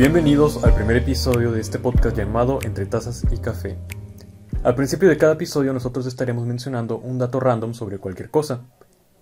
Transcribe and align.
Bienvenidos 0.00 0.64
al 0.64 0.74
primer 0.74 0.96
episodio 0.96 1.52
de 1.52 1.60
este 1.60 1.78
podcast 1.78 2.16
llamado 2.16 2.60
Entre 2.62 2.86
Tazas 2.86 3.22
y 3.30 3.36
Café. 3.36 3.76
Al 4.62 4.74
principio 4.74 5.10
de 5.10 5.18
cada 5.18 5.34
episodio 5.34 5.74
nosotros 5.74 6.06
estaremos 6.06 6.46
mencionando 6.46 6.96
un 6.96 7.18
dato 7.18 7.38
random 7.38 7.74
sobre 7.74 7.98
cualquier 7.98 8.30
cosa. 8.30 8.64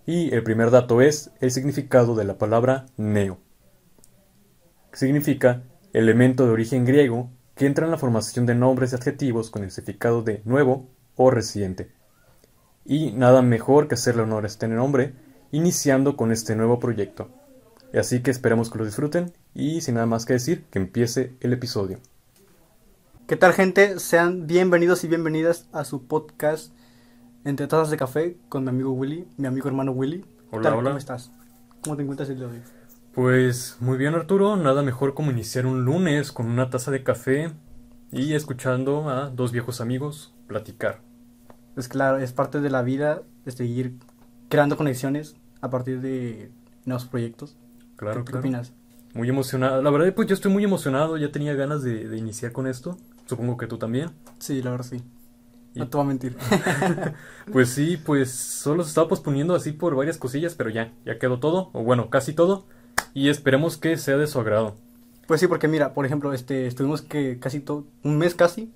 Y 0.07 0.33
el 0.33 0.45
primer 0.45 0.71
dato 0.71 1.03
es 1.03 1.33
el 1.41 1.51
significado 1.51 2.15
de 2.15 2.25
la 2.25 2.39
palabra 2.39 2.87
neo. 2.97 3.39
Significa 4.93 5.65
elemento 5.93 6.47
de 6.47 6.53
origen 6.53 6.85
griego 6.85 7.29
que 7.57 7.67
entra 7.67 7.85
en 7.85 7.91
la 7.91 7.99
formación 7.99 8.47
de 8.47 8.55
nombres 8.55 8.93
y 8.93 8.95
adjetivos 8.95 9.51
con 9.51 9.65
el 9.65 9.73
significado 9.73 10.23
de 10.23 10.43
nuevo 10.45 10.87
o 11.17 11.33
reciente. 11.33 11.91
Y 12.85 13.11
nada 13.11 13.43
mejor 13.43 13.89
que 13.89 13.97
hacerle 13.97 14.23
honor 14.23 14.45
a 14.45 14.47
este 14.47 14.69
nombre 14.69 15.17
iniciando 15.51 16.17
con 16.17 16.31
este 16.31 16.55
nuevo 16.55 16.79
proyecto. 16.79 17.31
Así 17.95 18.21
que 18.21 18.31
esperamos 18.31 18.71
que 18.71 18.79
lo 18.79 18.85
disfruten 18.85 19.33
y 19.59 19.81
sin 19.81 19.95
nada 19.97 20.07
más 20.07 20.25
que 20.25 20.35
decir, 20.35 20.65
que 20.71 20.79
empiece 20.79 21.35
el 21.41 21.53
episodio. 21.53 21.99
¿Qué 23.27 23.35
tal 23.35 23.53
gente? 23.53 23.99
Sean 23.99 24.47
bienvenidos 24.47 25.03
y 25.03 25.09
bienvenidas 25.09 25.69
a 25.73 25.85
su 25.85 26.07
podcast 26.07 26.73
Entre 27.45 27.67
Tazas 27.67 27.91
de 27.91 27.97
Café 27.97 28.37
con 28.49 28.63
mi 28.63 28.71
amigo 28.71 28.93
Willy, 28.93 29.27
mi 29.37 29.49
amigo 29.49 29.67
hermano 29.69 29.91
Willy. 29.91 30.21
¿Qué 30.21 30.29
Hola, 30.53 30.71
tal? 30.71 30.79
hola. 30.79 30.91
¿Cómo 30.91 30.99
estás? 30.99 31.33
¿Cómo 31.83 31.97
te 31.97 32.03
encuentras 32.03 32.31
el 32.31 32.37
día 32.37 32.47
de 32.47 32.53
hoy? 32.55 32.63
Pues 33.13 33.77
muy 33.81 33.99
bien 33.99 34.15
Arturo, 34.15 34.57
nada 34.57 34.83
mejor 34.85 35.15
como 35.15 35.33
iniciar 35.33 35.67
un 35.67 35.85
lunes 35.85 36.31
con 36.31 36.47
una 36.47 36.71
taza 36.71 36.93
de 36.93 37.03
café 37.03 37.51
y 38.13 38.35
escuchando 38.35 39.11
a 39.11 39.29
dos 39.29 39.51
viejos 39.51 39.81
amigos 39.81 40.35
platicar. 40.47 41.01
Pues 41.75 41.89
claro, 41.89 42.19
es 42.19 42.33
parte 42.33 42.61
de 42.61 42.71
la 42.71 42.83
vida 42.83 43.23
de 43.45 43.51
seguir 43.51 43.99
creando 44.49 44.77
conexiones 44.77 45.35
a 45.61 45.69
partir 45.69 46.01
de 46.01 46.53
nuevos 46.85 47.07
proyectos. 47.07 47.57
Claro, 47.97 48.21
¿Qué, 48.21 48.27
qué 48.27 48.31
claro. 48.31 48.39
opinas? 48.41 48.73
Muy 49.19 49.29
emocionado. 49.29 49.83
La 49.83 49.91
verdad, 49.91 50.15
pues 50.15 50.29
yo 50.29 50.35
estoy 50.35 50.53
muy 50.53 50.63
emocionado, 50.63 51.17
ya 51.17 51.33
tenía 51.33 51.53
ganas 51.55 51.83
de, 51.83 52.09
de 52.09 52.17
iniciar 52.17 52.53
con 52.53 52.69
esto. 52.69 52.97
Supongo 53.27 53.57
que 53.57 53.67
tú 53.67 53.77
también. 53.77 54.11
Sí, 54.39 54.63
la 54.63 54.71
verdad 54.71 54.87
sí. 54.89 55.03
Y- 55.75 55.81
No 55.81 55.89
te 55.89 55.97
voy 55.97 56.05
a 56.05 56.09
mentir. 56.09 56.37
Pues 57.53 57.71
sí, 57.71 57.97
pues 57.97 58.31
solo 58.31 58.85
se 58.85 58.91
estaba 58.91 59.09
posponiendo 59.09 59.57
así 59.57 59.73
por 59.73 59.97
varias 59.97 60.19
cosillas, 60.19 60.55
pero 60.55 60.71
ya, 60.71 60.93
ya 61.05 61.19
quedó 61.19 61.41
todo, 61.41 61.71
o 61.73 61.83
bueno, 61.83 62.11
casi 62.11 62.33
todo, 62.33 62.67
y 63.13 63.29
esperemos 63.29 63.77
que 63.77 63.97
sea 63.97 64.17
de 64.19 64.29
su 64.29 64.39
agrado. 64.39 64.77
pues 65.27 65.41
sí, 65.41 65.49
porque 65.49 65.67
mira, 65.67 65.95
por 65.95 66.07
ejemplo, 66.07 66.33
este, 66.33 66.69
estuvimos 66.69 67.03
que 67.03 67.41
casi 67.41 67.59
todo, 67.59 67.87
un 68.05 68.19
mes 68.19 68.37
casi. 68.37 68.71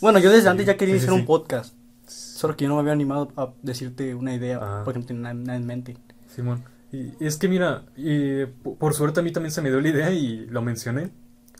Bueno, 0.00 0.20
yo 0.20 0.30
desde 0.30 0.44
Sí, 0.44 0.48
antes 0.48 0.66
ya 0.66 0.76
quería 0.78 0.98
sí, 0.98 1.04
sí. 1.06 1.10
un 1.10 1.26
podcast. 1.26 1.74
Solo 2.06 2.56
que 2.56 2.64
yo 2.64 2.68
no 2.70 2.76
me 2.76 2.80
había 2.80 2.92
animado 2.94 3.30
a 3.36 3.50
decirte 3.62 4.14
una 4.14 4.34
idea, 4.34 4.58
Ah. 4.62 4.82
porque 4.84 5.00
no 5.00 5.04
tenía 5.04 5.22
nada, 5.22 5.34
nada 5.34 5.56
en 5.56 5.66
mente. 5.66 5.96
Simón. 6.34 6.64
Y 6.92 7.12
es 7.24 7.36
que 7.38 7.48
mira, 7.48 7.84
y, 7.96 8.44
po- 8.46 8.76
por 8.76 8.94
suerte 8.94 9.20
a 9.20 9.22
mí 9.22 9.32
también 9.32 9.50
se 9.52 9.62
me 9.62 9.70
dio 9.70 9.80
la 9.80 9.88
idea 9.88 10.10
y 10.12 10.46
lo 10.46 10.62
mencioné. 10.62 11.10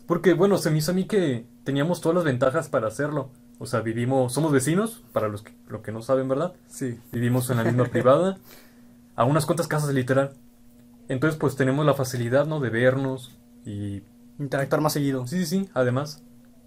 Porque 0.05 0.33
bueno, 0.33 0.57
se 0.57 0.69
me 0.69 0.77
hizo 0.77 0.91
a 0.91 0.93
mí 0.93 1.05
que 1.05 1.45
teníamos 1.63 2.01
todas 2.01 2.15
las 2.15 2.23
ventajas 2.23 2.69
para 2.69 2.87
hacerlo. 2.87 3.29
O 3.59 3.65
sea, 3.65 3.81
vivimos, 3.81 4.33
somos 4.33 4.51
vecinos, 4.51 5.03
para 5.13 5.27
los 5.29 5.41
que, 5.41 5.53
lo 5.67 5.81
que 5.81 5.91
no 5.91 6.01
saben, 6.01 6.27
¿verdad? 6.27 6.53
Sí. 6.67 6.99
Vivimos 7.11 7.49
en 7.49 7.57
la 7.57 7.63
misma 7.63 7.85
privada, 7.91 8.37
a 9.15 9.23
unas 9.25 9.45
cuantas 9.45 9.67
casas 9.67 9.93
literal. 9.93 10.33
Entonces 11.07 11.39
pues 11.39 11.55
tenemos 11.55 11.85
la 11.85 11.93
facilidad, 11.93 12.45
¿no? 12.45 12.59
De 12.59 12.69
vernos 12.69 13.37
y... 13.65 14.03
Interactuar 14.39 14.81
más 14.81 14.93
seguido. 14.93 15.27
Sí, 15.27 15.37
sí, 15.39 15.45
sí, 15.45 15.69
además. 15.73 16.23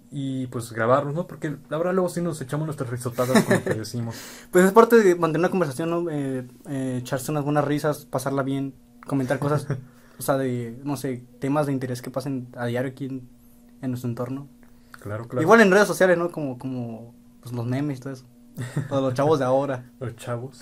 Y 0.09 0.47
pues 0.47 0.71
grabarnos, 0.71 1.13
¿no? 1.13 1.27
Porque 1.27 1.57
la 1.69 1.77
verdad 1.77 1.93
luego 1.93 2.09
sí 2.09 2.21
nos 2.21 2.39
echamos 2.41 2.65
nuestras 2.65 2.89
risotadas 2.89 3.43
con 3.43 3.55
lo 3.55 3.63
que 3.63 3.73
decimos. 3.75 4.15
Pues 4.51 4.65
es 4.65 4.71
parte 4.71 4.95
de 4.97 5.15
mantener 5.15 5.41
una 5.41 5.49
conversación, 5.49 5.89
¿no? 5.89 6.09
Eh, 6.09 6.47
eh, 6.69 6.97
echarse 7.01 7.31
unas 7.31 7.43
buenas 7.43 7.65
risas, 7.65 8.05
pasarla 8.05 8.43
bien, 8.43 8.73
comentar 9.05 9.39
cosas, 9.39 9.67
o 10.19 10.21
sea, 10.21 10.37
de, 10.37 10.79
no 10.83 10.95
sé, 10.95 11.23
temas 11.39 11.65
de 11.65 11.73
interés 11.73 12.01
que 12.01 12.09
pasen 12.09 12.47
a 12.55 12.65
diario 12.67 12.91
aquí 12.91 13.05
en, 13.05 13.27
en 13.81 13.91
nuestro 13.91 14.09
entorno. 14.09 14.47
Claro, 15.01 15.27
claro. 15.27 15.41
Igual 15.41 15.61
en 15.61 15.71
redes 15.71 15.87
sociales, 15.87 16.17
¿no? 16.17 16.31
Como, 16.31 16.57
como 16.57 17.13
pues, 17.41 17.53
los 17.53 17.65
memes 17.65 17.99
y 17.99 18.01
todo 18.01 18.13
eso. 18.13 18.25
Los 18.89 19.13
chavos 19.13 19.39
de 19.39 19.45
ahora. 19.45 19.91
Los 19.99 20.15
chavos, 20.15 20.59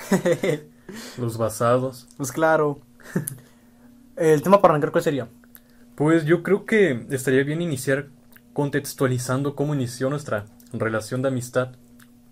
los 1.18 1.38
basados. 1.38 2.08
pues 2.18 2.32
claro. 2.32 2.80
El 4.16 4.42
tema 4.42 4.62
para 4.62 4.74
arrancar, 4.74 4.92
¿cuál 4.92 5.04
sería? 5.04 5.28
Pues 5.96 6.26
yo 6.26 6.44
creo 6.44 6.66
que 6.66 7.08
estaría 7.10 7.44
bien 7.44 7.62
iniciar 7.62 8.10
contextualizando 8.56 9.54
cómo 9.54 9.76
inició 9.76 10.10
nuestra 10.10 10.46
relación 10.72 11.22
de 11.22 11.28
amistad. 11.28 11.74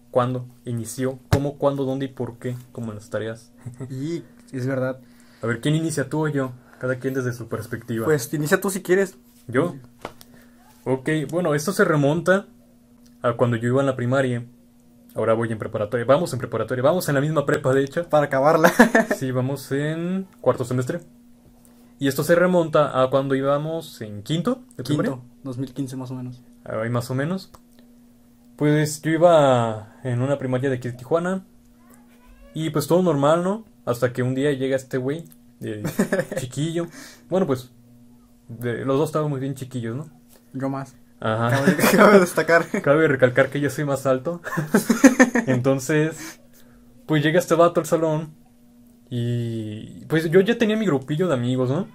¿Cuándo 0.10 0.48
inició? 0.64 1.20
¿Cómo, 1.30 1.58
cuándo, 1.58 1.84
dónde 1.84 2.06
y 2.06 2.08
por 2.08 2.40
qué? 2.40 2.56
Como 2.72 2.92
en 2.92 2.96
las 2.96 3.10
tareas. 3.10 3.52
Y 3.90 4.24
es 4.54 4.66
verdad. 4.66 5.02
A 5.42 5.48
ver, 5.48 5.60
¿quién 5.60 5.76
inicia 5.76 6.08
tú 6.08 6.26
o 6.26 6.30
yo? 6.30 6.54
Cada 6.80 6.96
quien 6.96 7.14
desde 7.14 7.34
su 7.34 7.50
perspectiva. 7.50 8.06
Pues 8.06 8.34
inicia 8.34 8.62
tú 8.62 8.70
si 8.70 8.82
quieres. 8.82 9.18
¿Yo? 9.50 9.76
Ok, 10.86 11.10
bueno, 11.30 11.56
esto 11.56 11.74
se 11.74 11.84
remonta 11.84 12.48
a 13.22 13.34
cuando 13.34 13.58
yo 13.58 13.68
iba 13.68 13.82
en 13.82 13.88
la 13.88 13.98
primaria. 13.98 14.46
Ahora 15.16 15.34
voy 15.34 15.52
en 15.52 15.60
preparatoria. 15.60 16.06
Vamos 16.06 16.32
en 16.32 16.40
preparatoria. 16.40 16.84
Vamos 16.84 17.10
en 17.10 17.16
la 17.16 17.22
misma 17.22 17.46
prepa, 17.46 17.74
de 17.74 17.84
hecho. 17.84 18.08
Para 18.08 18.28
acabarla. 18.28 18.72
Sí, 19.18 19.32
vamos 19.32 19.70
en 19.74 20.26
cuarto 20.40 20.64
semestre. 20.64 21.02
Y 22.00 22.08
esto 22.08 22.24
se 22.24 22.36
remonta 22.36 23.02
a 23.02 23.10
cuando 23.10 23.36
íbamos 23.36 24.02
en 24.02 24.24
quinto 24.24 24.64
de 24.78 24.84
primaria. 24.84 25.12
Quinto, 25.14 25.26
2015 25.44 25.96
más 25.96 26.12
o 26.12 26.16
menos. 26.16 26.42
Ahí 26.66 26.90
más 26.90 27.10
o 27.10 27.16
menos. 27.16 27.52
Pues 28.56 29.02
yo 29.02 29.12
iba 29.12 29.96
en 30.04 30.22
una 30.22 30.38
primaria 30.38 30.70
de 30.70 30.78
aquí 30.78 30.90
de 30.90 30.96
Tijuana. 30.98 31.46
Y 32.54 32.70
pues 32.70 32.88
todo 32.88 33.02
normal, 33.02 33.44
¿no? 33.44 33.66
Hasta 33.86 34.14
que 34.14 34.22
un 34.24 34.36
día 34.36 34.52
llega 34.52 34.76
este 34.76 34.98
güey, 34.98 35.26
chiquillo. 36.38 36.88
Bueno, 37.30 37.48
pues 37.48 37.72
de- 38.48 38.86
los 38.86 38.98
dos 38.98 39.10
estábamos 39.10 39.40
bien 39.40 39.56
chiquillos, 39.56 39.96
¿no? 39.96 40.10
Yo 40.54 40.70
más. 40.70 40.96
Ajá. 41.20 41.50
Cabe, 41.52 41.76
cabe 41.96 42.20
destacar. 42.20 42.66
Cabe 42.84 43.08
recalcar 43.08 43.50
que 43.50 43.60
yo 43.62 43.70
soy 43.70 43.86
más 43.86 44.06
alto. 44.06 44.42
Entonces, 45.48 46.40
pues 47.06 47.24
llega 47.24 47.40
este 47.40 47.56
vato 47.56 47.80
al 47.80 47.86
salón. 47.86 48.36
Y 49.16 50.06
pues 50.08 50.28
yo 50.32 50.40
ya 50.42 50.58
tenía 50.58 50.76
mi 50.76 50.88
grupillo 50.88 51.28
de 51.28 51.36
amigos, 51.36 51.70
¿no? 51.70 51.88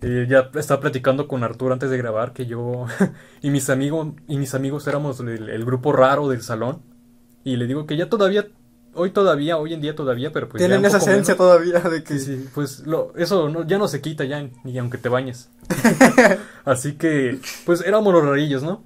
Eh, 0.00 0.26
ya 0.30 0.48
estaba 0.54 0.80
platicando 0.80 1.28
con 1.28 1.44
Arturo 1.44 1.74
antes 1.74 1.90
de 1.90 1.98
grabar 1.98 2.32
que 2.32 2.46
yo 2.46 2.86
y 3.42 3.50
mis 3.50 3.68
amigos 3.68 4.14
y 4.28 4.38
mis 4.38 4.54
amigos 4.54 4.86
éramos 4.86 5.20
el, 5.20 5.50
el 5.50 5.64
grupo 5.66 5.92
raro 5.92 6.26
del 6.26 6.40
salón. 6.40 6.80
Y 7.44 7.56
le 7.56 7.66
digo 7.66 7.84
que 7.86 7.98
ya 7.98 8.08
todavía, 8.08 8.46
hoy 8.94 9.10
todavía, 9.10 9.58
hoy 9.58 9.74
en 9.74 9.82
día 9.82 9.94
todavía, 9.94 10.32
pero 10.32 10.48
pues 10.48 10.58
Tienen 10.62 10.82
esa 10.86 10.96
esencia 10.96 11.34
menos. 11.34 11.36
todavía 11.36 11.80
de 11.80 12.02
que... 12.02 12.18
Sí, 12.18 12.24
sí, 12.38 12.48
pues 12.54 12.80
lo, 12.86 13.14
eso 13.16 13.50
no- 13.50 13.66
ya 13.66 13.76
no 13.76 13.86
se 13.86 14.00
quita 14.00 14.24
ya, 14.24 14.48
ni 14.64 14.78
aunque 14.78 14.96
te 14.96 15.10
bañes. 15.10 15.50
Así 16.64 16.94
que, 16.94 17.38
pues 17.66 17.82
éramos 17.82 18.14
los 18.14 18.24
rarillos, 18.24 18.62
¿no? 18.62 18.84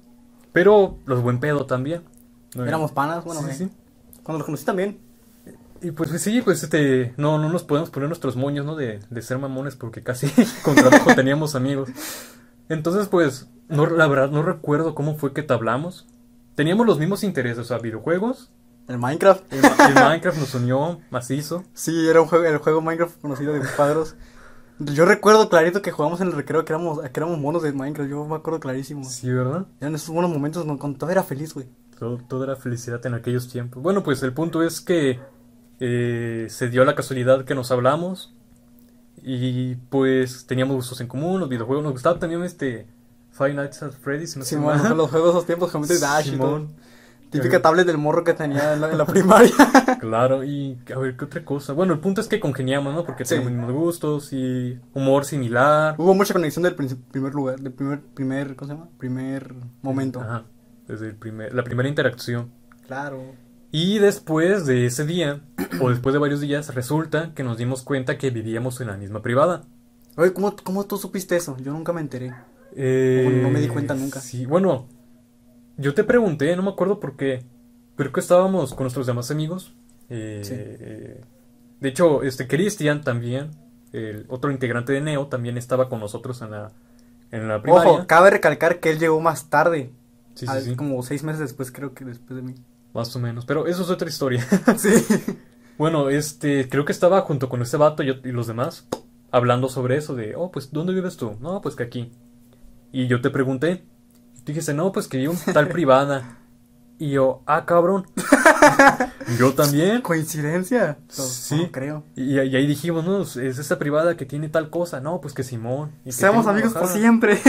Pero 0.51 0.97
los 1.05 1.21
buen 1.21 1.39
pedo 1.39 1.65
también. 1.65 2.01
¿no? 2.55 2.65
Éramos 2.65 2.91
panas, 2.91 3.23
bueno, 3.23 3.41
Sí, 3.43 3.47
eh, 3.51 3.53
sí. 3.53 3.69
cuando 4.21 4.39
los 4.39 4.45
conocí 4.45 4.65
también. 4.65 4.97
Y 5.83 5.91
pues 5.91 6.09
sí, 6.21 6.41
pues 6.41 6.63
este, 6.63 7.13
no, 7.17 7.37
no 7.37 7.49
nos 7.49 7.63
podemos 7.63 7.89
poner 7.89 8.07
nuestros 8.07 8.37
moños, 8.37 8.65
¿no? 8.65 8.77
De, 8.77 9.01
de 9.09 9.21
ser 9.21 9.37
mamones 9.37 9.75
porque 9.75 10.01
casi 10.01 10.27
con 10.63 10.75
trabajo 10.75 11.13
teníamos 11.15 11.55
amigos. 11.55 11.89
Entonces, 12.69 13.09
pues, 13.09 13.49
no, 13.67 13.85
la 13.85 14.07
verdad, 14.07 14.29
no 14.29 14.43
recuerdo 14.43 14.95
cómo 14.95 15.15
fue 15.15 15.33
que 15.33 15.43
tablamos. 15.43 16.07
Teníamos 16.55 16.85
los 16.87 16.99
mismos 16.99 17.23
intereses, 17.25 17.57
o 17.59 17.63
sea, 17.65 17.79
videojuegos. 17.79 18.49
El 18.87 18.97
Minecraft. 18.97 19.43
El, 19.51 19.61
Minecraft 19.93 20.37
nos 20.37 20.55
unió 20.55 21.01
macizo. 21.09 21.65
Sí, 21.73 22.07
era 22.07 22.21
un 22.21 22.27
juego, 22.27 22.45
el 22.45 22.57
juego 22.57 22.81
Minecraft 22.81 23.19
conocido 23.19 23.53
de 23.53 23.59
mis 23.59 23.71
padres. 23.71 24.15
Yo 24.79 25.05
recuerdo 25.05 25.49
clarito 25.49 25.81
que 25.81 25.91
jugamos 25.91 26.21
en 26.21 26.27
el 26.27 26.33
recreo 26.33 26.63
que 26.63 26.71
éramos, 26.71 27.01
que 27.01 27.19
éramos 27.19 27.39
monos 27.39 27.61
de 27.61 27.73
Minecraft, 27.73 28.09
yo 28.09 28.25
me 28.25 28.35
acuerdo 28.35 28.61
clarísimo. 28.61 29.03
Sí, 29.03 29.29
¿verdad? 29.29 29.65
Eran 29.81 29.95
esos 29.95 30.09
buenos 30.09 30.31
momentos 30.31 30.63
cuando 30.63 30.97
todavía 30.97 31.19
era 31.19 31.23
feliz, 31.23 31.53
güey. 31.53 31.67
Todo, 31.99 32.17
todo 32.27 32.43
era 32.43 32.55
felicidad 32.55 33.05
en 33.05 33.13
aquellos 33.13 33.49
tiempos. 33.49 33.83
Bueno, 33.83 34.03
pues 34.03 34.23
el 34.23 34.33
punto 34.33 34.63
es 34.63 34.81
que 34.81 35.19
eh, 35.85 36.47
se 36.49 36.69
dio 36.69 36.85
la 36.85 36.95
casualidad 36.95 37.43
que 37.43 37.55
nos 37.55 37.71
hablamos 37.71 38.33
y 39.21 39.75
pues 39.89 40.45
teníamos 40.47 40.77
gustos 40.77 41.01
en 41.01 41.07
común, 41.07 41.41
los 41.41 41.49
videojuegos. 41.49 41.83
Nos 41.83 41.91
gustaba 41.91 42.19
también 42.19 42.41
este 42.43 42.87
Five 43.31 43.53
Nights 43.53 43.83
at 43.83 43.91
Freddy's. 43.91 44.37
No 44.37 44.45
Simón, 44.45 44.97
los 44.97 45.09
juegos 45.09 45.33
de 45.33 45.37
esos 45.39 45.45
tiempos, 45.45 45.71
Geometry 45.71 45.97
Dash 45.99 46.27
y 46.27 46.37
todo. 46.37 46.57
Simón. 46.57 46.75
Típica 47.29 47.61
tablet 47.61 47.85
del 47.87 47.97
morro 47.97 48.23
que 48.23 48.33
tenía 48.33 48.75
en 48.75 48.81
la, 48.81 48.91
en 48.91 48.97
la 48.97 49.05
primaria. 49.05 49.51
Claro, 49.99 50.43
y 50.43 50.77
a 50.93 50.99
ver, 50.99 51.15
¿qué 51.17 51.25
otra 51.25 51.43
cosa? 51.45 51.73
Bueno, 51.73 51.93
el 51.93 51.99
punto 51.99 52.21
es 52.21 52.27
que 52.27 52.39
congeniamos, 52.39 52.93
¿no? 52.93 53.05
Porque 53.05 53.25
Sí. 53.25 53.35
tenemos 53.35 53.53
mismos 53.53 53.71
gustos 53.71 54.33
y 54.33 54.79
humor 54.93 55.25
similar. 55.25 55.95
Hubo 55.97 56.13
mucha 56.13 56.33
conexión 56.33 56.63
del 56.63 56.75
primer 56.75 57.33
lugar, 57.33 57.59
del 57.59 57.73
primer, 57.73 58.01
primer, 58.01 58.55
¿cómo 58.55 58.67
se 58.69 58.75
llama? 58.75 58.89
Primer 58.99 59.53
momento. 59.81 60.19
Ajá, 60.21 60.43
desde 60.87 61.07
el 61.07 61.15
primer, 61.15 61.53
la 61.55 61.63
primera 61.63 61.89
interacción. 61.89 62.51
Claro. 62.85 63.23
Y 63.75 63.97
después 63.97 64.67
de 64.67 64.85
ese 64.85 65.03
día, 65.03 65.41
o 65.81 65.89
después 65.89 66.13
de 66.13 66.19
varios 66.19 66.39
días, 66.41 66.75
resulta 66.75 67.33
que 67.33 67.43
nos 67.43 67.57
dimos 67.57 67.81
cuenta 67.81 68.19
que 68.19 68.29
vivíamos 68.29 68.79
en 68.81 68.87
la 68.87 68.97
misma 68.97 69.23
privada. 69.23 69.63
Oye, 70.15 70.31
¿cómo, 70.31 70.55
¿cómo 70.63 70.85
tú 70.85 70.97
supiste 70.97 71.35
eso? 71.35 71.57
Yo 71.57 71.73
nunca 71.73 71.91
me 71.91 72.01
enteré. 72.01 72.35
Eh, 72.75 73.21
Bueno, 73.25 73.41
no 73.41 73.49
me 73.49 73.59
di 73.59 73.67
cuenta 73.67 73.95
nunca. 73.95 74.19
Sí, 74.19 74.45
bueno, 74.45 74.85
yo 75.77 75.95
te 75.95 76.03
pregunté, 76.03 76.55
no 76.55 76.61
me 76.61 76.69
acuerdo 76.69 76.99
por 76.99 77.15
qué. 77.17 77.45
Pero 77.95 78.11
que 78.11 78.19
estábamos 78.19 78.75
con 78.75 78.83
nuestros 78.83 79.07
demás 79.07 79.31
amigos. 79.31 79.73
eh, 80.07 80.41
Sí. 80.43 80.53
eh, 80.55 81.21
de 81.79 81.89
hecho, 81.89 82.21
este 82.21 82.47
Cristian 82.47 83.01
también, 83.01 83.49
el 83.91 84.25
otro 84.29 84.51
integrante 84.51 84.93
de 84.93 85.01
Neo, 85.01 85.25
también 85.29 85.57
estaba 85.57 85.89
con 85.89 85.99
nosotros 85.99 86.43
en 86.43 86.51
la, 86.51 86.71
en 87.31 87.47
la 87.47 87.59
primaria. 87.63 87.91
Ojo, 87.91 88.05
cabe 88.07 88.29
recalcar 88.29 88.79
que 88.79 88.91
él 88.91 88.99
llegó 88.99 89.19
más 89.19 89.49
tarde. 89.49 89.89
sí, 90.35 90.45
sí, 90.45 90.53
sí, 90.61 90.75
Como 90.75 91.01
seis 91.01 91.23
meses 91.23 91.39
después, 91.39 91.71
creo 91.71 91.95
que 91.95 92.05
después 92.05 92.35
de 92.35 92.43
mí. 92.43 92.53
Más 92.93 93.15
o 93.15 93.19
menos. 93.19 93.45
Pero 93.45 93.67
eso 93.67 93.81
es 93.83 93.89
otra 93.89 94.07
historia. 94.09 94.45
sí. 94.77 94.89
Bueno, 95.77 96.09
este, 96.09 96.69
creo 96.69 96.85
que 96.85 96.91
estaba 96.91 97.21
junto 97.21 97.49
con 97.49 97.61
ese 97.61 97.77
vato 97.77 98.03
y, 98.03 98.07
yo- 98.07 98.13
y 98.23 98.31
los 98.31 98.47
demás 98.47 98.87
hablando 99.31 99.67
sobre 99.69 99.97
eso 99.97 100.13
de, 100.15 100.35
oh, 100.35 100.51
pues, 100.51 100.71
¿dónde 100.71 100.93
vives 100.93 101.17
tú? 101.17 101.35
No, 101.41 101.61
pues 101.61 101.75
que 101.75 101.83
aquí. 101.83 102.11
Y 102.91 103.07
yo 103.07 103.21
te 103.21 103.31
pregunté, 103.31 103.83
dijiste, 104.45 104.73
no, 104.75 104.91
pues 104.91 105.07
que 105.07 105.17
vivo 105.17 105.33
en 105.47 105.53
tal 105.53 105.67
privada. 105.69 106.37
Y 106.99 107.09
yo, 107.09 107.41
ah, 107.47 107.65
cabrón. 107.65 108.05
yo 109.39 109.53
también. 109.55 110.01
¿Coincidencia? 110.01 110.99
No, 111.17 111.23
Sí. 111.23 111.57
no 111.63 111.71
creo. 111.71 112.03
Y, 112.15 112.35
y 112.35 112.55
ahí 112.55 112.67
dijimos, 112.67 113.03
no, 113.03 113.23
es 113.23 113.35
esa 113.35 113.79
privada 113.79 114.15
que 114.15 114.25
tiene 114.27 114.47
tal 114.47 114.69
cosa. 114.69 115.01
No, 115.01 115.19
pues 115.19 115.33
que 115.33 115.43
Simón. 115.43 115.91
y 116.05 116.11
Seamos 116.11 116.45
amigos 116.45 116.73
por 116.73 116.87
siempre. 116.87 117.39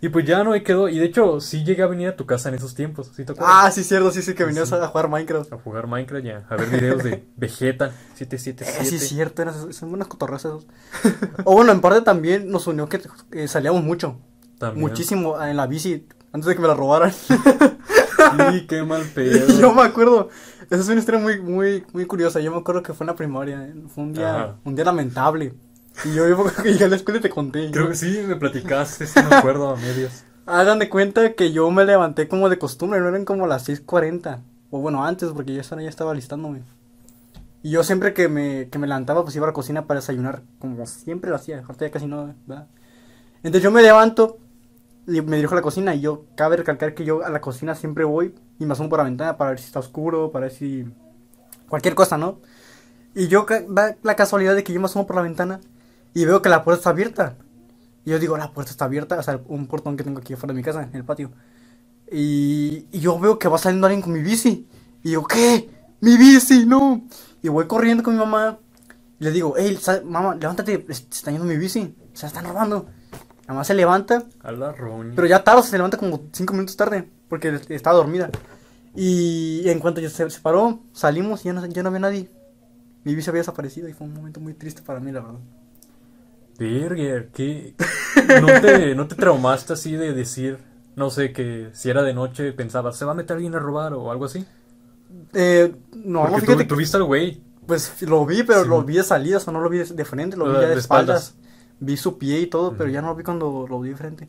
Y 0.00 0.10
pues 0.10 0.24
ya 0.24 0.44
no 0.44 0.52
ahí 0.52 0.62
quedó. 0.62 0.88
Y 0.88 0.98
de 0.98 1.06
hecho, 1.06 1.40
sí 1.40 1.64
llegué 1.64 1.82
a 1.82 1.86
venir 1.88 2.08
a 2.08 2.16
tu 2.16 2.24
casa 2.24 2.48
en 2.48 2.54
esos 2.54 2.74
tiempos. 2.74 3.10
¿Sí 3.16 3.24
te 3.24 3.32
acuerdas? 3.32 3.54
ah, 3.64 3.70
sí, 3.72 3.82
cierto, 3.82 4.10
sí, 4.12 4.22
sí, 4.22 4.34
que 4.34 4.44
venías 4.44 4.68
Sí. 4.68 4.74
a 4.76 4.86
jugar 4.86 5.08
Minecraft. 5.08 5.52
A 5.52 5.58
jugar 5.58 5.86
Minecraft 5.88 6.24
ya. 6.24 6.46
A 6.48 6.56
ver 6.56 6.68
videos 6.70 7.02
de 7.02 7.26
Vegeta 7.36 7.86
Eh, 7.88 7.92
777. 8.14 8.84
sí, 8.88 8.94
es 8.96 9.08
cierto, 9.08 9.42
eran, 9.42 9.72
son 9.72 9.88
buenas 9.90 10.06
cotorreas 10.08 10.44
esos. 10.44 10.66
o 11.44 11.52
bueno, 11.54 11.72
en 11.72 11.80
parte 11.80 12.02
también 12.02 12.48
nos 12.50 12.66
unió 12.68 12.88
que 12.88 13.00
eh, 13.32 13.48
salíamos 13.48 13.82
mucho. 13.82 14.18
También. 14.58 14.86
Muchísimo 14.86 15.42
en 15.42 15.56
la 15.56 15.66
bici, 15.66 16.06
antes 16.32 16.46
de 16.46 16.54
que 16.54 16.60
me 16.62 16.68
la 16.68 16.74
robaran. 16.74 17.12
Sí, 17.12 17.34
qué 18.68 18.82
mal 18.84 19.02
pedo. 19.14 19.46
Yo 19.60 19.72
me 19.72 19.82
acuerdo, 19.82 20.28
esa 20.70 20.80
es 20.82 20.88
una 20.88 20.98
historia 21.00 21.20
muy, 21.20 21.40
muy, 21.40 21.84
muy 21.92 22.06
curiosa. 22.06 22.40
Yo 22.40 22.50
me 22.52 22.58
acuerdo 22.58 22.82
que 22.82 22.92
fue 22.92 23.04
en 23.04 23.08
la 23.08 23.16
primaria, 23.16 23.64
eh, 23.64 23.74
fue 23.92 24.04
un 24.04 24.12
día, 24.12 24.34
Ajá. 24.34 24.56
un 24.64 24.74
día 24.74 24.84
lamentable. 24.84 25.54
Y 26.04 26.14
yo, 26.14 26.28
yo 26.28 26.44
que 26.62 26.72
llegué 26.72 26.84
a 26.84 26.88
la 26.88 26.96
escuela 26.96 27.18
y 27.18 27.22
te 27.22 27.30
conté. 27.30 27.70
Creo 27.70 27.88
que 27.88 27.94
sí, 27.94 28.22
me 28.26 28.36
platicaste, 28.36 29.06
sí 29.06 29.20
me 29.28 29.36
acuerdo 29.36 29.70
a 29.70 29.76
medias. 29.76 30.24
Hagan 30.46 30.78
de 30.78 30.88
cuenta 30.88 31.34
que 31.34 31.52
yo 31.52 31.70
me 31.70 31.84
levanté 31.84 32.28
como 32.28 32.48
de 32.48 32.58
costumbre, 32.58 33.00
no 33.00 33.08
eran 33.08 33.24
como 33.24 33.46
las 33.46 33.68
6.40. 33.68 34.40
O 34.70 34.80
bueno, 34.80 35.04
antes, 35.04 35.30
porque 35.30 35.54
ya 35.54 35.60
estaba, 35.60 35.82
ya 35.82 35.88
estaba 35.88 36.14
listándome. 36.14 36.62
Y 37.62 37.70
yo 37.70 37.82
siempre 37.82 38.14
que 38.14 38.28
me, 38.28 38.68
que 38.68 38.78
me 38.78 38.86
levantaba, 38.86 39.24
pues 39.24 39.34
iba 39.36 39.46
a 39.46 39.48
la 39.48 39.52
cocina 39.52 39.86
para 39.86 40.00
desayunar, 40.00 40.42
como 40.58 40.86
siempre 40.86 41.30
lo 41.30 41.36
hacía. 41.36 41.60
Ahorita 41.60 41.86
ya 41.86 41.90
casi 41.90 42.06
no, 42.06 42.34
¿verdad? 42.46 42.66
Entonces 43.42 43.62
yo 43.62 43.70
me 43.70 43.82
levanto 43.82 44.38
y 45.06 45.20
me 45.22 45.36
dirijo 45.36 45.54
a 45.54 45.56
la 45.56 45.62
cocina. 45.62 45.94
Y 45.94 46.00
yo, 46.00 46.24
cabe 46.36 46.56
recalcar 46.56 46.94
que 46.94 47.04
yo 47.04 47.24
a 47.24 47.30
la 47.30 47.40
cocina 47.40 47.74
siempre 47.74 48.04
voy 48.04 48.34
y 48.58 48.66
me 48.66 48.72
asomo 48.72 48.88
por 48.88 48.98
la 48.98 49.04
ventana 49.04 49.36
para 49.36 49.50
ver 49.50 49.58
si 49.58 49.66
está 49.66 49.80
oscuro, 49.80 50.30
para 50.30 50.44
ver 50.44 50.52
si. 50.52 50.86
cualquier 51.68 51.94
cosa, 51.94 52.16
¿no? 52.16 52.38
Y 53.14 53.28
yo, 53.28 53.46
da 53.68 53.96
la 54.02 54.16
casualidad 54.16 54.54
de 54.54 54.62
que 54.62 54.72
yo 54.72 54.80
me 54.80 54.86
asomo 54.86 55.06
por 55.06 55.16
la 55.16 55.22
ventana 55.22 55.60
y 56.14 56.24
veo 56.24 56.42
que 56.42 56.48
la 56.48 56.64
puerta 56.64 56.78
está 56.80 56.90
abierta. 56.90 57.36
Y 58.04 58.10
yo 58.10 58.18
digo, 58.18 58.36
la 58.38 58.52
puerta 58.52 58.70
está 58.70 58.86
abierta, 58.86 59.18
o 59.18 59.22
sea, 59.22 59.40
un 59.48 59.66
portón 59.66 59.96
que 59.96 60.04
tengo 60.04 60.18
aquí 60.20 60.32
afuera 60.34 60.52
de 60.52 60.58
mi 60.58 60.64
casa, 60.64 60.82
en 60.82 60.94
el 60.94 61.04
patio. 61.04 61.30
Y, 62.10 62.86
y 62.90 63.00
yo 63.00 63.18
veo 63.18 63.38
que 63.38 63.48
va 63.48 63.58
saliendo 63.58 63.86
alguien 63.86 64.02
con 64.02 64.12
mi 64.12 64.20
bici. 64.20 64.66
Y 65.02 65.12
yo, 65.12 65.24
¿qué? 65.24 65.70
¡Mi 66.00 66.16
bici! 66.16 66.64
¡No! 66.66 67.02
Y 67.42 67.48
voy 67.48 67.66
corriendo 67.66 68.02
con 68.02 68.14
mi 68.14 68.20
mamá. 68.20 68.58
Y 69.20 69.24
le 69.24 69.30
digo, 69.30 69.54
hey, 69.56 69.78
mamá, 70.04 70.34
levántate, 70.36 70.84
se 70.88 71.02
está 71.10 71.30
yendo 71.30 71.44
mi 71.44 71.56
bici. 71.56 71.94
Se 72.14 72.22
la 72.22 72.28
están 72.28 72.44
robando. 72.46 72.86
La 73.46 73.54
mamá 73.54 73.64
se 73.64 73.74
levanta, 73.74 74.24
A 74.42 74.52
la 74.52 74.72
roña. 74.72 75.12
pero 75.16 75.26
ya 75.26 75.42
tarde, 75.42 75.62
se 75.62 75.76
levanta 75.76 75.96
como 75.96 76.20
cinco 76.32 76.52
minutos 76.52 76.76
tarde, 76.76 77.08
porque 77.28 77.60
estaba 77.70 77.96
dormida. 77.96 78.30
Y 78.94 79.68
en 79.68 79.78
cuanto 79.80 80.00
ya 80.00 80.10
se, 80.10 80.28
se 80.28 80.40
paró, 80.40 80.80
salimos 80.92 81.42
y 81.42 81.44
ya 81.44 81.52
no, 81.54 81.64
ya 81.66 81.82
no 81.82 81.88
había 81.88 82.00
nadie. 82.00 82.30
Mi 83.04 83.14
bici 83.14 83.30
había 83.30 83.40
desaparecido 83.40 83.88
y 83.88 83.92
fue 83.94 84.06
un 84.06 84.14
momento 84.14 84.40
muy 84.40 84.54
triste 84.54 84.82
para 84.82 85.00
mí, 85.00 85.12
la 85.12 85.20
verdad. 85.20 85.38
Verga, 86.58 87.26
¿qué? 87.32 87.74
¿No 88.40 88.46
te, 88.60 88.94
¿No 88.94 89.06
te 89.06 89.14
traumaste 89.14 89.74
así 89.74 89.92
de 89.92 90.12
decir, 90.12 90.58
no 90.96 91.10
sé, 91.10 91.32
que 91.32 91.68
si 91.72 91.88
era 91.88 92.02
de 92.02 92.14
noche 92.14 92.52
pensabas, 92.52 92.96
se 92.96 93.04
va 93.04 93.12
a 93.12 93.14
meter 93.14 93.36
alguien 93.36 93.54
a 93.54 93.58
robar 93.60 93.94
o 93.94 94.10
algo 94.10 94.24
así? 94.24 94.44
Eh, 95.34 95.74
no, 95.94 96.22
Porque 96.22 96.40
tú, 96.40 96.46
fíjate 96.46 96.64
tú 96.64 96.76
viste 96.76 96.96
al 96.96 97.04
güey. 97.04 97.40
Pues 97.66 98.02
lo 98.02 98.24
vi, 98.26 98.42
pero 98.42 98.62
Sí. 98.64 98.68
lo 98.68 98.82
vi 98.82 98.96
de 98.96 99.04
salida, 99.04 99.36
o 99.36 99.40
sea, 99.40 99.52
no 99.52 99.60
lo 99.60 99.68
vi 99.68 99.78
de, 99.78 100.04
frente, 100.04 100.36
lo 100.36 100.46
vi 100.46 100.50
Ah, 100.52 100.54
ya 100.62 100.68
de, 100.68 100.74
de 100.74 100.80
espaldas. 100.80 101.22
espaldas. 101.28 101.48
Vi 101.80 101.96
su 101.96 102.18
pie 102.18 102.40
y 102.40 102.46
todo, 102.46 102.74
pero 102.76 102.90
ya 102.90 103.02
no 103.02 103.08
lo 103.08 103.14
vi 103.14 103.22
cuando 103.22 103.66
lo 103.68 103.80
vi 103.80 103.90
de 103.90 103.96
frente. 103.96 104.28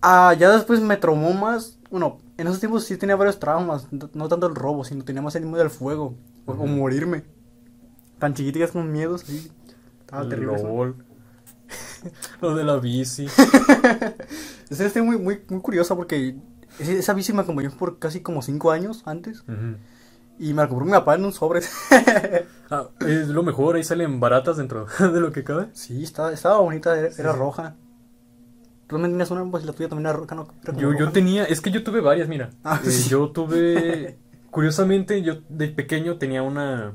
Ah, 0.00 0.34
ya 0.38 0.50
después 0.50 0.80
me 0.80 0.96
traumó 0.96 1.32
más. 1.34 1.78
Bueno, 1.90 2.18
en 2.36 2.46
esos 2.46 2.58
tiempos 2.60 2.84
sí 2.84 2.96
tenía 2.96 3.16
varios 3.16 3.38
traumas, 3.38 3.86
no, 3.92 4.28
tanto 4.28 4.46
el 4.46 4.54
robo, 4.54 4.84
sino 4.84 5.04
tenía 5.04 5.22
más 5.22 5.34
el 5.36 5.44
miedo 5.44 5.58
del 5.58 5.70
fuego 5.70 6.14
o, 6.46 6.54
morirme. 6.66 7.24
Tan 8.18 8.34
chiquitas 8.34 8.72
con 8.72 8.90
miedos, 8.90 9.22
sí. 9.22 9.50
Estaba 10.00 10.28
terrible. 10.28 10.56
Lo 12.40 12.54
de 12.54 12.64
la 12.64 12.76
bici. 12.78 13.26
Esa 14.70 14.84
historia 14.86 15.02
muy, 15.04 15.18
muy, 15.18 15.40
muy 15.48 15.60
curiosa 15.60 15.96
porque 15.96 16.36
esa 16.78 17.14
bici 17.14 17.32
me 17.32 17.40
acompañó 17.42 17.70
por 17.72 17.98
casi 17.98 18.20
como 18.20 18.42
5 18.42 18.70
años 18.70 19.02
antes 19.06 19.40
Ujú. 19.40 19.76
y 20.38 20.48
me 20.52 20.62
la 20.62 20.68
compró 20.68 20.84
mi 20.86 20.92
papá 20.92 21.14
en 21.16 21.24
un 21.24 21.32
sobre. 21.32 21.60
Ah, 22.70 22.90
es 23.00 23.28
lo 23.28 23.42
mejor, 23.42 23.76
ahí 23.76 23.82
salen 23.82 24.20
baratas 24.20 24.58
dentro 24.58 24.86
de 24.98 25.20
lo 25.20 25.32
que 25.32 25.42
cabe. 25.42 25.68
Sí, 25.72 26.02
estaba, 26.04 26.32
estaba 26.34 26.58
bonita, 26.58 26.98
era, 26.98 27.10
sí. 27.10 27.22
roja. 27.22 27.76
Tú 28.86 28.96
también 28.96 29.12
tenías 29.12 29.30
una, 29.30 29.50
pues 29.50 29.64
la 29.64 29.72
tuya 29.72 29.88
también 29.88 30.06
era 30.06 30.16
roja, 30.18 30.34
¿no? 30.34 30.48
Yo, 30.76 30.92
yo 30.92 30.98
roja. 30.98 31.12
tenía, 31.12 31.44
es 31.44 31.62
que 31.62 31.70
yo 31.70 31.82
tuve 31.82 32.02
varias, 32.02 32.28
mira. 32.28 32.50
Ah, 32.62 32.78
Eh, 32.84 32.90
sí. 32.90 33.08
Yo 33.08 33.30
tuve, 33.30 34.18
curiosamente, 34.50 35.22
yo 35.22 35.36
de 35.48 35.68
pequeño 35.68 36.18
tenía 36.18 36.42
una 36.42 36.92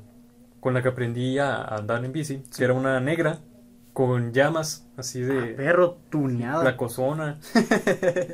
con 0.59 0.75
la 0.75 0.83
que 0.83 0.89
aprendí 0.89 1.39
a 1.39 1.55
a 1.55 1.77
andar 1.77 2.05
en 2.05 2.11
bici, 2.13 2.43
que 2.55 2.63
era 2.63 2.73
una 2.75 2.99
negra 2.99 3.39
con 3.93 4.33
llamas 4.33 4.87
así 4.97 5.21
de 5.21 5.53
Perro 5.53 5.97
tuneada. 6.09 6.61
placosona. 6.61 7.39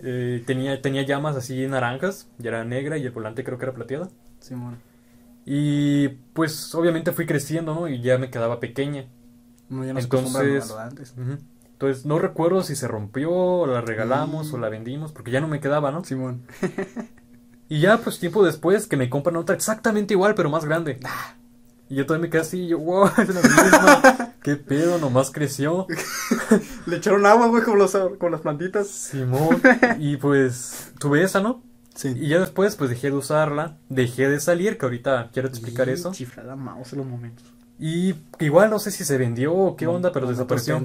Eh, 0.01 0.43
tenía, 0.45 0.81
tenía 0.81 1.03
llamas 1.03 1.35
así 1.35 1.67
naranjas, 1.67 2.27
ya 2.37 2.49
era 2.49 2.63
negra 2.65 2.97
y 2.97 3.03
el 3.05 3.11
volante 3.11 3.43
creo 3.43 3.57
que 3.57 3.65
era 3.65 3.73
plateado. 3.73 4.09
Simón. 4.39 4.77
Y 5.45 6.07
pues 6.33 6.73
obviamente 6.75 7.11
fui 7.11 7.25
creciendo, 7.25 7.73
¿no? 7.75 7.87
Y 7.87 8.01
ya 8.01 8.17
me 8.17 8.29
quedaba 8.29 8.59
pequeña. 8.59 9.05
No, 9.69 9.83
ya 9.85 9.93
no 9.93 9.99
se 9.99 10.07
acostumbra 10.07 10.41
a 10.41 10.45
Entonces, 10.45 10.77
antes. 10.77 11.13
Ujú. 11.17 11.37
Entonces 11.73 12.05
no 12.05 12.19
recuerdo 12.19 12.61
si 12.63 12.75
se 12.75 12.87
rompió, 12.87 13.31
o 13.31 13.65
la 13.67 13.81
regalamos 13.81 14.51
Mm. 14.51 14.55
o 14.55 14.57
la 14.57 14.69
vendimos, 14.69 15.11
porque 15.11 15.31
ya 15.31 15.41
no 15.41 15.47
me 15.47 15.59
quedaba, 15.59 15.91
¿no? 15.91 16.03
Simón. 16.03 16.43
Y 17.69 17.79
ya 17.81 17.97
pues 17.97 18.19
tiempo 18.19 18.43
después 18.43 18.87
que 18.87 18.97
me 18.97 19.09
compran 19.09 19.35
otra 19.37 19.55
exactamente 19.55 20.13
igual, 20.13 20.35
pero 20.35 20.49
más 20.49 20.65
grande. 20.65 20.99
Y 21.87 21.95
yo 21.95 22.05
todavía 22.05 22.23
me 22.27 22.29
quedé 22.29 22.41
así, 22.41 22.67
yo, 22.67 22.79
wow, 22.79 23.07
es 23.17 23.29
la 23.33 23.41
misma. 23.41 24.28
¿Qué 24.41 24.55
pedo? 24.55 24.97
Nomás 24.99 25.31
creció. 25.31 25.87
Le 26.85 26.97
echaron 26.97 27.25
agua, 27.25 27.47
güey, 27.47 27.63
con, 27.63 27.77
los, 27.77 27.97
con 28.17 28.31
las 28.31 28.41
plantitas. 28.41 28.87
Simón. 28.87 29.61
Y 29.99 30.17
pues 30.17 30.93
tuve 30.99 31.23
esa, 31.23 31.41
¿no? 31.41 31.61
Sí. 31.95 32.13
Y 32.15 32.29
ya 32.29 32.39
después 32.39 32.75
pues 32.77 32.89
dejé 32.89 33.09
de 33.11 33.17
usarla, 33.17 33.77
dejé 33.89 34.29
de 34.29 34.39
salir, 34.39 34.77
que 34.77 34.85
ahorita 34.85 35.31
quiero 35.33 35.49
explicar 35.49 35.89
eso. 35.89 36.11
Chiflada 36.11 36.55
mouse 36.55 36.93
en 36.93 36.99
los 36.99 37.07
momentos. 37.07 37.45
Y 37.77 38.15
igual 38.39 38.69
no 38.69 38.79
sé 38.79 38.91
si 38.91 39.03
se 39.03 39.17
vendió 39.17 39.53
o 39.53 39.75
qué 39.75 39.87
onda, 39.87 40.11
pero 40.11 40.27
desapareció. 40.27 40.81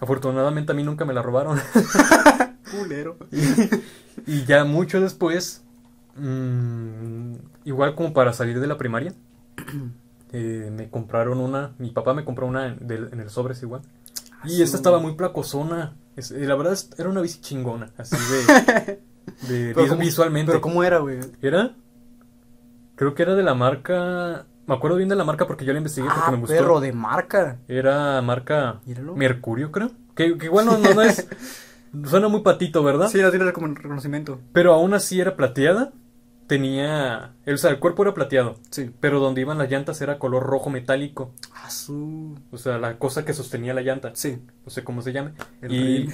Afortunadamente 0.00 0.72
a 0.72 0.74
mí 0.74 0.82
nunca 0.82 1.04
me 1.04 1.14
la 1.14 1.22
robaron. 1.22 1.60
Culero. 2.70 3.16
y 4.26 4.44
ya 4.44 4.64
mucho 4.64 5.00
después, 5.00 5.62
mm, 6.16 7.34
igual 7.64 7.94
como 7.94 8.12
para 8.12 8.32
salir 8.32 8.60
de 8.60 8.66
la 8.66 8.78
primaria, 8.78 9.12
eh, 10.34 10.70
me 10.70 10.90
compraron 10.90 11.38
una, 11.40 11.72
mi 11.78 11.90
papá 11.90 12.12
me 12.12 12.24
compró 12.24 12.46
una 12.46 12.66
en, 12.66 13.20
el 13.20 13.30
sobres 13.30 13.62
igual. 13.62 13.80
Y 14.44 14.56
esta 14.60 14.72
su- 14.72 14.76
estaba 14.76 14.98
muy 14.98 15.14
placosona. 15.14 15.96
Es- 16.16 16.30
la 16.32 16.54
verdad 16.56 16.74
es- 16.74 16.90
era 16.98 17.08
una 17.08 17.22
bici 17.22 17.40
chingona, 17.40 17.90
así 17.96 18.16
de, 18.16 19.00
de 19.48 19.74
Pero 19.74 19.88
cómo- 19.88 20.00
visualmente. 20.00 20.50
Pero 20.52 20.60
¿cómo 20.60 20.84
era, 20.84 20.98
güey? 20.98 21.20
¿Era? 21.40 21.74
Creo 22.96 23.14
que 23.14 23.22
era 23.22 23.34
de 23.34 23.42
la 23.42 23.54
marca. 23.54 24.46
Me 24.66 24.74
acuerdo 24.74 24.96
bien 24.96 25.08
de 25.08 25.16
la 25.16 25.24
marca 25.24 25.46
porque 25.46 25.64
yo 25.64 25.72
la 25.72 25.78
investigué 25.78 26.08
porque 26.08 26.22
Ah, 26.26 26.30
me 26.30 26.38
gustó. 26.38 26.54
perro 26.54 26.80
de 26.80 26.92
marca. 26.92 27.58
Era 27.68 28.20
marca 28.22 28.80
Míralo. 28.86 29.14
Mercurio, 29.16 29.70
creo. 29.72 29.90
Que, 30.14 30.38
que 30.38 30.46
igual 30.46 30.66
no, 30.66 30.78
no, 30.78 30.94
no 30.94 31.02
es. 31.02 31.26
Suena 32.06 32.28
muy 32.28 32.40
patito, 32.42 32.82
¿verdad? 32.82 33.08
Sí, 33.08 33.20
no 33.20 33.30
tiene 33.30 33.52
como 33.52 33.68
reconocimiento. 33.68 34.40
Pero 34.52 34.72
aún 34.74 34.94
así 34.94 35.20
era 35.20 35.36
plateada. 35.36 35.92
Tenía. 36.46 37.34
O 37.46 37.56
sea, 37.56 37.70
el 37.70 37.78
cuerpo 37.78 38.02
era 38.02 38.14
plateado. 38.14 38.56
Sí. 38.70 38.90
Pero 39.00 39.20
donde 39.20 39.40
iban 39.40 39.58
las 39.58 39.70
llantas 39.70 40.00
era 40.00 40.18
color 40.18 40.42
rojo 40.42 40.68
metálico. 40.68 41.32
Ah, 41.54 41.70
su... 41.70 42.38
O 42.50 42.58
sea, 42.58 42.78
la 42.78 42.98
cosa 42.98 43.24
que 43.24 43.32
sostenía 43.32 43.72
la 43.72 43.80
llanta. 43.80 44.12
Sí. 44.14 44.38
No 44.64 44.70
sé 44.70 44.84
cómo 44.84 45.00
se 45.00 45.12
llame. 45.12 45.32
El 45.62 45.72
y. 45.72 46.06
rin. 46.06 46.12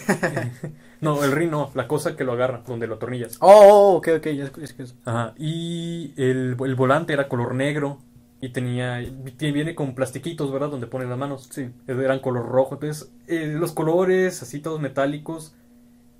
no, 1.00 1.24
el 1.24 1.32
rin 1.32 1.50
no. 1.50 1.70
La 1.74 1.88
cosa 1.88 2.16
que 2.16 2.24
lo 2.24 2.32
agarra, 2.32 2.62
donde 2.66 2.86
lo 2.86 2.94
atornillas. 2.94 3.38
Oh, 3.40 3.48
oh, 3.48 3.96
ok, 3.96 4.08
ok, 4.18 4.26
ya 4.28 4.44
es, 4.44 4.52
es 4.58 4.72
que 4.72 4.82
es. 4.84 4.94
Ajá, 5.04 5.34
y 5.36 6.12
el, 6.16 6.56
el 6.58 6.74
volante 6.76 7.12
era 7.12 7.28
color 7.28 7.54
negro 7.54 7.98
y 8.42 8.50
tenía, 8.50 8.98
viene 9.38 9.74
con 9.74 9.94
plastiquitos, 9.94 10.50
¿verdad? 10.50 10.70
Donde 10.70 10.86
ponen 10.86 11.10
las 11.10 11.18
manos. 11.18 11.48
Sí. 11.50 11.70
Eran 11.86 12.20
color 12.20 12.46
rojo, 12.46 12.74
entonces 12.74 13.12
eh, 13.26 13.46
los 13.46 13.72
colores 13.72 14.42
así 14.42 14.60
todos 14.60 14.80
metálicos. 14.80 15.54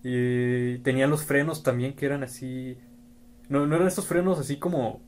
Y 0.03 0.79
tenían 0.79 1.11
los 1.11 1.25
frenos 1.25 1.63
también 1.63 1.95
que 1.95 2.07
eran 2.07 2.23
así, 2.23 2.79
no, 3.51 3.67
no 3.67 3.77
eran 3.77 3.87
estos 3.89 4.07
frenos 4.07 4.39
así 4.39 4.57
como 4.59 5.03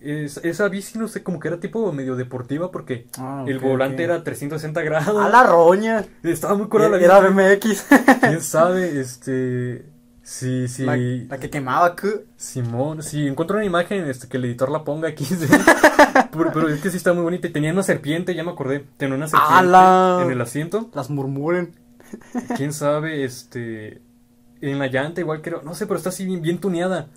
es- 0.00 0.38
esa 0.38 0.68
bici, 0.68 0.98
no 0.98 1.06
sé, 1.06 1.22
como 1.22 1.38
que 1.38 1.48
era 1.48 1.60
tipo 1.60 1.92
medio 1.92 2.16
deportiva 2.16 2.70
porque 2.72 3.06
Ah, 3.18 3.44
el 3.46 3.58
volante 3.60 4.02
ok. 4.04 4.10
era 4.10 4.24
360 4.24 4.82
grados. 4.82 5.22
A 5.24 5.28
la 5.28 5.44
roña. 5.44 6.04
Estaba 6.22 6.54
muy 6.54 6.68
curada 6.68 6.90
la 6.90 6.98
Era 6.98 7.20
bici. 7.20 7.34
BMX. 7.34 7.86
¿Quién 8.20 8.40
sabe? 8.40 8.98
Este... 9.00 9.86
Sí, 10.24 10.68
sí. 10.68 10.84
La, 10.84 10.96
la 10.96 11.38
que 11.38 11.50
quemaba. 11.50 11.94
cu- 11.96 12.22
Simón, 12.36 13.02
si 13.02 13.26
encuentro 13.26 13.56
una 13.56 13.66
imagen 13.66 14.04
este, 14.08 14.28
que 14.28 14.36
el 14.36 14.44
editor 14.44 14.70
la 14.70 14.84
ponga 14.84 15.08
aquí. 15.08 15.24
sí. 15.24 15.36
pero, 16.32 16.52
pero 16.52 16.68
es 16.68 16.80
que 16.80 16.90
sí 16.90 16.96
está 16.96 17.12
muy 17.12 17.22
bonita. 17.24 17.48
Y 17.48 17.50
tenía 17.50 17.72
una 17.72 17.82
serpiente, 17.82 18.32
ya 18.34 18.44
me 18.44 18.52
acordé. 18.52 18.86
Tenía 18.96 19.16
una 19.16 19.26
serpiente 19.28 19.54
¡Hala! 19.56 20.20
en 20.24 20.30
el 20.30 20.40
asiento. 20.40 20.90
Las 20.94 21.10
murmuren. 21.10 21.74
Quién 22.56 22.72
sabe, 22.72 23.24
este. 23.24 24.00
En 24.60 24.78
la 24.78 24.86
llanta, 24.86 25.20
igual 25.20 25.42
creo. 25.42 25.62
No 25.62 25.74
sé, 25.74 25.86
pero 25.86 25.96
está 25.96 26.10
así 26.10 26.24
bien, 26.24 26.40
bien 26.40 26.58
tuneada. 26.58 27.08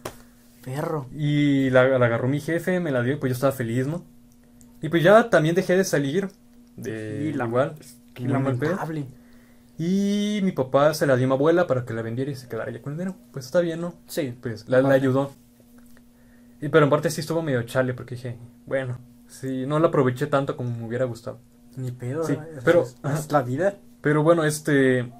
Perro. 0.66 1.06
Y 1.16 1.70
la, 1.70 1.88
la 2.00 2.06
agarró 2.08 2.28
mi 2.28 2.40
jefe, 2.42 2.80
me 2.80 2.92
la 2.92 3.02
dio 3.04 3.14
y 3.14 3.18
pues 3.18 3.30
yo 3.30 3.34
estaba 3.36 3.54
feliz, 3.54 3.86
¿no? 3.88 4.04
Y 4.82 4.90
pues 4.90 5.04
ya 5.04 5.30
también 5.30 5.56
dejé 5.56 5.78
de 5.78 5.84
salir. 5.86 6.28
De, 6.76 7.32
Sí, 7.32 7.38
la- 7.38 7.46
igual. 7.46 7.76
Qué 8.14 8.28
lamentable. 8.28 9.06
Y 9.78 10.40
mi 10.44 10.52
papá 10.54 10.94
se 10.94 11.06
la 11.06 11.16
dio 11.18 11.26
a 11.26 11.28
mi 11.30 11.34
abuela 11.34 11.68
para 11.68 11.86
que 11.86 11.94
la 11.94 12.02
vendiera 12.02 12.32
y 12.32 12.36
se 12.36 12.48
quedara 12.48 12.72
ya 12.72 12.82
con 12.82 12.94
el 12.94 13.00
dinero. 13.00 13.16
Pues 13.32 13.46
está 13.46 13.60
bien, 13.62 13.82
¿no? 13.82 13.94
Sí. 14.08 14.34
pues 14.42 14.68
la, 14.68 14.78
ayudó. 14.90 15.32
Y, 16.62 16.70
pero 16.70 16.86
en 16.86 16.90
parte 16.90 17.10
sí 17.12 17.22
estuvo 17.22 17.42
medio 17.42 17.62
chale 17.64 17.94
porque 17.94 18.16
dije, 18.16 18.38
bueno, 18.66 18.98
sí, 19.28 19.66
no 19.68 19.80
la 19.80 19.88
aproveché 19.90 20.28
tanto 20.28 20.56
como 20.58 20.72
me 20.78 20.86
hubiera 20.88 21.06
gustado. 21.06 21.40
Ni 21.76 21.92
pedo. 21.92 22.24
Sí, 22.24 22.36
¿verdad? 22.36 22.62
pero- 22.64 22.84
Es, 22.84 22.96
es 23.04 23.32
la 23.32 23.42
vida. 23.42 23.76
Pero 24.02 24.24
bueno, 24.24 24.46
este, 24.46 25.12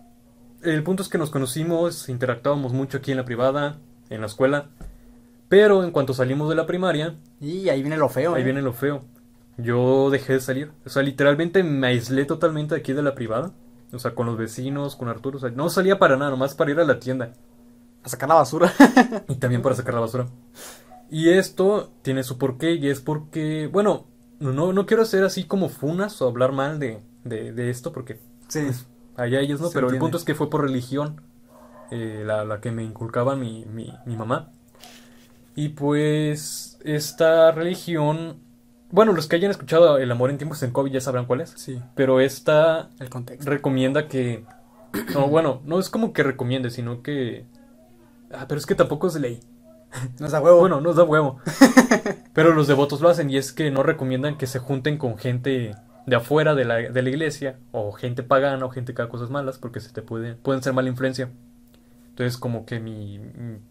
el 0.62 0.84
punto 0.84 1.04
es 1.04 1.10
que 1.10 1.18
nos 1.18 1.32
conocimos, 1.32 2.08
interactuábamos 2.08 2.72
mucho 2.72 2.98
aquí 3.00 3.12
en 3.12 3.18
la 3.18 3.26
privada, 3.26 3.78
en 4.10 4.22
la 4.22 4.28
escuela. 4.28 4.70
Pero 5.48 5.84
en 5.84 5.92
cuanto 5.92 6.14
salimos 6.14 6.50
de 6.50 6.56
la 6.56 6.66
primaria, 6.66 7.16
Y 7.40 7.70
ahí 7.70 7.82
viene 7.82 7.98
lo 7.98 8.10
feo. 8.10 8.36
ahí 8.36 8.42
¿eh? 8.42 8.46
viene 8.46 8.62
lo 8.62 8.74
feo. 8.74 9.04
Yo 9.58 10.10
dejé 10.10 10.34
de 10.34 10.40
salir. 10.42 10.72
O 10.86 10.90
sea, 10.90 11.02
literalmente 11.04 11.64
me 11.64 11.88
aislé 11.88 12.26
totalmente 12.26 12.76
aquí 12.76 12.94
de 12.94 13.04
la 13.04 13.16
privada. 13.16 13.54
O 13.94 14.00
sea, 14.00 14.16
con 14.16 14.26
los 14.26 14.38
vecinos, 14.38 14.96
con 14.96 15.08
Arturo. 15.08 15.38
O 15.38 15.40
sea, 15.42 15.52
no 15.52 15.70
salía 15.70 16.00
para 16.00 16.18
nada, 16.18 16.32
nomás 16.32 16.56
para 16.56 16.72
ir 16.72 16.80
a 16.80 16.86
la 16.86 17.00
tienda. 17.00 17.34
A 18.04 18.10
sacar 18.10 18.30
la 18.30 18.36
basura. 18.36 18.72
Y 19.28 19.36
también 19.36 19.62
para 19.62 19.76
sacar 19.76 19.94
la 19.94 20.02
basura. 20.02 20.28
Y 21.10 21.30
esto 21.30 21.92
tiene 22.02 22.24
su 22.24 22.38
porqué 22.38 22.74
y 22.74 22.90
es 22.90 23.00
porque, 23.00 23.70
bueno, 23.72 24.08
no, 24.40 24.74
no 24.74 24.86
quiero 24.86 25.04
hacer 25.04 25.24
así 25.24 25.44
como 25.46 25.70
funas 25.70 26.22
o 26.22 26.28
hablar 26.28 26.52
mal 26.52 26.80
de, 26.80 27.02
de, 27.24 27.52
de 27.54 27.70
esto 27.70 27.92
porque 27.92 28.20
sí. 28.48 28.68
allá 29.16 29.40
ellos 29.40 29.62
no, 29.62 29.68
Se 29.68 29.74
pero 29.76 29.90
el 29.90 29.98
punto 30.00 30.18
es 30.18 30.24
que 30.24 30.36
fue 30.36 30.50
por 30.50 30.62
religión 30.64 31.22
eh, 31.92 32.24
la, 32.26 32.44
la 32.46 32.60
que 32.60 32.72
me 32.72 32.84
inculcaba 32.84 33.36
mi, 33.36 33.66
mi, 33.66 33.94
mi 34.06 34.16
mamá. 34.18 34.52
Y 35.56 35.70
pues 35.70 36.78
esta 36.84 37.52
religión, 37.52 38.38
bueno, 38.92 39.14
los 39.14 39.28
que 39.28 39.38
hayan 39.38 39.52
escuchado 39.52 39.98
El 39.98 40.12
amor 40.12 40.30
en 40.30 40.38
tiempos 40.38 40.62
en 40.64 40.72
COVID 40.72 40.92
ya 40.92 41.02
sabrán 41.02 41.26
cuál 41.26 41.42
es, 41.42 41.52
Sí. 41.52 41.82
pero 41.96 42.20
esta 42.20 42.90
El 43.00 43.10
contexto. 43.10 43.50
recomienda 43.50 44.08
que, 44.08 44.44
no, 45.14 45.28
bueno, 45.30 45.62
no 45.66 45.80
es 45.80 45.90
como 45.90 46.14
que 46.14 46.24
recomiende, 46.24 46.70
sino 46.70 47.02
que... 47.02 47.46
Ah, 48.32 48.46
pero 48.48 48.60
es 48.60 48.66
que 48.66 48.76
tampoco 48.76 49.08
es 49.08 49.16
ley. 49.16 49.40
No 50.20 50.28
es 50.28 50.34
a 50.34 50.42
huevo. 50.42 50.60
Bueno, 50.60 50.82
nos 50.82 50.98
da 50.98 51.04
huevo. 51.04 51.40
Pero 52.34 52.54
los 52.54 52.68
devotos 52.68 53.00
lo 53.00 53.08
hacen 53.08 53.30
y 53.30 53.38
es 53.38 53.54
que 53.54 53.72
no 53.72 53.82
recomiendan 53.82 54.38
que 54.38 54.46
se 54.46 54.60
junten 54.60 54.98
con 54.98 55.18
gente 55.18 55.74
de 56.06 56.16
afuera 56.18 56.54
de 56.54 56.66
la, 56.66 56.76
de 56.76 57.02
la 57.02 57.10
iglesia 57.10 57.60
o 57.72 57.94
gente 57.94 58.22
pagana 58.22 58.66
o 58.66 58.70
gente 58.70 58.94
que 58.94 59.02
haga 59.02 59.10
cosas 59.12 59.30
malas 59.30 59.58
porque 59.58 59.80
se 59.80 59.94
te 59.94 60.02
puede, 60.02 60.36
pueden 60.36 60.62
ser 60.62 60.74
mala 60.74 60.90
influencia. 60.90 61.30
Entonces 62.16 62.38
como 62.38 62.66
que 62.66 62.80
mi, 62.80 63.20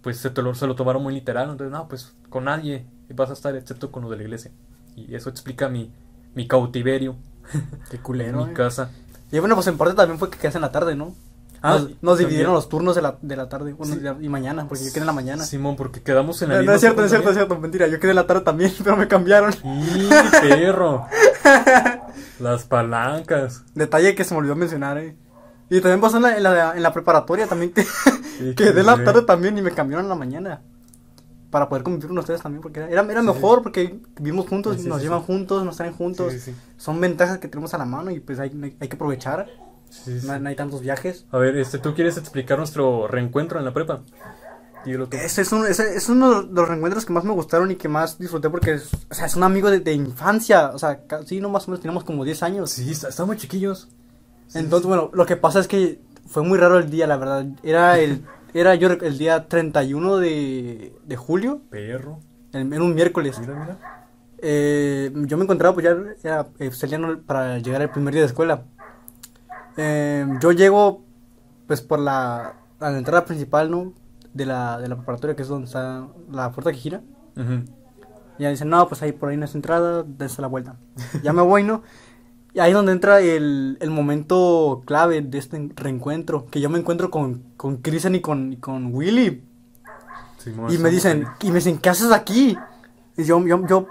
pues 0.03 0.19
se, 0.19 0.31
lo, 0.43 0.55
se 0.55 0.67
lo 0.67 0.75
tomaron 0.75 1.03
muy 1.03 1.15
literal. 1.15 1.49
Entonces, 1.49 1.73
no, 1.73 1.89
pues 1.89 2.15
con 2.29 2.45
nadie 2.45 2.85
vas 3.15 3.31
a 3.31 3.33
estar 3.33 3.57
excepto 3.57 3.91
con 3.91 4.03
los 4.03 4.11
de 4.11 4.19
la 4.19 4.23
iglesia. 4.25 4.51
Y 4.97 5.15
eso 5.15 5.31
explica 5.31 5.71
mi, 5.71 5.91
mi 6.35 6.47
cautiverio 6.47 7.17
Qué 7.91 7.97
en 7.97 8.03
culero. 8.03 8.45
mi 8.45 8.51
eh. 8.51 8.55
casa. 8.55 8.91
Y 9.33 9.39
bueno, 9.39 9.55
pues 9.55 9.67
en 9.69 9.79
parte 9.79 9.95
también 9.95 10.19
fue 10.19 10.29
que 10.29 10.37
quedas 10.37 10.57
en 10.57 10.61
la 10.61 10.71
tarde, 10.71 10.95
¿no? 10.95 11.15
Ah, 11.63 11.83
nos, 12.03 12.19
dividieron 12.19 12.53
los 12.53 12.69
turnos 12.69 12.95
de 12.95 13.01
la, 13.01 13.17
de 13.23 13.35
la 13.35 13.49
tarde 13.49 13.73
bueno, 13.73 13.95
Sí. 13.95 14.01
y 14.21 14.29
mañana, 14.29 14.69
porque 14.69 14.85
yo 14.85 14.91
quedé 14.91 15.01
en 15.01 15.07
la 15.07 15.15
mañana. 15.15 15.43
Simón, 15.45 15.77
porque 15.77 16.03
quedamos 16.03 16.43
en 16.43 16.51
la 16.51 16.57
No, 16.57 16.61
misma 16.61 16.73
no 16.73 16.77
es 16.77 16.81
cierto, 16.83 17.01
no 17.01 17.05
es 17.07 17.11
cierto, 17.11 17.31
es 17.31 17.37
cierto, 17.37 17.59
mentira. 17.59 17.87
Yo 17.87 17.99
quedé 17.99 18.11
en 18.11 18.17
la 18.17 18.27
tarde 18.27 18.43
también, 18.43 18.75
pero 18.85 18.99
me 18.99 19.09
cambiaron. 19.09 19.55
¡Y 19.65 20.09
perro! 20.43 21.07
Las 22.41 22.65
palancas. 22.65 23.63
Detalle 23.75 24.15
que 24.15 24.25
se 24.25 24.35
me 24.35 24.41
olvidó 24.41 24.55
mencionar, 24.55 24.99
eh. 24.99 25.17
Y 25.71 25.81
también 25.81 26.01
pasó 26.01 26.17
en 26.19 26.23
la, 26.25 26.37
en 26.37 26.43
la, 26.43 26.77
en 26.77 26.83
la 26.83 26.93
preparatoria 26.93 27.47
también 27.47 27.73
que 27.73 27.83
Sí, 27.85 28.55
quedé 28.57 28.81
en 28.81 28.87
la 28.87 29.03
tarde 29.05 29.23
también 29.23 29.57
y 29.59 29.63
me 29.63 29.71
cambiaron 29.71 30.05
en 30.05 30.09
la 30.11 30.15
mañana. 30.15 30.61
Para 31.51 31.69
poder 31.69 31.85
convivir 31.85 32.09
con 32.09 32.19
ustedes 32.19 32.43
también, 32.43 32.61
porque 32.63 32.81
era, 32.81 32.89
era, 32.91 33.03
era 33.13 33.21
Sí, 33.21 33.27
mejor 33.29 33.63
porque 33.63 34.01
vivimos 34.19 34.49
juntos, 34.49 34.77
Sí, 34.81 34.89
nos 34.89 35.01
llevan 35.01 35.23
juntos, 35.23 35.65
nos 35.65 35.77
traen 35.77 35.93
juntos. 35.95 36.35
Son 36.77 37.01
ventajas 37.01 37.39
que 37.39 37.47
tenemos 37.49 37.73
a 37.75 37.79
la 37.79 37.85
mano 37.85 38.11
y 38.11 38.19
pues 38.21 38.39
hay, 38.41 38.51
hay 38.81 38.89
que 38.89 38.97
aprovechar. 38.97 39.47
No, 40.25 40.39
no 40.41 40.49
hay 40.49 40.57
tantos 40.57 40.81
viajes. 40.81 41.25
A 41.31 41.39
ver, 41.39 41.57
este, 41.57 41.79
¿tú 41.79 41.95
quieres 41.95 42.17
explicar 42.17 42.59
nuestro 42.59 43.07
reencuentro 43.07 43.59
en 43.61 43.65
la 43.65 43.73
prepa? 43.73 44.01
Ese 45.17 45.43
es, 45.43 45.53
un, 45.53 45.65
ese 45.67 45.97
es 45.97 46.09
uno 46.09 46.43
de 46.43 46.53
los 46.53 46.69
reencuentros 46.69 47.07
que 47.07 47.13
más 47.13 47.25
me 47.25 47.33
gustaron 47.33 47.71
y 47.71 47.77
que 47.77 47.89
más 47.89 48.19
disfruté 48.19 48.51
porque 48.51 48.73
es, 48.75 48.91
o 49.09 49.15
sea, 49.15 49.27
es 49.27 49.35
un 49.37 49.45
amigo 49.45 49.71
de, 49.71 49.79
de 49.81 49.93
infancia. 49.95 50.71
O 50.75 50.79
sea, 50.79 51.07
casi 51.07 51.41
no 51.41 51.49
más 51.49 51.69
o 51.69 51.71
menos 51.71 51.81
teníamos 51.81 52.03
como 52.05 52.25
10 52.25 52.43
años. 52.43 52.71
Sí, 52.73 52.91
está- 52.91 53.09
estamos 53.09 53.37
chiquillos. 53.37 53.89
Entonces, 54.55 54.87
bueno, 54.87 55.11
lo 55.13 55.27
que 55.27 55.37
pasa 55.37 55.61
es 55.61 55.69
que 55.69 56.01
fue 56.27 56.43
muy 56.43 56.59
raro 56.59 56.79
el 56.79 56.91
día, 56.91 57.07
la 57.07 57.17
verdad. 57.17 57.47
Era 57.63 57.99
el, 57.99 58.25
era 58.55 58.75
yo 58.75 58.89
el 58.89 59.19
día 59.19 59.49
31 59.49 60.17
de, 60.19 60.95
de 61.05 61.17
julio, 61.17 61.61
Perro. 61.71 62.21
en, 62.53 62.73
en 62.73 62.83
un 62.83 62.95
miércoles. 62.95 63.39
Mira, 63.41 63.55
mira. 63.55 63.79
Eh, 64.39 65.11
yo 65.27 65.37
me 65.37 65.45
encontraba, 65.45 65.75
pues 65.75 65.85
ya 65.85 65.97
era 66.23 66.49
eh, 66.59 66.71
salían 66.71 67.23
para 67.27 67.59
llegar 67.59 67.83
el 67.83 67.91
primer 67.91 68.13
día 68.15 68.23
de 68.23 68.29
escuela. 68.29 68.63
Eh, 69.77 70.27
yo 70.41 70.53
llego, 70.53 71.05
pues 71.67 71.81
por 71.81 71.99
la, 71.99 72.55
a 72.81 72.91
la 72.91 72.99
entrada 72.99 73.25
principal, 73.25 73.71
¿no? 73.71 73.93
De 74.33 74.47
la, 74.47 74.79
de 74.79 74.89
la 74.89 74.97
preparatoria, 74.97 75.37
que 75.37 75.43
es 75.43 75.49
donde 75.49 75.67
está 75.67 76.09
la 76.31 76.51
puerta 76.53 76.73
que 76.73 76.79
gira. 76.79 77.01
Ujú. 77.37 77.65
Y 78.39 78.43
ya 78.43 78.51
dicen, 78.51 78.69
no, 78.69 78.89
pues 78.89 79.01
ahí 79.03 79.13
por 79.13 79.29
ahí 79.29 79.37
no 79.37 79.45
es 79.45 79.55
entrada, 79.55 80.05
dense 80.07 80.43
la 80.43 80.49
vuelta. 80.49 80.77
Ya 81.23 81.33
me 81.33 81.43
voy, 81.43 81.63
¿no? 81.63 81.83
Y 82.55 82.61
ahí 82.61 82.71
es 82.71 82.77
donde 82.77 82.93
entra 82.93 83.21
el, 83.21 83.77
el 83.81 83.91
momento 83.91 84.83
clave 84.87 85.21
de 85.23 85.39
este 85.39 85.71
reencuentro. 85.75 86.47
Que 86.47 86.61
yo 86.61 86.71
me 86.71 86.79
encuentro 86.79 87.11
con, 87.11 87.43
con 87.57 87.79
Kristen 87.79 88.15
y 88.15 88.21
con, 88.21 88.53
y 88.53 88.57
con 88.59 88.95
Willy. 88.95 89.43
Y 90.71 90.79
me 90.79 90.91
dicen, 90.91 91.27
y 91.43 91.49
me 91.49 91.55
dicen, 91.57 91.79
¿qué 91.79 91.89
haces 91.91 92.13
aquí? 92.13 92.57
Y 93.17 93.25
yo, 93.25 93.45
yo, 93.47 93.67
yo 93.67 93.87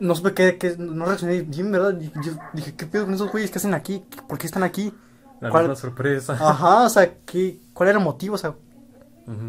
no 0.00 0.14
supe 0.14 0.32
qué, 0.34 0.56
qué- 0.58 0.76
no 0.78 1.04
reaccioné 1.04 1.42
bien, 1.42 1.70
¿verdad? 1.70 1.96
Y 2.00 2.10
yo 2.24 2.32
dije, 2.54 2.74
¿qué 2.74 2.86
pedo 2.86 3.04
con 3.04 3.14
esos 3.14 3.30
güeyes? 3.30 3.50
¿Qué 3.50 3.58
hacen 3.58 3.74
aquí? 3.74 4.02
¿Por 4.26 4.38
qué 4.38 4.46
están 4.46 4.62
aquí? 4.62 4.92
La 5.40 5.50
¿Cuál- 5.50 5.64
misma 5.64 5.76
sorpresa. 5.76 6.32
Ajá, 6.32 6.84
o 6.84 6.88
sea, 6.88 7.14
¿qué, 7.26 7.60
¿cuál 7.74 7.90
era 7.90 7.98
el 7.98 8.04
motivo? 8.04 8.34
O 8.34 8.38
sea, 8.38 8.54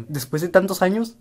después 0.08 0.42
de 0.42 0.48
tantos 0.48 0.82
años, 0.82 1.16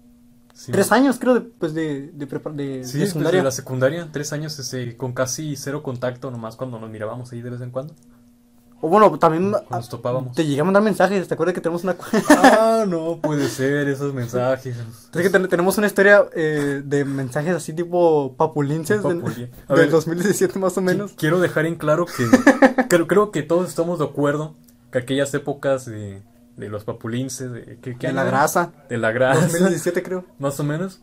Simón. 0.54 0.74
tres 0.74 0.92
años 0.92 1.18
creo, 1.20 1.34
de, 1.34 1.42
pues 1.42 1.74
de, 1.74 2.12
de, 2.14 2.26
de, 2.28 2.28
Sí, 2.28 2.94
de 2.94 3.00
desde 3.00 3.08
secundaria. 3.08 3.44
la 3.44 3.52
secundaria, 3.52 4.10
tres 4.12 4.32
años 4.34 4.58
este, 4.60 4.96
con 4.96 5.14
casi 5.14 5.56
cero 5.56 5.82
contacto, 5.84 6.30
nomás 6.32 6.56
cuando 6.56 6.80
nos 6.80 6.90
mirábamos 6.90 7.32
ahí 7.32 7.42
de 7.42 7.50
vez 7.50 7.62
en 7.62 7.72
cuando. 7.72 7.94
O 8.86 8.90
bueno, 8.90 9.18
también 9.18 9.52
Cuando 9.52 9.78
nos 9.78 9.88
topábamos. 9.88 10.36
te 10.36 10.46
llegué 10.46 10.60
a 10.60 10.64
mandar 10.66 10.84
mensajes, 10.84 11.26
¿te 11.26 11.34
acuerdas 11.34 11.56
que 11.56 11.62
tenemos 11.62 11.86
una... 11.86 11.96
Ah, 12.30 12.84
no 12.86 13.18
puede 13.22 13.48
ser, 13.48 13.88
esos 13.88 14.14
mensajes. 14.14 14.76
Es 15.14 15.22
que 15.22 15.30
ten- 15.30 15.48
tenemos 15.48 15.78
una 15.78 15.88
historia 15.88 16.26
eh, 16.36 16.82
de 16.84 17.06
mensajes 17.06 17.56
así 17.56 17.72
tipo 17.72 18.36
papulinces 18.36 19.02
del 19.02 19.22
ver, 19.70 19.90
2017 19.90 20.60
más 20.60 20.78
o 20.78 20.82
menos. 20.82 21.14
Qui- 21.14 21.16
Quiero 21.16 21.40
dejar 21.40 21.66
en 21.66 21.76
claro 21.76 22.06
que 22.06 22.28
creo, 22.90 23.08
creo 23.08 23.32
que 23.32 23.42
todos 23.42 23.70
estamos 23.70 24.00
de 24.00 24.06
acuerdo 24.06 24.54
que 24.92 24.98
aquellas 25.00 25.34
épocas 25.34 25.86
de, 25.86 26.22
de 26.58 26.70
los 26.70 26.84
papulinces, 26.84 27.52
de, 27.52 27.80
¿qué- 27.82 27.98
qué 27.98 28.08
De 28.08 28.14
la 28.14 28.24
grasa. 28.24 28.72
de 28.90 28.98
la 28.98 29.12
grasa, 29.12 29.42
2017 29.42 30.04
creo. 30.04 30.26
más 30.40 30.60
o 30.60 30.64
menos, 30.64 31.02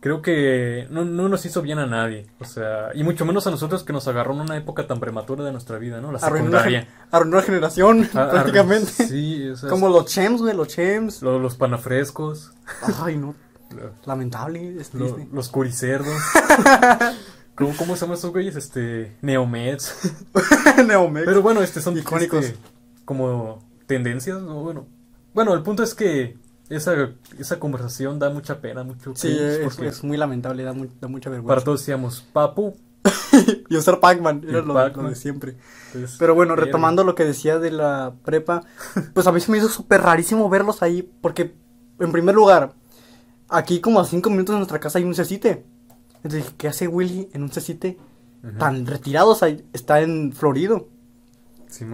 creo 0.00 0.22
que 0.22 0.86
no, 0.90 1.04
no 1.04 1.28
nos 1.28 1.44
hizo 1.46 1.62
bien 1.62 1.78
a 1.78 1.86
nadie, 1.86 2.26
o 2.40 2.44
sea, 2.44 2.88
y 2.94 3.04
mucho 3.04 3.24
menos 3.24 3.46
a 3.46 3.50
nosotros 3.50 3.84
que 3.84 3.92
nos 3.92 4.08
agarró 4.08 4.32
en 4.34 4.40
una 4.40 4.56
época 4.56 4.86
tan 4.86 4.98
prematura 4.98 5.44
de 5.44 5.52
nuestra 5.52 5.78
vida, 5.78 6.00
¿no? 6.00 6.10
La 6.10 6.18
secundaria. 6.18 6.88
arruinó 7.10 7.36
una 7.36 7.46
generación 7.46 8.08
Ah, 8.14 8.24
ah, 8.26 8.30
prácticamente. 8.30 8.90
Sí, 8.90 9.48
o 9.50 9.56
sea, 9.56 9.68
Como 9.68 9.88
los 9.88 10.06
chems, 10.06 10.40
güey, 10.40 10.56
los 10.56 10.68
chems. 10.68 11.22
lo- 11.22 11.38
los 11.38 11.56
panafrescos, 11.56 12.52
Ay, 13.02 13.16
no. 13.18 13.34
Lamentable, 14.04 14.76
es 14.80 14.92
lo- 14.92 15.18
los 15.32 15.48
curicerdos. 15.48 16.14
¿Cómo, 17.54 17.74
¿Cómo 17.76 17.94
se 17.96 18.00
llaman 18.02 18.16
estos 18.16 18.30
güeyes? 18.32 18.56
Este, 18.56 19.16
neomeds. 19.20 19.94
Neomex. 20.86 21.26
Pero 21.26 21.42
bueno, 21.42 21.62
este 21.62 21.80
son 21.80 21.96
Icónicos. 21.96 22.44
este, 22.46 22.58
como 23.04 23.60
tendencias, 23.92 24.40
¿no? 24.40 24.62
bueno. 24.62 24.86
Bueno, 25.34 25.54
el 25.54 25.62
punto 25.62 25.82
es 25.82 25.94
que 25.94 26.36
esa, 26.68 27.10
esa 27.38 27.58
conversación 27.58 28.18
da 28.18 28.30
mucha 28.30 28.60
pena, 28.60 28.82
mucho 28.84 29.14
sí, 29.14 29.28
es, 29.38 29.78
es 29.80 30.04
muy 30.04 30.16
lamentable, 30.16 30.62
da, 30.62 30.72
mu- 30.72 30.88
da 31.00 31.08
mucha 31.08 31.28
para 31.30 31.36
vergüenza. 31.36 31.64
todos 31.64 31.80
decíamos 31.80 32.22
papu. 32.32 32.76
y 33.68 33.76
usar 33.76 33.98
Pac-Man, 33.98 34.44
era 34.48 34.62
lo, 34.62 34.74
lo 34.88 35.08
de 35.08 35.16
siempre. 35.16 35.56
Entonces, 35.86 36.16
Pero 36.18 36.34
bueno, 36.34 36.54
retomando 36.54 37.02
lo 37.04 37.14
que 37.14 37.24
decía 37.24 37.58
de 37.58 37.70
la 37.70 38.14
prepa, 38.24 38.62
pues 39.12 39.26
a 39.26 39.32
mí 39.32 39.40
se 39.40 39.50
me 39.50 39.58
hizo 39.58 39.68
súper 39.68 40.02
rarísimo 40.02 40.48
verlos 40.48 40.82
ahí, 40.82 41.02
porque, 41.20 41.54
en 41.98 42.12
primer 42.12 42.34
lugar, 42.34 42.74
aquí 43.48 43.80
como 43.80 43.98
a 44.00 44.04
cinco 44.04 44.30
minutos 44.30 44.54
de 44.54 44.58
nuestra 44.58 44.78
casa 44.80 44.98
hay 44.98 45.04
un 45.04 45.14
cecite. 45.14 45.64
Entonces 46.16 46.44
dije, 46.44 46.54
¿qué 46.56 46.68
hace 46.68 46.86
Willy 46.88 47.28
en 47.32 47.42
un 47.42 47.50
C7 47.50 47.96
Ujú. 48.44 48.58
tan 48.58 48.86
retirado? 48.86 49.30
O 49.30 49.34
sea, 49.34 49.48
está 49.72 50.00
en 50.00 50.32
Florido. 50.32 50.88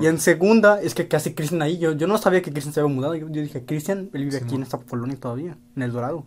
Y 0.01 0.07
en 0.07 0.19
segunda, 0.19 0.81
es 0.81 0.95
que 0.95 1.09
¿qué 1.09 1.17
hace 1.17 1.35
Cristian 1.35 1.63
ahí? 1.63 1.79
Yo, 1.79 1.93
yo 1.93 2.07
no 2.07 2.19
sabía 2.19 2.43
que 2.43 2.51
Cristian 2.51 2.75
se 2.75 2.81
había 2.81 2.95
mudado. 2.95 3.15
Yo, 3.15 3.29
yo 3.29 3.43
dije, 3.43 3.65
Cristian, 3.65 4.11
él 4.13 4.25
vive 4.25 4.39
aquí 4.39 4.55
en 4.55 4.63
esta 4.63 4.79
colonia 4.79 5.17
todavía, 5.19 5.57
en 5.77 5.83
El 5.83 5.93
Dorado. 5.93 6.27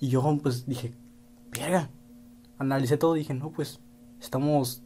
Y 0.00 0.08
yo, 0.08 0.38
pues, 0.42 0.66
dije, 0.66 0.94
verga. 1.52 1.90
Analicé 2.58 2.96
todo 2.96 3.16
y 3.16 3.20
dije, 3.20 3.34
no, 3.34 3.50
pues, 3.50 3.80
estamos, 4.20 4.82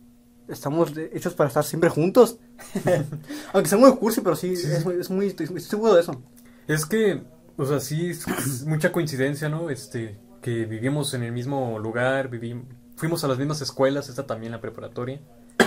estamos 0.49 0.93
hechos 0.97 1.35
para 1.35 1.49
estar 1.49 1.65
siempre 1.65 1.91
juntos. 1.91 2.39
Aunque 3.53 3.69
sea 3.69 3.79
muy 3.79 3.95
cursi, 3.97 4.21
pero 4.21 4.37
sí, 4.37 4.57
Sí, 4.57 4.67
es, 4.71 4.85
muy, 4.85 4.95
es 4.95 5.11
muy, 5.11 5.27
estoy, 5.27 5.47
estoy 5.47 5.61
seguro 5.61 5.95
de 5.95 6.01
eso. 6.01 6.23
Es 6.67 6.87
que, 6.87 7.23
o 7.57 7.67
sea, 7.67 7.81
sí, 7.81 8.11
es, 8.11 8.27
es 8.27 8.65
mucha 8.65 8.93
coincidencia, 8.93 9.49
¿no? 9.49 9.71
Este, 9.71 10.19
que 10.41 10.65
vivimos 10.65 11.13
en 11.15 11.23
el 11.23 11.33
mismo 11.33 11.79
lugar, 11.79 12.29
vivimos, 12.29 12.67
fuimos 12.97 13.23
a 13.25 13.29
las 13.29 13.39
mismas 13.39 13.61
escuelas, 13.61 14.09
esta 14.09 14.27
también 14.27 14.53
la 14.53 14.61
preparatoria. 14.61 15.21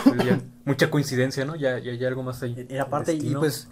Ya, 0.25 0.41
mucha 0.65 0.89
coincidencia, 0.89 1.46
¿no? 1.46 1.55
Ya, 1.55 1.79
ya 1.79 1.91
hay 1.91 2.05
algo 2.05 2.24
más 2.24 2.41
ahí. 2.43 2.65
Y 2.70 2.77
aparte, 2.77 3.13
y 3.13 3.36
pues, 3.36 3.67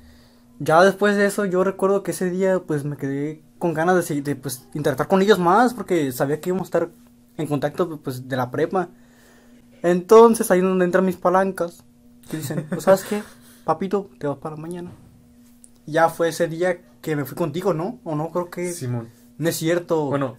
ya 0.59 0.83
después 0.83 1.15
de 1.17 1.25
eso, 1.25 1.45
yo 1.45 1.63
recuerdo 1.63 2.03
que 2.03 2.11
ese 2.11 2.29
día, 2.29 2.59
pues, 2.59 2.83
me 2.85 2.97
quedé 2.97 3.43
con 3.59 3.73
ganas 3.73 4.07
de, 4.07 4.21
de 4.21 4.35
pues, 4.35 4.67
interactuar 4.73 5.07
con 5.07 5.21
ellos 5.21 5.39
más, 5.39 5.73
porque 5.73 6.11
sabía 6.11 6.39
que 6.41 6.49
íbamos 6.49 6.67
a 6.67 6.69
estar 6.69 6.89
en 7.37 7.47
contacto, 7.47 7.99
pues, 8.01 8.27
de 8.27 8.35
la 8.37 8.51
prepa. 8.51 8.89
Entonces, 9.81 10.51
ahí 10.51 10.59
es 10.59 10.65
donde 10.65 10.85
entran 10.85 11.05
mis 11.05 11.17
palancas, 11.17 11.83
que 12.29 12.37
dicen, 12.37 12.67
pues, 12.73 12.83
¿sabes 12.85 13.03
qué? 13.05 13.23
Papito, 13.63 14.09
te 14.19 14.27
vas 14.27 14.37
para 14.37 14.55
mañana. 14.57 14.91
Y 15.85 15.93
Ya 15.93 16.09
fue 16.09 16.29
ese 16.29 16.47
día 16.47 16.81
que 17.01 17.15
me 17.15 17.25
fui 17.25 17.35
contigo, 17.35 17.73
¿no? 17.73 17.99
O 18.03 18.15
no, 18.15 18.31
creo 18.31 18.49
que 18.49 18.71
Simón. 18.73 19.09
no 19.37 19.49
es 19.49 19.55
cierto. 19.55 20.05
Bueno, 20.05 20.37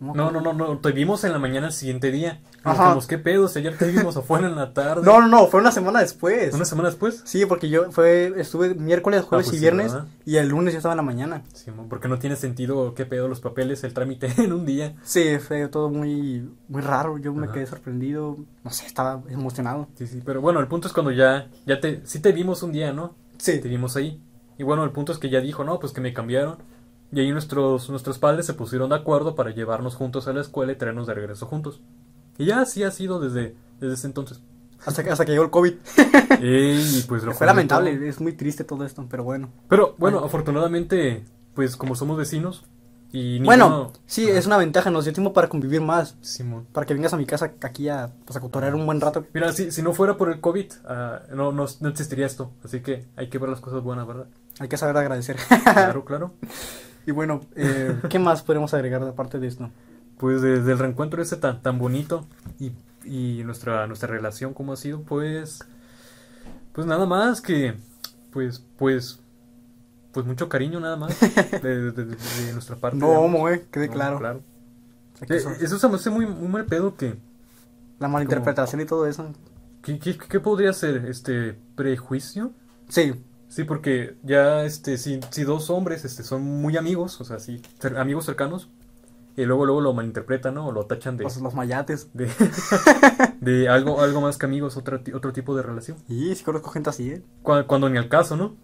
no, 0.00 0.30
no, 0.30 0.40
no, 0.40 0.54
no, 0.54 0.78
te 0.78 0.92
vimos 0.92 1.24
en 1.24 1.32
la 1.32 1.38
mañana 1.38 1.66
el 1.66 1.72
siguiente 1.74 2.10
día. 2.10 2.40
Ajá. 2.64 2.84
dijimos, 2.84 3.06
¿qué 3.06 3.18
pedo? 3.18 3.48
Si 3.48 3.58
ayer 3.58 3.76
te 3.76 3.86
vimos 3.86 4.16
afuera 4.16 4.48
en 4.48 4.56
la 4.56 4.72
tarde. 4.72 5.02
No, 5.04 5.20
no, 5.20 5.28
no, 5.28 5.46
fue 5.46 5.60
una 5.60 5.72
semana 5.72 6.00
después. 6.00 6.54
¿Una 6.54 6.64
semana 6.64 6.88
después? 6.88 7.20
Sí, 7.24 7.44
porque 7.44 7.68
yo 7.68 7.92
fue, 7.92 8.32
estuve 8.38 8.74
miércoles, 8.74 9.24
jueves 9.24 9.46
pues 9.46 9.56
y 9.56 9.58
sí, 9.58 9.62
viernes, 9.62 9.92
¿verdad? 9.92 10.08
y 10.24 10.36
el 10.36 10.48
lunes 10.48 10.72
ya 10.72 10.78
estaba 10.78 10.94
en 10.94 10.98
la 10.98 11.02
mañana. 11.02 11.42
Simón, 11.52 11.88
porque 11.90 12.08
no 12.08 12.18
tiene 12.18 12.36
sentido 12.36 12.94
qué 12.94 13.04
pedo 13.04 13.28
los 13.28 13.40
papeles, 13.40 13.84
el 13.84 13.92
trámite 13.92 14.32
en 14.38 14.52
un 14.54 14.64
día. 14.64 14.96
Sí, 15.02 15.38
fue 15.38 15.68
todo 15.68 15.90
muy, 15.90 16.48
muy 16.68 16.80
raro. 16.80 17.18
Yo 17.18 17.34
me 17.34 17.50
quedé 17.50 17.66
sorprendido. 17.66 18.38
No 18.64 18.70
sé, 18.70 18.86
estaba 18.86 19.22
emocionado. 19.28 19.88
Sí, 19.96 20.06
sí, 20.06 20.22
pero 20.24 20.40
bueno, 20.40 20.60
el 20.60 20.66
punto 20.66 20.88
es 20.88 20.94
cuando 20.94 21.12
ya, 21.12 21.48
ya 21.66 21.78
te, 21.78 22.00
sí 22.04 22.20
te 22.20 22.32
vimos 22.32 22.62
un 22.62 22.72
día, 22.72 22.92
¿no? 22.92 23.14
Sí. 23.36 23.60
Te 23.60 23.68
vimos 23.68 23.96
ahí. 23.96 24.22
Y 24.56 24.62
bueno, 24.62 24.84
el 24.84 24.90
punto 24.90 25.12
es 25.12 25.18
que 25.18 25.30
ya 25.30 25.40
dijo, 25.40 25.64
no, 25.64 25.78
pues 25.78 25.92
que 25.92 26.00
me 26.00 26.12
cambiaron. 26.12 26.58
Y 27.12 27.20
ahí 27.20 27.32
nuestros, 27.32 27.90
nuestros 27.90 28.18
padres 28.18 28.46
se 28.46 28.54
pusieron 28.54 28.90
de 28.90 28.96
acuerdo 28.96 29.34
para 29.34 29.50
llevarnos 29.50 29.96
juntos 29.96 30.28
a 30.28 30.32
la 30.32 30.40
escuela 30.40 30.72
y 30.72 30.76
traernos 30.76 31.06
de 31.06 31.14
regreso 31.14 31.46
juntos. 31.46 31.80
Y 32.38 32.46
ya 32.46 32.60
así 32.60 32.84
ha 32.84 32.90
sido 32.90 33.20
desde, 33.20 33.56
desde 33.80 33.94
ese 33.94 34.06
entonces. 34.06 34.40
Hasta 34.86 35.04
que, 35.04 35.10
hasta 35.10 35.24
que 35.26 35.32
llegó 35.32 35.44
el 35.44 35.50
COVID. 35.50 35.74
y 36.40 37.02
pues 37.02 37.22
lo 37.24 37.32
Fue 37.32 37.38
todo. 37.40 37.46
lamentable, 37.46 38.08
es 38.08 38.20
muy 38.20 38.32
triste 38.32 38.64
todo 38.64 38.84
esto, 38.84 39.06
pero 39.10 39.24
bueno. 39.24 39.50
Pero 39.68 39.94
bueno, 39.98 40.20
afortunadamente, 40.20 41.24
pues 41.54 41.76
como 41.76 41.94
somos 41.94 42.16
vecinos 42.16 42.64
y 43.12 43.40
Bueno, 43.40 43.92
sí, 44.06 44.28
Ajá. 44.28 44.38
es 44.38 44.46
una 44.46 44.56
ventaja, 44.56 44.90
nos 44.90 45.04
dio 45.04 45.12
tiempo 45.12 45.32
para 45.32 45.48
convivir 45.48 45.80
más. 45.80 46.16
Simón. 46.20 46.66
Para 46.72 46.86
que 46.86 46.94
vengas 46.94 47.12
a 47.12 47.16
mi 47.16 47.26
casa 47.26 47.52
aquí 47.60 47.88
a, 47.88 48.12
pues, 48.24 48.36
a 48.36 48.74
un 48.74 48.86
buen 48.86 49.00
rato. 49.00 49.26
Mira, 49.34 49.52
si, 49.52 49.72
si 49.72 49.82
no 49.82 49.92
fuera 49.92 50.16
por 50.16 50.30
el 50.30 50.40
COVID, 50.40 50.72
ah, 50.86 51.22
no, 51.34 51.50
no, 51.50 51.66
no 51.80 51.88
existiría 51.88 52.26
esto. 52.26 52.52
Así 52.64 52.80
que 52.80 53.06
hay 53.16 53.28
que 53.28 53.38
ver 53.38 53.50
las 53.50 53.60
cosas 53.60 53.82
buenas, 53.82 54.06
¿verdad? 54.06 54.26
Hay 54.60 54.68
que 54.68 54.76
saber 54.76 54.96
agradecer. 54.96 55.36
Claro, 55.64 56.04
claro. 56.04 56.34
y 57.06 57.10
bueno, 57.12 57.40
eh, 57.56 57.96
¿qué 58.10 58.18
más 58.18 58.42
podemos 58.42 58.72
agregar 58.74 59.02
aparte 59.02 59.38
de 59.38 59.46
esto? 59.48 59.70
Pues 60.18 60.42
desde 60.42 60.72
el 60.72 60.78
reencuentro 60.78 61.22
ese 61.22 61.36
tan, 61.36 61.62
tan 61.62 61.78
bonito 61.78 62.26
y, 62.58 62.72
y 63.04 63.42
nuestra, 63.44 63.86
nuestra 63.86 64.08
relación 64.08 64.52
como 64.54 64.72
ha 64.72 64.76
sido, 64.76 65.02
pues, 65.02 65.60
pues 66.72 66.86
nada 66.86 67.06
más 67.06 67.40
que, 67.40 67.74
pues, 68.32 68.62
pues, 68.76 69.20
pues 70.12 70.26
mucho 70.26 70.48
cariño 70.48 70.78
nada 70.80 70.96
más 70.96 71.18
de, 71.62 71.92
de- 71.92 72.04
de- 72.04 72.16
de 72.46 72.52
nuestra 72.52 72.76
parte. 72.76 72.98
No, 72.98 73.08
homo, 73.12 73.48
eh, 73.48 73.64
quede 73.70 73.86
No, 73.86 73.92
claro. 73.92 74.18
claro. 74.18 74.40
Eh, 75.28 75.42
Eso 75.60 75.78
se 75.78 75.88
me 75.88 75.94
hace 75.96 76.10
muy, 76.10 76.26
muy 76.26 76.48
mal 76.48 76.64
pedo 76.66 76.96
que, 76.96 77.14
la 77.98 78.08
malinterpretación 78.08 78.80
y 78.80 78.86
todo 78.86 79.06
eso. 79.06 79.32
¿qué, 79.82 79.98
qué, 79.98 80.16
qué 80.16 80.40
podría 80.40 80.72
ser? 80.72 81.04
¿Este 81.06 81.56
prejuicio? 81.76 82.52
Sí, 82.88 83.14
Sí, 83.50 83.64
porque 83.64 84.14
ya, 84.22 84.64
este, 84.64 84.96
si, 84.96 85.20
si 85.30 85.42
dos 85.42 85.70
hombres, 85.70 86.04
este, 86.04 86.22
son 86.22 86.42
muy 86.42 86.76
amigos, 86.76 87.20
o 87.20 87.24
sea, 87.24 87.40
sí, 87.40 87.60
cer- 87.80 87.98
amigos 87.98 88.24
cercanos, 88.24 88.68
y 89.36 89.44
luego, 89.44 89.66
luego 89.66 89.80
lo 89.80 89.92
malinterpretan, 89.92 90.54
¿no? 90.54 90.68
O 90.68 90.72
lo 90.72 90.86
tachan 90.86 91.16
de, 91.16 91.24
los, 91.24 91.36
los 91.38 91.54
mayates. 91.54 92.10
de, 92.14 92.30
de 93.40 93.68
algo, 93.68 94.00
algo 94.00 94.20
más 94.20 94.38
que 94.38 94.46
amigos, 94.46 94.76
otro, 94.76 95.00
otro 95.14 95.32
tipo 95.32 95.56
de 95.56 95.62
relación. 95.62 95.98
Y 96.08 96.34
sí 96.34 96.44
conozco 96.44 96.70
gente 96.70 96.90
así, 96.90 97.10
¿eh? 97.10 97.22
Cu- 97.42 97.64
Cuando, 97.66 97.88
ni 97.88 97.98
al 97.98 98.08
caso, 98.08 98.36
¿no? 98.36 98.54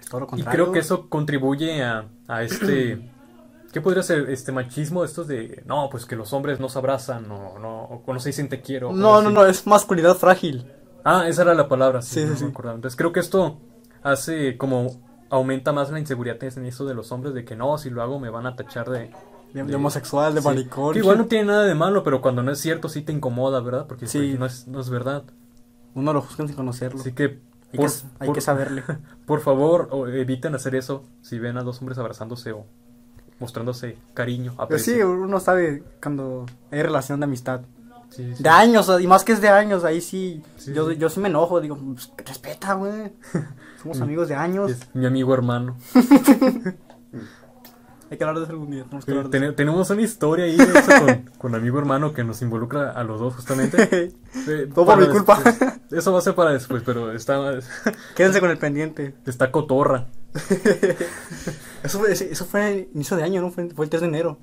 Es 0.00 0.08
todo 0.08 0.20
lo 0.20 0.26
Y 0.26 0.30
contrario. 0.30 0.64
creo 0.64 0.72
que 0.72 0.80
eso 0.80 1.08
contribuye 1.08 1.82
a, 1.84 2.08
a 2.26 2.42
este... 2.42 2.98
¿Qué 3.72 3.80
podría 3.80 4.04
ser? 4.04 4.30
Este 4.30 4.52
machismo, 4.52 5.04
estos 5.04 5.26
de... 5.26 5.62
No, 5.66 5.88
pues 5.90 6.06
que 6.06 6.14
los 6.16 6.32
hombres 6.32 6.60
no 6.60 6.68
se 6.68 6.78
abrazan, 6.78 7.28
o 7.30 7.58
no, 7.58 7.82
o 8.06 8.12
no 8.12 8.20
se 8.20 8.28
dicen 8.28 8.48
te 8.48 8.60
quiero. 8.60 8.92
No, 8.92 9.20
no, 9.20 9.28
así. 9.28 9.34
no, 9.34 9.46
es 9.46 9.66
masculinidad 9.66 10.16
frágil. 10.16 10.64
Ah, 11.04 11.28
esa 11.28 11.42
era 11.42 11.54
la 11.54 11.68
palabra, 11.68 12.00
sí, 12.00 12.20
Sí, 12.20 12.26
no 12.26 12.36
sí. 12.36 12.44
Entonces 12.44 12.94
creo 12.96 13.12
que 13.12 13.18
esto 13.20 13.58
hace 14.04 14.56
como... 14.56 15.02
Aumenta 15.30 15.72
más 15.72 15.90
la 15.90 15.98
inseguridad 15.98 16.36
en 16.44 16.66
eso 16.66 16.84
de 16.84 16.94
los 16.94 17.10
hombres, 17.10 17.34
de 17.34 17.44
que 17.44 17.56
no, 17.56 17.76
si 17.78 17.90
lo 17.90 18.02
hago 18.02 18.20
me 18.20 18.30
van 18.30 18.46
a 18.46 18.54
tachar 18.54 18.88
de... 18.88 19.10
De, 19.52 19.62
de 19.62 19.64
de- 19.64 19.74
homosexual, 19.74 20.32
de 20.34 20.40
Sí, 20.42 20.46
maricón. 20.46 20.92
Que 20.92 21.00
igual 21.00 21.18
no 21.18 21.26
tiene 21.26 21.46
nada 21.46 21.64
de 21.64 21.74
malo, 21.74 22.02
pero 22.04 22.20
cuando 22.20 22.42
no 22.44 22.52
es 22.52 22.60
cierto 22.60 22.88
sí 22.88 23.02
te 23.02 23.12
incomoda, 23.12 23.60
¿verdad? 23.60 23.86
Porque 23.88 24.06
Sí. 24.06 24.18
pues, 24.18 24.38
no, 24.38 24.46
es, 24.46 24.68
no 24.68 24.80
es 24.80 24.90
verdad. 24.90 25.24
Uno 25.94 26.12
lo 26.12 26.20
juzga 26.22 26.46
sin 26.46 26.54
conocerlo. 26.54 27.00
Así 27.00 27.12
que, 27.12 27.40
hay, 27.72 27.78
por, 27.78 27.86
que, 27.90 27.96
hay 28.20 28.26
por- 28.26 28.34
que 28.36 28.40
saberle. 28.40 28.82
por 29.26 29.40
favor, 29.40 29.88
o 29.90 30.06
eviten 30.06 30.54
hacer 30.54 30.74
eso 30.76 31.04
si 31.22 31.38
ven 31.40 31.56
a 31.56 31.62
dos 31.62 31.80
hombres 31.80 31.98
abrazándose 31.98 32.52
o 32.52 32.66
mostrándose 33.40 33.96
cariño. 34.12 34.54
Pero 34.68 34.78
sí, 34.78 34.92
aprecio. 34.92 35.10
uno 35.12 35.40
sabe 35.40 35.82
cuando 36.02 36.46
hay 36.70 36.82
relación 36.82 37.18
de 37.20 37.24
amistad. 37.24 37.62
Sí, 38.14 38.34
sí. 38.36 38.42
De 38.42 38.48
años, 38.48 38.90
y 39.00 39.06
más 39.06 39.24
que 39.24 39.32
es 39.32 39.40
de 39.40 39.48
años, 39.48 39.84
ahí 39.84 40.00
sí. 40.00 40.42
Sí, 40.56 40.72
yo, 40.72 40.88
sí. 40.90 40.96
yo 40.96 41.08
sí 41.08 41.20
me 41.20 41.28
enojo, 41.28 41.60
digo, 41.60 41.76
pues, 41.76 42.10
respeta, 42.24 42.74
güey. 42.74 43.12
Somos 43.82 44.00
amigos 44.00 44.28
de 44.28 44.34
años. 44.34 44.70
Es 44.70 44.80
mi 44.94 45.04
amigo 45.06 45.34
hermano. 45.34 45.76
Hay 48.10 48.18
que 48.18 48.24
hablar 48.24 48.38
de 48.38 48.44
eso 48.44 48.52
algún 48.52 48.70
día. 48.70 48.84
Tenemos 48.84 49.04
que 49.04 49.10
hablar 49.10 49.28
de 49.30 49.40
Ten- 49.40 49.56
tenemos 49.56 49.90
una 49.90 50.02
historia 50.02 50.44
ahí 50.44 50.56
de 50.56 50.66
con, 50.66 51.30
con 51.38 51.54
amigo 51.54 51.78
hermano 51.78 52.12
que 52.12 52.22
nos 52.22 52.40
involucra 52.42 52.92
a 52.92 53.02
los 53.02 53.18
dos 53.18 53.34
justamente. 53.34 54.12
Eh, 54.46 54.68
Todo 54.72 54.84
por 54.86 54.98
mi 55.00 55.08
culpa. 55.08 55.40
después. 55.42 55.72
Eso 55.90 56.12
va 56.12 56.18
a 56.18 56.22
ser 56.22 56.34
para 56.34 56.50
después, 56.52 56.82
pero 56.84 57.12
está, 57.12 57.58
Quédense 58.14 58.40
con 58.40 58.50
el 58.50 58.58
pendiente. 58.58 59.14
está 59.26 59.50
cotorra. 59.50 60.06
Eso 61.82 61.98
fue, 61.98 62.12
eso 62.12 62.44
fue 62.44 62.88
inicio 62.94 63.16
de 63.16 63.22
año, 63.24 63.40
¿no? 63.40 63.50
Fue, 63.50 63.68
fue 63.70 63.86
el 63.86 63.90
3 63.90 64.02
de 64.02 64.08
enero. 64.08 64.38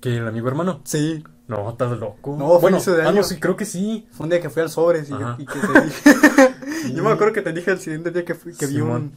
¿Que 0.00 0.16
el 0.16 0.26
amigo 0.26 0.48
hermano? 0.48 0.80
Sí. 0.84 1.22
No, 1.46 1.70
estás 1.70 1.98
loco. 1.98 2.36
No, 2.38 2.48
fue 2.48 2.60
bueno, 2.60 2.76
inicio 2.78 2.94
de 2.94 3.02
ah, 3.02 3.08
año. 3.08 3.16
no, 3.18 3.22
sí, 3.24 3.38
creo 3.38 3.56
que 3.56 3.64
sí. 3.64 4.06
Fue 4.12 4.24
un 4.24 4.30
día 4.30 4.40
que 4.40 4.50
fui 4.50 4.62
al 4.62 4.70
Sobres 4.70 5.10
y, 5.10 5.44
que 5.46 5.58
te 5.58 5.80
dije. 5.82 6.94
yo 6.94 7.02
me 7.02 7.10
acuerdo 7.10 7.32
que 7.32 7.42
te 7.42 7.52
dije 7.52 7.70
el 7.72 7.78
siguiente 7.78 8.10
día 8.10 8.24
que, 8.24 8.34
fui, 8.34 8.54
que 8.54 8.66
vi 8.66 8.80
un. 8.80 9.12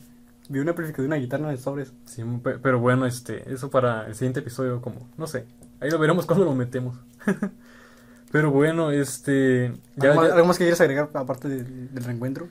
Vi 0.49 0.59
una 0.59 0.71
amplificación 0.71 1.05
de 1.05 1.07
una 1.07 1.15
guitarra 1.15 1.51
el 1.51 1.57
Sobres. 1.59 1.93
Sí, 2.05 2.21
pe- 2.43 2.59
pero 2.59 2.79
bueno, 2.79 3.05
este, 3.05 3.51
eso 3.53 3.69
para 3.69 4.07
el 4.07 4.15
siguiente 4.15 4.41
episodio, 4.41 4.81
como, 4.81 5.07
no 5.17 5.25
sé, 5.25 5.45
ahí 5.79 5.89
lo 5.89 5.97
veremos 5.99 6.25
cuando 6.25 6.43
lo 6.43 6.53
metemos. 6.53 6.97
pero 8.31 8.51
bueno, 8.51 8.91
este, 8.91 9.73
ya, 9.95 10.09
¿Algo, 10.09 10.21
más, 10.21 10.29
ya- 10.29 10.35
algo 10.35 10.47
más 10.47 10.57
que 10.57 10.65
quieres 10.65 10.81
agregar 10.81 11.09
aparte 11.13 11.47
del, 11.47 11.93
del 11.93 12.03
reencuentro? 12.03 12.47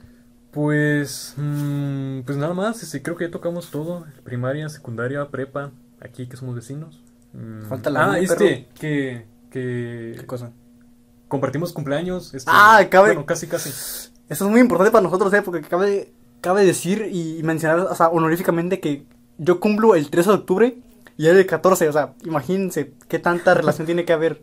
pues, 0.51 1.33
mm, 1.37 2.21
pues 2.21 2.37
nada 2.37 2.53
más, 2.53 2.81
este, 2.83 3.01
creo 3.03 3.15
que 3.15 3.25
ya 3.25 3.31
tocamos 3.31 3.69
todo, 3.71 4.05
primaria, 4.23 4.69
secundaria, 4.69 5.27
prepa, 5.29 5.71
aquí 5.99 6.27
que 6.27 6.37
somos 6.37 6.55
vecinos. 6.55 7.01
Mm, 7.33 7.63
Falta 7.67 7.89
la 7.89 8.11
Ah, 8.13 8.19
este, 8.19 8.67
que, 8.79 9.25
que 9.49 10.15
¿Qué 10.19 10.25
cosa? 10.25 10.51
compartimos 11.27 11.73
cumpleaños. 11.73 12.33
Este, 12.33 12.49
Ah, 12.53 12.85
cabe- 12.89 13.09
Bueno, 13.09 13.25
casi, 13.25 13.47
casi. 13.47 13.69
Eso 13.69 14.45
es 14.45 14.51
muy 14.51 14.61
importante 14.61 14.91
para 14.91 15.03
nosotros, 15.03 15.33
¿eh? 15.33 15.41
Porque 15.41 15.61
cabe, 15.61 16.13
cabe 16.41 16.65
decir 16.65 17.09
y 17.11 17.41
mencionar, 17.43 17.79
o 17.79 17.95
sea, 17.95 18.07
honoríficamente 18.09 18.79
que 18.79 19.05
yo 19.37 19.59
cumplo 19.59 19.95
el 19.95 20.09
13 20.09 20.29
de 20.29 20.35
octubre 20.35 20.77
y 21.17 21.27
él 21.27 21.37
el 21.37 21.45
14. 21.45 21.89
O 21.89 21.93
sea, 21.93 22.13
imagínense 22.23 22.93
qué 23.07 23.19
tanta 23.19 23.53
relación 23.55 23.85
tiene 23.85 24.05
que 24.05 24.13
haber. 24.13 24.41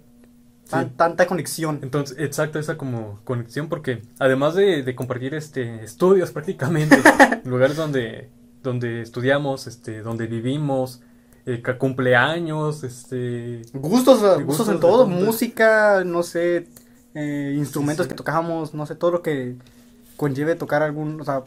Tan- 0.68 0.86
Sí. 0.88 0.92
Tanta 0.96 1.26
conexión. 1.26 1.80
Entonces, 1.82 2.16
exacto, 2.20 2.60
esa 2.60 2.76
como 2.76 3.18
conexión, 3.24 3.68
porque 3.68 4.02
además 4.20 4.54
de, 4.54 4.84
de 4.84 4.94
compartir 4.94 5.34
este 5.34 5.82
estudios 5.82 6.30
prácticamente, 6.32 6.96
lugares 7.44 7.76
donde, 7.76 8.28
donde 8.62 9.02
estudiamos, 9.02 9.66
este, 9.66 10.00
donde 10.02 10.26
vivimos, 10.28 11.02
eh, 11.46 11.62
cumpleaños, 11.78 12.84
este, 12.84 13.62
Gustos, 13.72 14.20
gustos 14.20 14.44
gustos 14.44 14.68
en 14.68 14.80
todo, 14.80 15.06
música, 15.06 16.04
no 16.04 16.22
sé, 16.22 16.68
eh, 17.14 17.54
instrumentos 17.56 18.06
sí. 18.06 18.10
que 18.10 18.14
tocábamos, 18.16 18.74
no 18.74 18.86
sé, 18.86 18.94
todo 18.94 19.10
lo 19.10 19.22
que 19.22 19.56
conlleve 20.16 20.54
tocar 20.54 20.82
algún, 20.82 21.20
o 21.20 21.24
sea, 21.24 21.42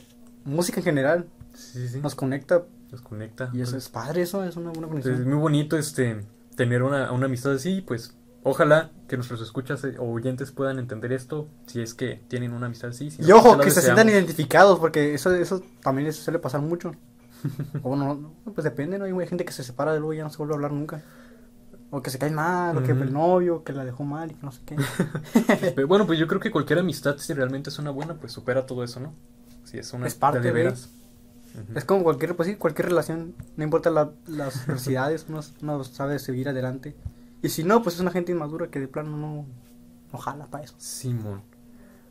música 0.46 0.80
en 0.80 0.84
general 0.84 1.26
sí, 1.54 1.88
sí, 1.88 2.00
nos 2.02 2.16
conecta 2.16 2.64
nos 2.92 3.02
conecta. 3.02 3.50
y 3.54 3.62
eso 3.62 3.78
es 3.78 3.90
padre, 3.90 4.24
eso 4.24 4.44
es 4.44 4.56
una 4.56 4.72
buena 4.72 4.88
Entonces, 4.88 5.14
es 5.14 5.26
conexión. 5.26 5.30
muy 5.30 5.42
bonito 5.42 5.78
este 5.78 6.24
tener 6.56 6.84
una, 6.84 7.12
una 7.12 7.26
amistad 7.26 7.54
así, 7.54 7.82
pues 7.82 8.14
ojalá 8.44 8.92
que 9.08 9.16
nuestros 9.16 9.42
escuchas 9.42 9.84
eh, 9.84 9.96
o 10.00 10.12
oyentes 10.12 10.52
puedan 10.52 10.78
entender 10.80 11.14
esto, 11.14 11.48
si 11.66 11.82
es 11.82 11.94
que 11.94 12.22
tienen 12.28 12.54
una 12.54 12.68
amistad 12.68 12.90
así. 12.92 13.10
si 13.10 13.22
no, 13.22 13.28
Y 13.28 13.32
ojo, 13.32 13.58
que 13.58 13.72
se 13.72 13.82
sientan 13.82 14.10
identificados, 14.10 14.80
porque 14.80 15.14
eso, 15.14 15.34
eso 15.34 15.64
también 15.82 16.08
les 16.08 16.18
suele 16.18 16.40
pasar 16.40 16.62
mucho. 16.62 16.92
O 17.84 17.96
no, 17.96 18.34
pues 18.54 18.64
depende, 18.64 18.98
¿no? 19.00 19.06
Hay 19.06 19.28
gente 19.28 19.46
que 19.46 19.52
se 19.54 19.64
separa 19.64 19.94
de 19.94 20.00
luego 20.00 20.14
y 20.14 20.18
ya 20.18 20.24
no 20.24 20.30
se 20.30 20.38
vuelve 20.38 20.54
a 20.54 20.56
hablar 20.58 20.72
nunca. 20.72 21.02
O 21.90 22.02
que 22.02 22.10
se 22.10 22.18
cae 22.18 22.32
mal, 22.32 22.76
o 22.78 22.82
que 22.84 22.92
el 22.92 23.14
novio, 23.14 23.64
que 23.64 23.72
la 23.72 23.86
dejó 23.86 24.04
mal 24.04 24.32
y 24.32 24.34
que 24.34 24.44
no 24.44 24.52
sé 24.52 24.62
qué. 24.66 24.76
Pero 25.76 25.88
bueno, 25.88 26.08
pues 26.08 26.18
yo 26.18 26.28
creo 26.28 26.42
que 26.42 26.50
cualquier 26.50 26.80
amistad, 26.80 27.18
si 27.18 27.34
realmente 27.34 27.70
es 27.70 27.78
una 27.78 27.92
buena, 27.92 28.16
pues 28.16 28.32
supera 28.32 28.66
todo 28.66 28.84
eso, 28.84 29.00
¿no? 29.00 29.14
Si 29.64 29.78
es 29.78 29.94
una 29.94 30.08
Es 30.08 30.16
parte 30.16 30.40
de 30.40 30.52
veras. 30.52 30.90
Es 31.76 31.86
como 31.86 32.04
cualquier, 32.04 32.36
pues 32.36 32.50
sí, 32.50 32.56
cualquier 32.56 32.88
relación, 32.88 33.36
no 33.58 33.64
importa 33.64 33.92
la- 33.92 34.10
las 34.28 34.58
adversidades, 34.68 35.28
uno, 35.30 35.42
uno 35.62 35.84
sabe 35.84 36.18
seguir 36.18 36.50
adelante. 36.50 36.96
Y 37.44 37.50
si 37.50 37.64
no, 37.64 37.84
pues 37.84 37.96
es 37.96 38.02
una 38.02 38.10
gente 38.10 38.32
inmadura 38.32 38.70
que 38.70 38.80
de 38.80 38.88
plano 38.88 39.16
no, 39.16 39.46
no 40.12 40.18
jala 40.18 40.48
para 40.48 40.64
eso. 40.64 40.74
Simón. 40.80 41.44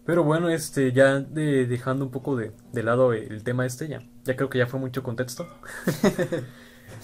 Pero 0.05 0.23
bueno, 0.23 0.49
este, 0.49 0.93
ya 0.93 1.19
de- 1.19 1.67
dejando 1.67 2.05
un 2.05 2.13
poco 2.13 2.37
de, 2.37 2.53
de 2.73 2.83
lado 2.85 3.13
el 3.15 3.43
tema 3.43 3.67
este, 3.67 3.89
ya, 3.89 4.01
ya 4.25 4.37
creo 4.37 4.49
que 4.51 4.59
ya 4.59 4.67
fue 4.67 4.81
mucho 4.81 5.03
contexto. 5.03 5.47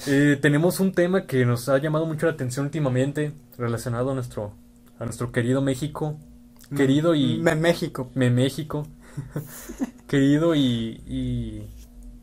Eh, 0.06 0.38
tenemos 0.40 0.78
un 0.80 0.92
tema 0.92 1.26
que 1.26 1.44
nos 1.44 1.68
ha 1.68 1.78
llamado 1.78 2.06
mucho 2.06 2.26
la 2.26 2.32
atención 2.32 2.66
últimamente, 2.66 3.32
relacionado 3.56 4.10
a 4.10 4.14
nuestro, 4.14 4.52
a 4.98 5.04
nuestro 5.04 5.32
querido 5.32 5.60
México, 5.60 6.18
querido 6.76 7.14
y 7.14 7.38
Me- 7.38 7.56
México. 7.56 8.10
me 8.14 8.30
México, 8.30 8.86
querido 10.06 10.54
y, 10.54 11.02
y 11.06 11.68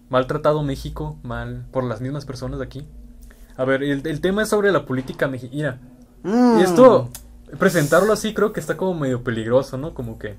maltratado 0.10 0.64
México, 0.64 1.20
mal 1.24 1.66
por 1.72 1.84
las 1.84 2.00
mismas 2.02 2.26
personas 2.26 2.60
de 2.60 2.66
aquí. 2.66 2.88
A 3.58 3.66
ver, 3.66 3.84
el, 3.84 4.06
el 4.08 4.22
tema 4.22 4.44
es 4.44 4.50
sobre 4.50 4.72
la 4.72 4.86
política 4.86 5.28
mexicana. 5.28 5.82
Mm. 6.24 6.60
Y 6.60 6.64
esto, 6.64 7.10
presentarlo 7.60 8.14
así 8.14 8.34
creo 8.34 8.54
que 8.54 8.60
está 8.60 8.78
como 8.78 8.94
medio 8.94 9.24
peligroso, 9.24 9.78
¿no? 9.78 9.94
Como 9.94 10.18
que... 10.18 10.36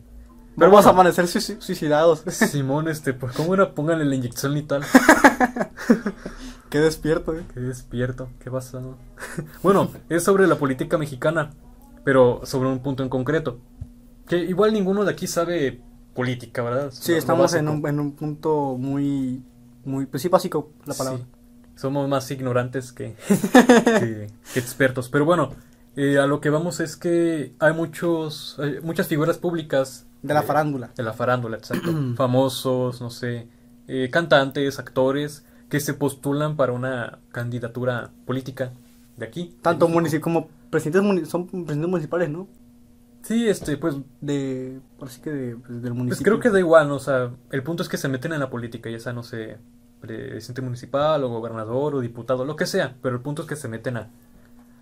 Pero 0.59 0.71
vamos 0.71 0.87
a 0.87 0.91
amanecer 0.91 1.27
sui- 1.29 1.61
suicidados. 1.61 2.23
Simón, 2.29 2.89
este, 2.89 3.13
pues, 3.13 3.35
¿cómo 3.37 3.55
era? 3.55 3.75
Pónganle 3.75 4.05
la 4.05 4.15
inyección 4.15 4.55
letal. 4.55 4.83
Qué 6.71 6.81
despierto, 6.81 7.35
eh. 7.35 7.45
Qué 7.55 7.61
despierto, 7.61 8.29
qué 8.43 8.51
pasado. 8.51 8.97
bueno, 9.63 9.91
es 10.09 10.25
sobre 10.25 10.47
la 10.47 10.57
política 10.57 10.99
mexicana, 10.99 11.53
pero 12.05 12.41
sobre 12.45 12.69
un 12.69 12.81
punto 12.81 13.03
en 13.03 13.09
concreto. 13.09 13.59
Que 14.27 14.39
igual 14.39 14.73
ninguno 14.73 15.05
de 15.05 15.13
aquí 15.13 15.27
sabe 15.27 15.81
política, 16.15 16.63
¿verdad? 16.63 16.91
Sí, 16.91 17.13
Lo- 17.13 17.17
lo 17.17 17.19
estamos 17.21 17.55
en 17.55 17.69
un, 17.69 17.87
en 17.87 18.01
un 18.01 18.13
punto 18.13 18.77
muy, 18.79 19.43
muy, 19.85 20.07
pues 20.07 20.23
sí, 20.23 20.29
básico 20.29 20.73
la 20.87 20.95
palabra. 20.95 21.21
Sí, 21.21 21.27
somos 21.77 22.09
más 22.09 22.29
ignorantes 22.31 22.93
que, 22.93 23.15
que- 23.29 24.31
que 24.53 24.59
expertos. 24.59 25.09
Pero 25.09 25.25
bueno, 25.25 25.53
eh, 25.95 26.19
a 26.19 26.27
lo 26.27 26.41
que 26.41 26.51
vamos 26.51 26.81
es 26.81 26.97
que 26.97 27.55
hay 27.61 27.73
muchos, 27.75 28.57
hay 28.59 28.81
muchas 28.81 29.07
figuras 29.07 29.39
públicas. 29.39 30.06
De 30.23 30.35
la 30.35 30.43
farándula. 30.43 30.91
De 30.97 31.03
la 31.03 31.13
farándula, 31.13 31.57
exacto. 31.57 31.91
Famosos, 32.17 33.01
no 33.01 33.11
sé, 33.11 33.49
eh, 33.89 34.09
cantantes, 34.11 34.79
actores, 34.79 35.45
que 35.69 35.81
se 35.81 35.95
postulan 35.95 36.57
para 36.57 36.73
una 36.73 37.19
candidatura 37.33 38.11
política 38.25 38.73
de 39.17 39.27
aquí. 39.27 39.57
Tanto 39.63 39.89
municipio 39.89 40.23
como 40.23 40.49
presidentes, 40.71 41.03
muni- 41.03 41.25
son 41.27 41.47
presidentes 41.47 41.89
municipales, 41.89 42.29
¿no? 42.31 42.49
Sí, 43.23 43.49
este, 43.49 43.77
pues, 43.77 43.97
De, 44.21 44.81
así 45.01 45.21
que 45.21 45.31
de, 45.31 45.57
pues, 45.57 45.71
del 45.83 45.91
pues 45.91 45.95
municipio. 45.95 46.25
creo 46.33 46.41
que 46.41 46.51
da 46.51 46.59
igual, 46.61 46.89
¿no? 46.89 46.95
O 46.97 47.01
sea, 47.01 47.31
el 47.51 47.63
punto 47.63 47.83
es 47.83 47.89
que 47.89 47.97
se 47.97 48.09
meten 48.09 48.33
en 48.33 48.41
la 48.41 48.51
política, 48.51 48.89
ya 48.91 49.01
sea, 49.01 49.13
no 49.13 49.23
sé, 49.25 49.59
presidente 50.01 50.63
municipal 50.63 51.25
o 51.25 51.29
gobernador 51.29 51.97
o 51.97 52.01
diputado, 52.01 52.45
lo 52.45 52.55
que 52.55 52.67
sea, 52.67 52.95
pero 53.03 53.17
el 53.17 53.23
punto 53.23 53.43
es 53.43 53.49
que 53.49 53.57
se 53.57 53.67
meten 53.69 53.97
a... 53.97 54.11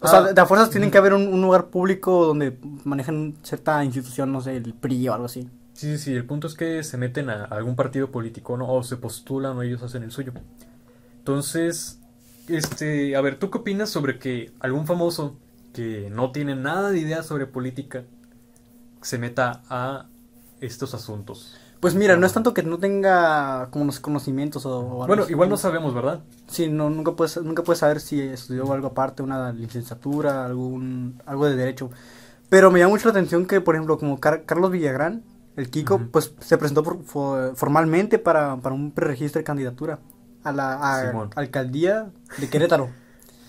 O 0.04 0.08
sea, 0.08 0.20
Ah, 0.20 0.32
de 0.32 0.40
a 0.40 0.46
fuerzas 0.46 0.70
tienen 0.70 0.90
que 0.90 0.98
haber 0.98 1.14
un, 1.14 1.26
un 1.26 1.40
lugar 1.42 1.66
público 1.68 2.26
donde 2.26 2.58
manejan 2.84 3.34
cierta 3.42 3.82
institución, 3.84 4.32
no 4.32 4.40
sé, 4.40 4.56
el 4.56 4.74
PRI 4.74 5.08
o 5.08 5.14
algo 5.14 5.26
así. 5.26 5.48
Sí, 5.72 5.96
sí, 5.96 5.98
sí, 5.98 6.12
el 6.14 6.24
punto 6.26 6.46
es 6.46 6.54
que 6.54 6.82
se 6.84 6.96
meten 6.98 7.30
a 7.30 7.44
algún 7.46 7.74
partido 7.76 8.10
político, 8.10 8.56
¿no? 8.56 8.72
O 8.72 8.82
se 8.84 8.96
postulan 8.96 9.56
o 9.56 9.62
ellos 9.62 9.82
hacen 9.82 10.04
el 10.04 10.12
suyo. 10.12 10.32
Entonces, 11.18 12.00
este, 12.48 13.16
a 13.16 13.20
ver, 13.20 13.38
¿tú 13.38 13.50
qué 13.50 13.58
opinas 13.58 13.90
sobre 13.90 14.18
que 14.18 14.52
algún 14.60 14.86
famoso 14.86 15.36
que 15.72 16.10
no 16.10 16.32
tiene 16.32 16.54
nada 16.56 16.90
de 16.90 17.00
idea 17.00 17.22
sobre 17.22 17.46
política 17.46 18.04
se 19.02 19.18
meta 19.18 19.62
a 19.68 20.08
estos 20.60 20.94
asuntos? 20.94 21.56
Pues 21.84 21.94
mira, 21.94 22.16
no 22.16 22.24
es 22.24 22.32
tanto 22.32 22.54
que 22.54 22.62
no 22.62 22.78
tenga 22.78 23.68
como 23.70 23.84
los 23.84 24.00
conocimientos 24.00 24.64
o, 24.64 24.78
o 24.78 25.02
algo 25.02 25.06
Bueno, 25.06 25.26
igual 25.28 25.50
no 25.50 25.58
sabemos, 25.58 25.92
¿verdad? 25.92 26.20
Sí, 26.46 26.70
no, 26.70 26.88
nunca 26.88 27.12
puedes, 27.12 27.36
nunca 27.42 27.62
puedes 27.62 27.80
saber 27.80 28.00
si 28.00 28.22
estudió 28.22 28.72
algo 28.72 28.86
aparte, 28.86 29.22
una 29.22 29.52
licenciatura, 29.52 30.46
algún, 30.46 31.20
algo 31.26 31.44
de 31.44 31.56
derecho. 31.56 31.90
Pero 32.48 32.70
me 32.70 32.78
llama 32.78 32.92
mucho 32.92 33.08
la 33.08 33.10
atención 33.10 33.44
que, 33.44 33.60
por 33.60 33.74
ejemplo, 33.74 33.98
como 33.98 34.18
Car- 34.18 34.44
Carlos 34.46 34.70
Villagrán, 34.70 35.24
el 35.56 35.68
Kiko, 35.68 36.00
pues 36.10 36.32
se 36.40 36.56
presentó 36.56 36.82
por- 36.82 37.04
fo- 37.04 37.54
formalmente 37.54 38.18
para, 38.18 38.56
para 38.56 38.74
un 38.74 38.90
preregistro 38.90 39.40
de 39.40 39.44
candidatura 39.44 39.98
a 40.42 40.52
la 40.52 40.72
a- 40.76 41.28
alcaldía 41.36 42.06
de 42.38 42.48
Querétaro. 42.48 42.88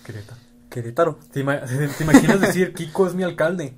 Querétaro. 0.04 0.38
Querétaro. 0.68 1.18
¿Te, 1.32 1.42
ima- 1.42 1.62
te 1.64 2.04
imaginas 2.04 2.42
decir 2.42 2.74
Kiko 2.74 3.06
es 3.06 3.14
mi 3.14 3.22
alcalde? 3.22 3.74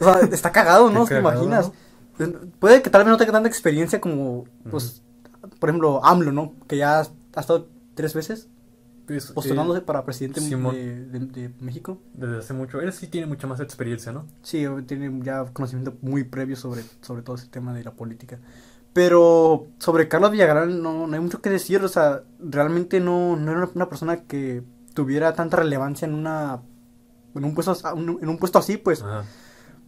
O 0.00 0.04
sea, 0.04 0.18
está 0.32 0.50
cagado, 0.50 0.90
¿no? 0.90 1.04
¿Te 1.04 1.14
cagado, 1.14 1.44
imaginas? 1.44 1.70
Puede 2.58 2.82
que 2.82 2.90
tal 2.90 3.02
vez 3.04 3.10
no 3.10 3.16
tenga 3.16 3.32
tanta 3.32 3.48
experiencia 3.48 4.00
como, 4.00 4.44
pues, 4.70 5.02
por 5.58 5.68
ejemplo, 5.70 6.04
AMLO, 6.04 6.32
¿no? 6.32 6.54
Que 6.68 6.76
ya 6.76 7.00
ha 7.00 7.40
estado 7.40 7.68
tres 7.94 8.14
veces 8.14 8.48
Pues, 9.06 9.32
postulándose 9.32 9.80
eh, 9.80 9.82
para 9.82 10.04
presidente 10.04 10.40
de, 10.40 11.04
de- 11.06 11.18
de 11.26 11.54
México. 11.60 11.98
desde 12.14 12.38
hace 12.38 12.52
mucho. 12.54 12.80
Él 12.80 12.92
sí 12.92 13.06
tiene 13.08 13.26
mucha 13.26 13.46
más 13.46 13.60
experiencia, 13.60 14.12
¿no? 14.12 14.26
Sí, 14.42 14.64
tiene 14.86 15.10
ya 15.24 15.44
conocimiento 15.52 15.96
muy 16.02 16.24
previo 16.24 16.56
sobre, 16.56 16.82
sobre 17.00 17.22
todo 17.22 17.36
ese 17.36 17.48
tema 17.48 17.72
de 17.74 17.82
la 17.84 17.92
política. 17.92 18.38
Pero 18.92 19.66
sobre 19.78 20.08
Carlos 20.08 20.32
Villagrán 20.32 20.82
no, 20.82 21.06
no 21.06 21.14
hay 21.14 21.20
mucho 21.20 21.40
que 21.40 21.48
decir, 21.50 21.82
o 21.82 21.88
sea, 21.88 22.22
realmente 22.40 22.98
no, 23.00 23.36
no 23.36 23.52
era 23.52 23.68
una 23.74 23.88
persona 23.88 24.22
que 24.24 24.62
tuviera 24.94 25.32
tanta 25.34 25.56
relevancia 25.56 26.06
en 26.08 26.14
una 26.14 26.60
en 27.34 27.44
un 27.44 27.54
puesto 27.54 27.76
en 27.94 28.28
un 28.28 28.38
puesto 28.38 28.58
así, 28.58 28.76
pues. 28.76 29.04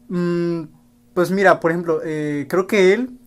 Mm, 0.09 0.63
pues 1.15 1.31
mira, 1.31 1.61
por 1.61 1.71
ejemplo, 1.71 2.01
eh, 2.05 2.47
creo 2.49 2.67
que 2.67 2.93
él 2.95 3.19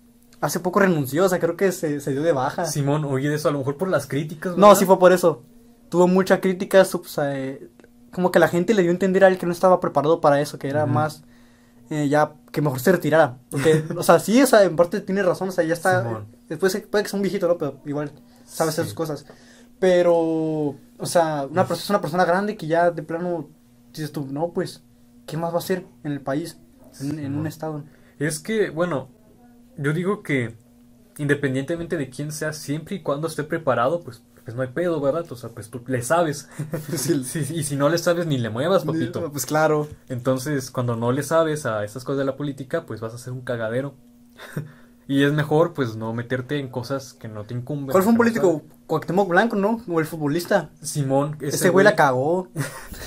hace 0.42 0.60
poco 0.60 0.80
renunció, 0.80 1.26
o 1.26 1.30
sea, 1.30 1.40
creo 1.40 1.56
que 1.58 1.72
se, 1.72 2.00
se 2.02 2.12
dio 2.12 2.22
de 2.22 2.32
baja. 2.32 2.66
Simón, 2.66 3.06
oye 3.06 3.30
de 3.30 3.36
eso, 3.36 3.50
a 3.50 3.52
lo 3.52 3.60
mejor 3.60 3.78
por 3.78 3.88
las 3.90 4.08
críticas, 4.08 4.58
No, 4.58 4.76
sí 4.76 4.86
fue 4.86 5.00
por 5.00 5.12
eso. 5.12 5.44
Tuvo 5.90 6.08
mucha 6.08 6.42
crítica, 6.42 6.84
su- 6.86 7.00
o 7.00 7.04
sea, 7.06 7.38
eh, 7.38 7.70
como 8.12 8.32
que 8.32 8.40
la 8.40 8.48
gente 8.48 8.74
le 8.74 8.82
dio 8.82 8.92
a 8.92 8.94
entender 8.94 9.24
a 9.24 9.28
él 9.28 9.38
que 9.38 9.46
no 9.46 9.52
estaba 9.52 9.80
preparado 9.80 10.22
para 10.22 10.42
eso, 10.42 10.58
que 10.58 10.68
era 10.70 10.86
más 10.86 11.24
eh, 11.90 12.08
ya 12.10 12.34
que 12.52 12.62
mejor 12.62 12.80
se 12.80 12.92
retirara. 12.92 13.38
Porque, 13.52 13.84
o 13.98 14.02
sea, 14.04 14.20
sí, 14.20 14.42
o 14.42 14.48
sea, 14.48 14.64
en 14.64 14.76
parte 14.76 15.02
tiene 15.02 15.22
razón, 15.22 15.50
o 15.50 15.52
sea, 15.52 15.64
ya 15.64 15.74
está. 15.74 16.02
Simón. 16.02 16.26
Después 16.50 16.76
puede 16.90 17.04
que 17.04 17.10
sea 17.10 17.18
un 17.18 17.22
viejito, 17.24 17.48
¿no? 17.48 17.58
Pero 17.58 17.80
igual 17.86 18.12
sabe 18.46 18.70
hacer 18.70 18.86
sus 18.86 18.94
cosas. 18.96 19.26
Pero, 19.80 20.14
o 20.16 21.06
sea, 21.06 21.48
una 21.50 21.68
persona 21.68 21.84
es 21.84 21.90
una 21.90 22.02
persona 22.02 22.26
grande 22.26 22.58
que 22.58 22.68
ya 22.68 22.92
de 22.92 23.04
plano 23.04 23.50
dices 23.94 24.12
tú, 24.12 24.26
no, 24.30 24.50
pues, 24.52 24.82
¿qué 25.26 25.38
más 25.38 25.52
va 25.52 25.58
a 25.58 25.60
hacer 25.60 25.86
en 26.04 26.12
el 26.14 26.22
país? 26.22 26.58
En, 27.02 27.20
en 27.20 27.36
un 27.36 27.48
estado. 27.48 27.84
Es 28.20 28.40
que, 28.40 28.70
bueno, 28.70 29.10
yo 29.78 29.94
digo 29.94 30.24
que 30.24 30.56
independientemente 31.18 31.98
de 31.98 32.10
quién 32.10 32.32
sea, 32.32 32.54
siempre 32.54 32.96
y 32.96 33.02
cuando 33.02 33.28
esté 33.28 33.44
preparado, 33.44 34.02
pues, 34.02 34.22
pues 34.44 34.56
no 34.56 34.62
hay 34.62 34.70
pedo, 34.70 35.00
¿verdad? 35.02 35.26
O 35.32 35.36
sea, 35.36 35.50
pues 35.50 35.70
tú 35.70 35.82
le 35.88 36.02
sabes. 36.02 36.50
Sí. 36.96 37.24
Sí, 37.24 37.46
y 37.54 37.64
si 37.64 37.76
no 37.76 37.90
le 37.90 37.98
sabes, 37.98 38.26
ni 38.26 38.38
le 38.38 38.50
muevas, 38.50 38.86
papito. 38.86 39.32
Pues 39.32 39.46
claro. 39.46 39.88
Entonces, 40.10 40.72
cuando 40.72 40.96
no 40.96 41.12
le 41.12 41.24
sabes 41.24 41.66
a 41.66 41.84
esas 41.84 42.04
cosas 42.04 42.20
de 42.20 42.26
la 42.26 42.38
política, 42.38 42.86
pues 42.86 43.02
vas 43.02 43.14
a 43.14 43.18
ser 43.18 43.34
un 43.34 43.42
cagadero. 43.42 43.96
y 45.08 45.24
es 45.24 45.34
mejor, 45.34 45.74
pues, 45.74 45.96
no 45.96 46.14
meterte 46.14 46.60
en 46.60 46.70
cosas 46.70 47.14
que 47.14 47.28
no 47.28 47.44
te 47.44 47.54
incumben. 47.54 47.92
¿Cuál 47.92 48.04
fue 48.04 48.12
un 48.12 48.18
político? 48.18 48.64
Cuauhtémoc 48.88 49.28
Blanco, 49.28 49.56
¿no? 49.56 49.82
O 49.88 50.00
el 50.00 50.06
futbolista. 50.06 50.70
Simón, 50.82 51.38
Ese, 51.42 51.70
güey 51.70 51.84
la 51.84 51.96
cagó. 51.96 52.50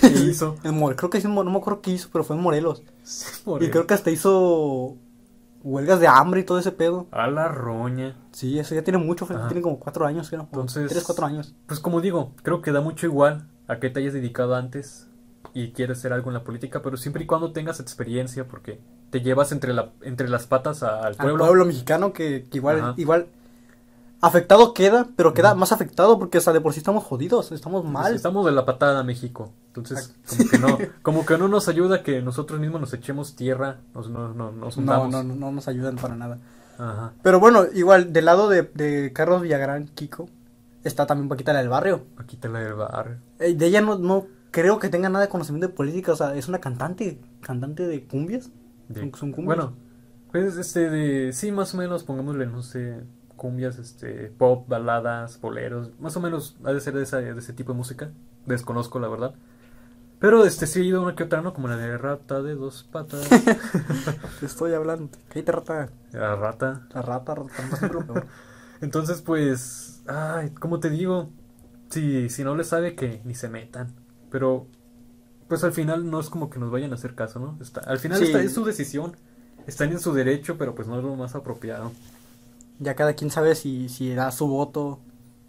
¿Qué 0.01 0.09
hizo? 0.09 0.57
Creo 0.57 1.11
que 1.11 1.19
hizo, 1.19 1.29
no 1.29 1.45
me 1.45 1.59
acuerdo 1.59 1.83
qué 1.83 1.93
hizo, 1.93 2.09
pero 2.11 2.25
fue 2.25 2.35
en 2.35 2.43
Morelos. 2.43 2.83
Y 3.61 3.65
él. 3.65 3.71
creo 3.71 3.87
que 3.87 3.95
hasta 3.95 4.11
hizo 4.11 4.97
huelgas 5.63 6.01
de 6.01 6.07
hambre 6.07 6.41
y 6.41 6.45
todo 6.45 6.59
ese 6.59 6.73
pedo. 6.73 7.07
A 7.11 7.27
la 7.27 7.49
roña. 7.49 8.17
Sí, 8.33 8.59
eso 8.59 8.75
ya 8.75 8.83
tiene 8.85 8.99
mucho, 8.99 9.25
Ajá. 9.29 9.49
tiene 9.49 9.61
como 9.63 9.79
cuatro 9.81 10.07
años, 10.07 10.29
creo. 10.31 10.43
Entonces- 10.43 10.89
Tres, 10.91 11.05
cuatro 11.05 11.27
años. 11.27 11.55
Pues 11.67 11.81
como 11.81 12.01
digo, 12.01 12.33
creo 12.43 12.63
que 12.63 12.73
da 12.73 12.81
mucho 12.81 13.07
igual 13.07 13.49
a 13.67 13.79
qué 13.81 13.91
te 13.91 14.01
hayas 14.01 14.13
dedicado 14.15 14.55
antes 14.55 15.09
y 15.55 15.73
quieres 15.73 15.99
hacer 15.99 16.13
algo 16.13 16.31
en 16.31 16.35
la 16.35 16.45
política, 16.45 16.81
pero 16.83 16.97
siempre 16.97 17.25
y 17.25 17.27
cuando 17.27 17.53
tengas 17.53 17.81
experiencia, 17.81 18.47
porque 18.47 18.81
te 19.11 19.21
llevas 19.21 19.51
entre, 19.53 19.73
la, 19.73 19.91
entre 20.03 20.29
las 20.29 20.47
patas 20.47 20.83
a- 20.83 20.99
al 21.01 21.07
Al 21.07 21.17
pueblo. 21.17 21.39
pueblo, 21.45 21.65
mexicano 21.65 22.13
que, 22.13 22.47
que 22.51 22.59
igual, 22.59 22.79
Ajá. 22.81 22.95
igual 22.97 23.27
afectado 24.21 24.75
queda, 24.75 25.09
pero 25.17 25.33
queda 25.35 25.55
más 25.55 25.73
afectado 25.73 26.19
porque 26.19 26.39
hasta 26.39 26.53
de 26.53 26.61
por 26.61 26.73
sí 26.73 26.79
estamos 26.81 27.05
jodidos, 27.05 27.53
estamos 27.53 27.83
Pues 27.83 27.93
mal. 27.93 28.15
Estamos 28.15 28.45
de 28.47 28.53
la 28.53 28.65
patada 28.65 29.03
México. 29.05 29.53
Entonces, 29.79 30.15
como 30.29 30.51
que 30.51 30.59
no, 30.59 30.79
como 31.03 31.27
que 31.27 31.39
no 31.39 31.49
nos 31.49 31.69
ayuda 31.69 32.03
que 32.03 32.23
nosotros 32.23 32.61
mismos 32.61 32.81
nos 32.81 32.93
echemos 32.95 33.35
tierra, 33.37 33.79
nos, 33.95 34.09
no- 34.11 34.33
no- 34.35 34.53
nos 34.53 34.77
No, 34.77 34.83
hundamos. 34.83 35.11
no, 35.11 35.23
no, 35.23 35.35
no 35.35 35.53
nos 35.53 35.69
ayudan 35.69 35.97
para 35.97 36.15
nada. 36.17 36.39
Ajá. 36.79 37.13
Pero 37.23 37.41
bueno, 37.41 37.65
igual, 37.75 38.13
del 38.13 38.25
lado 38.27 38.49
de, 38.49 38.63
de 38.63 39.13
Carlos 39.13 39.43
Villagrán, 39.43 39.89
Kiko, 39.89 40.29
está 40.85 41.07
también 41.07 41.29
Paquita 41.29 41.53
la 41.53 41.59
del 41.61 41.69
barrio. 41.69 42.05
Aquí 42.19 42.37
te 42.37 42.49
la 42.49 42.61
del 42.61 42.75
barrio. 42.75 43.17
Eh, 43.41 43.55
de 43.55 43.67
ella 43.67 43.81
no, 43.81 43.99
no 43.99 44.27
creo 44.51 44.79
que 44.79 44.89
tenga 44.89 45.09
nada 45.09 45.25
de 45.25 45.31
conocimiento 45.31 45.67
de 45.69 45.75
política. 45.75 46.13
O 46.13 46.17
sea, 46.17 46.35
es 46.37 46.47
una 46.49 46.61
cantante, 46.61 47.19
cantante 47.43 47.87
de 47.87 48.05
cumbias. 48.07 48.51
De- 48.89 49.01
Son- 49.01 49.15
son 49.15 49.33
cumbias. 49.33 49.57
Bueno, 49.57 49.73
pues 50.31 50.57
este 50.57 50.89
de 50.89 51.33
sí, 51.33 51.51
más 51.51 51.75
o 51.75 51.79
menos, 51.79 52.05
pongámosle, 52.05 52.47
no 52.47 52.63
sé, 52.63 53.01
cumbias, 53.37 53.79
este, 53.79 54.33
pop, 54.39 54.69
baladas, 54.69 55.41
boleros, 55.41 55.91
más 56.01 56.17
o 56.17 56.21
menos 56.21 56.57
ha 56.65 56.73
de 56.73 56.81
ser 56.81 56.95
de, 56.95 57.03
esa- 57.03 57.19
de 57.19 57.39
ese 57.39 57.53
tipo 57.53 57.73
de 57.73 57.79
música. 57.79 58.11
Desconozco 58.47 58.99
la 59.01 59.09
verdad. 59.09 59.35
Pero 60.21 60.45
este 60.45 60.67
sí 60.67 60.81
he 60.81 60.85
ido 60.85 61.03
una 61.03 61.15
que 61.15 61.23
otra, 61.25 61.43
¿no? 61.43 61.55
Como 61.55 61.69
la 61.69 61.77
de 61.77 61.97
rata 61.97 62.43
de 62.43 62.55
dos 62.57 62.83
patas. 62.91 63.29
Te 64.41 64.47
estoy 64.47 64.73
hablando. 64.75 65.11
Cállate, 65.29 65.53
rata. 65.53 65.89
la 66.13 66.35
rata. 66.37 66.87
La 66.93 67.03
rata, 67.03 67.35
rata, 67.37 67.89
peor. 67.89 68.27
Entonces, 68.81 69.23
pues, 69.23 70.03
ay, 70.09 70.51
¿cómo 70.59 70.81
te 70.81 70.91
digo? 70.91 71.31
Si, 71.91 72.29
si 72.31 72.43
no 72.45 72.55
le 72.57 72.65
sabe 72.65 72.95
que 72.97 73.21
ni 73.25 73.35
se 73.35 73.49
metan. 73.49 73.95
Pero, 74.31 74.67
pues 75.49 75.63
al 75.65 75.73
final 75.73 76.11
no 76.11 76.19
es 76.21 76.29
como 76.31 76.51
que 76.51 76.59
nos 76.59 76.71
vayan 76.71 76.91
a 76.93 76.95
hacer 76.97 77.15
caso, 77.15 77.39
¿no? 77.39 77.57
Está, 77.61 77.81
al 77.81 77.99
final 77.99 78.19
Sí. 78.19 78.25
está, 78.27 78.41
es 78.43 78.53
su 78.53 78.65
decisión. 78.65 79.17
Están 79.67 79.91
en 79.93 80.01
su 80.01 80.13
derecho, 80.15 80.57
pero 80.59 80.75
pues 80.75 80.89
no 80.89 80.99
es 80.99 81.05
lo 81.05 81.15
más 81.15 81.35
apropiado. 81.35 81.93
Ya 82.81 82.95
cada 82.95 83.15
quien 83.15 83.31
sabe 83.31 83.55
si, 83.55 83.89
si 83.89 84.15
da 84.15 84.31
su 84.33 84.49
voto. 84.49 84.99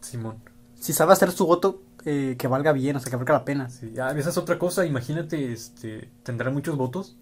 Simón. 0.01 0.37
Si 0.79 0.93
sabe 0.93 1.13
hacer 1.13 1.31
su 1.31 1.45
voto 1.45 1.81
eh, 2.05 2.35
que 2.37 2.47
valga 2.47 2.71
bien, 2.71 2.95
o 2.95 2.99
sea, 2.99 3.09
que 3.09 3.15
valga 3.15 3.33
la 3.33 3.45
pena. 3.45 3.69
Sí, 3.69 3.93
ah, 4.01 4.13
esa 4.17 4.29
es 4.29 4.37
otra 4.37 4.57
cosa. 4.59 4.85
Imagínate, 4.85 5.51
este, 5.51 6.09
¿tendrá 6.23 6.49
muchos 6.51 6.75
votos? 6.77 7.15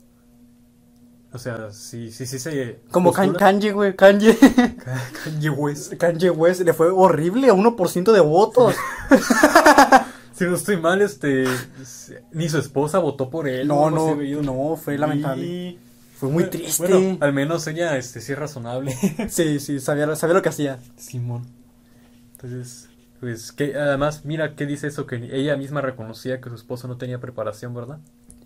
O 1.34 1.38
sea, 1.40 1.72
si 1.72 2.12
sí, 2.12 2.26
sí, 2.26 2.40
se. 2.40 2.80
Como 2.90 3.12
Kan- 3.14 3.34
Kanye, 3.36 3.72
güey. 3.74 3.96
Kanye. 3.96 4.38
Kanye 5.24 5.50
West. 5.50 5.94
Kanye 5.96 6.30
West 6.30 6.62
le 6.62 6.74
fue 6.74 6.90
horrible 6.90 7.50
a 7.50 7.54
1% 7.54 8.12
de 8.12 8.20
votos. 8.22 8.76
Si 10.34 10.44
no 10.44 10.54
estoy 10.56 10.78
mal, 10.78 11.02
este. 11.02 11.46
Ni 12.32 12.48
su 12.48 12.60
esposa 12.60 13.00
votó 13.00 13.28
por 13.32 13.48
él. 13.48 13.68
No, 13.68 13.90
no, 13.90 14.16
no, 14.16 14.76
fue 14.76 14.96
lamentable. 14.96 15.44
Y- 15.44 15.80
Fue 16.16 16.30
muy 16.30 16.44
triste. 16.46 16.88
Bueno, 16.88 17.18
al 17.22 17.34
menos 17.34 17.66
ella, 17.66 17.98
este, 17.98 18.22
sí 18.22 18.34
es 18.34 18.38
razonable. 18.38 18.96
Sí, 19.30 19.60
sí, 19.60 19.80
sabía, 19.80 20.16
sabía 20.16 20.36
lo 20.36 20.44
que 20.44 20.50
hacía. 20.50 20.78
Simón. 20.96 21.48
Entonces, 22.34 22.87
pues, 23.20 23.52
que 23.52 23.76
además, 23.76 24.26
mira 24.26 24.56
qué 24.56 24.66
dice 24.66 24.88
eso, 24.88 25.06
que 25.08 25.16
ella 25.36 25.56
misma 25.58 25.82
reconocía 25.82 26.40
que 26.42 26.50
su 26.50 26.56
esposo 26.56 26.88
no 26.88 26.98
tenía 26.98 27.20
preparación, 27.20 27.74
¿verdad? 27.74 28.00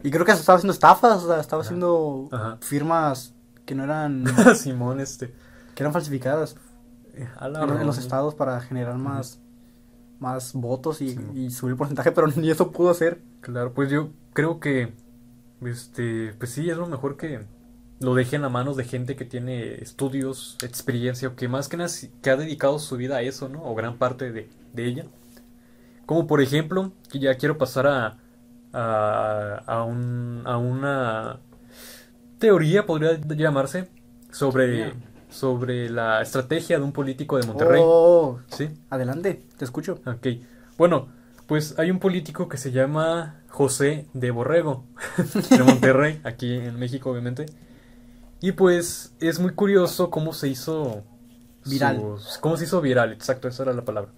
Y 0.04 0.10
creo 0.12 0.26
que 0.26 0.32
estaba 0.32 0.58
haciendo 0.58 0.74
estafas, 0.74 1.24
o 1.24 1.28
sea, 1.28 1.40
estaba 1.40 1.62
Ajá. 1.62 1.68
haciendo 1.68 2.30
Ajá. 2.32 2.58
firmas 2.62 3.34
que 3.66 3.76
no 3.76 3.84
eran, 3.84 4.24
Simón, 4.56 5.00
este. 5.00 5.34
que 5.76 5.84
eran 5.84 5.94
falsificadas 5.94 6.56
en, 7.14 7.28
en 7.56 7.86
los 7.86 7.98
estados 7.98 8.34
para 8.36 8.60
generar 8.62 8.98
más, 8.98 9.40
más 10.20 10.54
votos 10.54 11.02
y, 11.02 11.10
Sí. 11.10 11.20
y 11.36 11.52
subir 11.52 11.72
el 11.74 11.78
porcentaje, 11.78 12.12
pero 12.12 12.28
ni 12.36 12.50
eso 12.50 12.72
pudo 12.72 12.90
hacer. 12.90 13.22
Claro, 13.42 13.74
pues 13.74 13.90
yo 13.92 14.10
creo 14.34 14.60
que, 14.60 14.94
este, 15.62 16.34
pues 16.38 16.52
sí, 16.52 16.70
es 16.70 16.78
lo 16.78 16.88
mejor 16.88 17.18
que 17.18 17.46
lo 18.02 18.16
dejen 18.16 18.44
a 18.44 18.50
manos 18.50 18.76
de 18.78 18.84
gente 18.84 19.16
que 19.16 19.26
tiene 19.26 19.76
estudios, 19.76 20.58
experiencia, 20.64 21.30
o 21.30 21.36
que 21.36 21.48
más 21.48 21.70
que 21.70 21.78
nada 21.78 21.90
que 22.22 22.30
ha 22.30 22.36
dedicado 22.36 22.80
su 22.80 22.98
vida 22.98 23.18
a 23.18 23.22
eso, 23.22 23.48
¿no? 23.48 23.64
O 23.64 23.76
gran 23.76 23.98
parte 23.98 24.32
de, 24.32 24.50
de 24.74 24.86
ella. 24.86 25.06
Como 26.06 26.28
por 26.28 26.42
ejemplo, 26.42 26.92
que 27.12 27.20
ya 27.20 27.36
quiero 27.36 27.58
pasar 27.58 27.88
a, 27.88 28.18
a, 28.74 29.64
a, 29.66 29.84
un, 29.84 30.42
a 30.46 30.58
una 30.58 31.40
teoría, 32.40 32.86
podría 32.86 33.20
llamarse, 33.22 33.88
sobre, 34.32 34.94
sobre 35.30 35.90
la 35.90 36.22
estrategia 36.22 36.80
de 36.80 36.84
un 36.84 36.92
político 36.92 37.38
de 37.38 37.46
Monterrey. 37.46 37.82
Oh, 37.86 38.40
¿Sí? 38.48 38.70
adelante, 38.90 39.44
te 39.58 39.66
escucho. 39.66 40.00
Ok. 40.06 40.28
Bueno, 40.78 41.10
pues 41.46 41.78
hay 41.78 41.92
un 41.92 42.00
político 42.00 42.50
que 42.50 42.58
se 42.58 42.72
llama 42.72 43.42
José 43.50 44.08
de 44.14 44.32
Borrego, 44.32 44.86
de 45.52 45.64
Monterrey, 45.64 46.20
aquí 46.24 46.56
en 46.56 46.80
México, 46.80 47.12
obviamente. 47.12 47.46
Y 48.42 48.54
pues 48.54 49.14
es 49.20 49.40
muy 49.40 49.54
curioso 49.54 50.10
cómo 50.10 50.34
se 50.34 50.48
hizo 50.50 51.04
Viral. 51.66 51.98
sus- 51.98 52.38
cómo 52.40 52.58
se 52.58 52.64
hizo 52.66 52.82
viral, 52.82 53.14
exacto, 53.14 53.48
esa 53.48 53.64
era 53.64 53.74
la 53.74 53.86
palabra. 53.86 54.12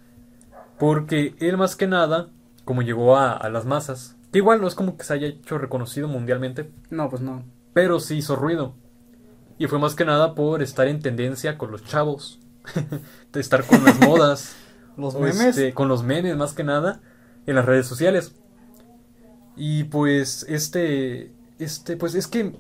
Porque 0.79 1.35
él 1.39 1.57
más 1.57 1.75
que 1.75 1.87
nada, 1.87 2.29
como 2.65 2.81
llegó 2.81 3.17
a, 3.17 3.33
a 3.33 3.49
las 3.49 3.65
masas, 3.65 4.15
que 4.31 4.39
igual 4.39 4.61
no 4.61 4.67
es 4.67 4.75
como 4.75 4.97
que 4.97 5.03
se 5.03 5.13
haya 5.13 5.27
hecho 5.27 5.57
reconocido 5.57 6.07
mundialmente, 6.07 6.71
No, 6.89 7.09
pues 7.09 7.21
no. 7.21 7.43
pero 7.73 7.99
sí 7.99 8.15
hizo 8.17 8.35
ruido. 8.35 8.73
Y 9.59 9.67
fue 9.67 9.77
más 9.77 9.93
que 9.93 10.05
nada 10.05 10.33
por 10.35 10.63
estar 10.63 10.87
en 10.87 10.99
tendencia 11.01 11.57
con 11.57 11.69
los 11.71 11.83
chavos, 11.83 12.39
de 13.33 13.39
estar 13.39 13.65
con 13.65 13.83
las 13.83 13.99
modas. 14.07 14.55
Los 14.97 15.15
memes. 15.15 15.41
este, 15.57 15.73
con 15.73 15.87
los 15.89 16.03
memes 16.03 16.37
más 16.37 16.53
que 16.53 16.63
nada 16.63 17.01
en 17.45 17.55
las 17.55 17.65
redes 17.65 17.87
sociales. 17.87 18.33
Y 19.55 19.83
pues 19.85 20.45
este 20.49 21.31
este 21.59 21.97
pues 21.97 22.15
es 22.15 22.27
que 22.27 22.55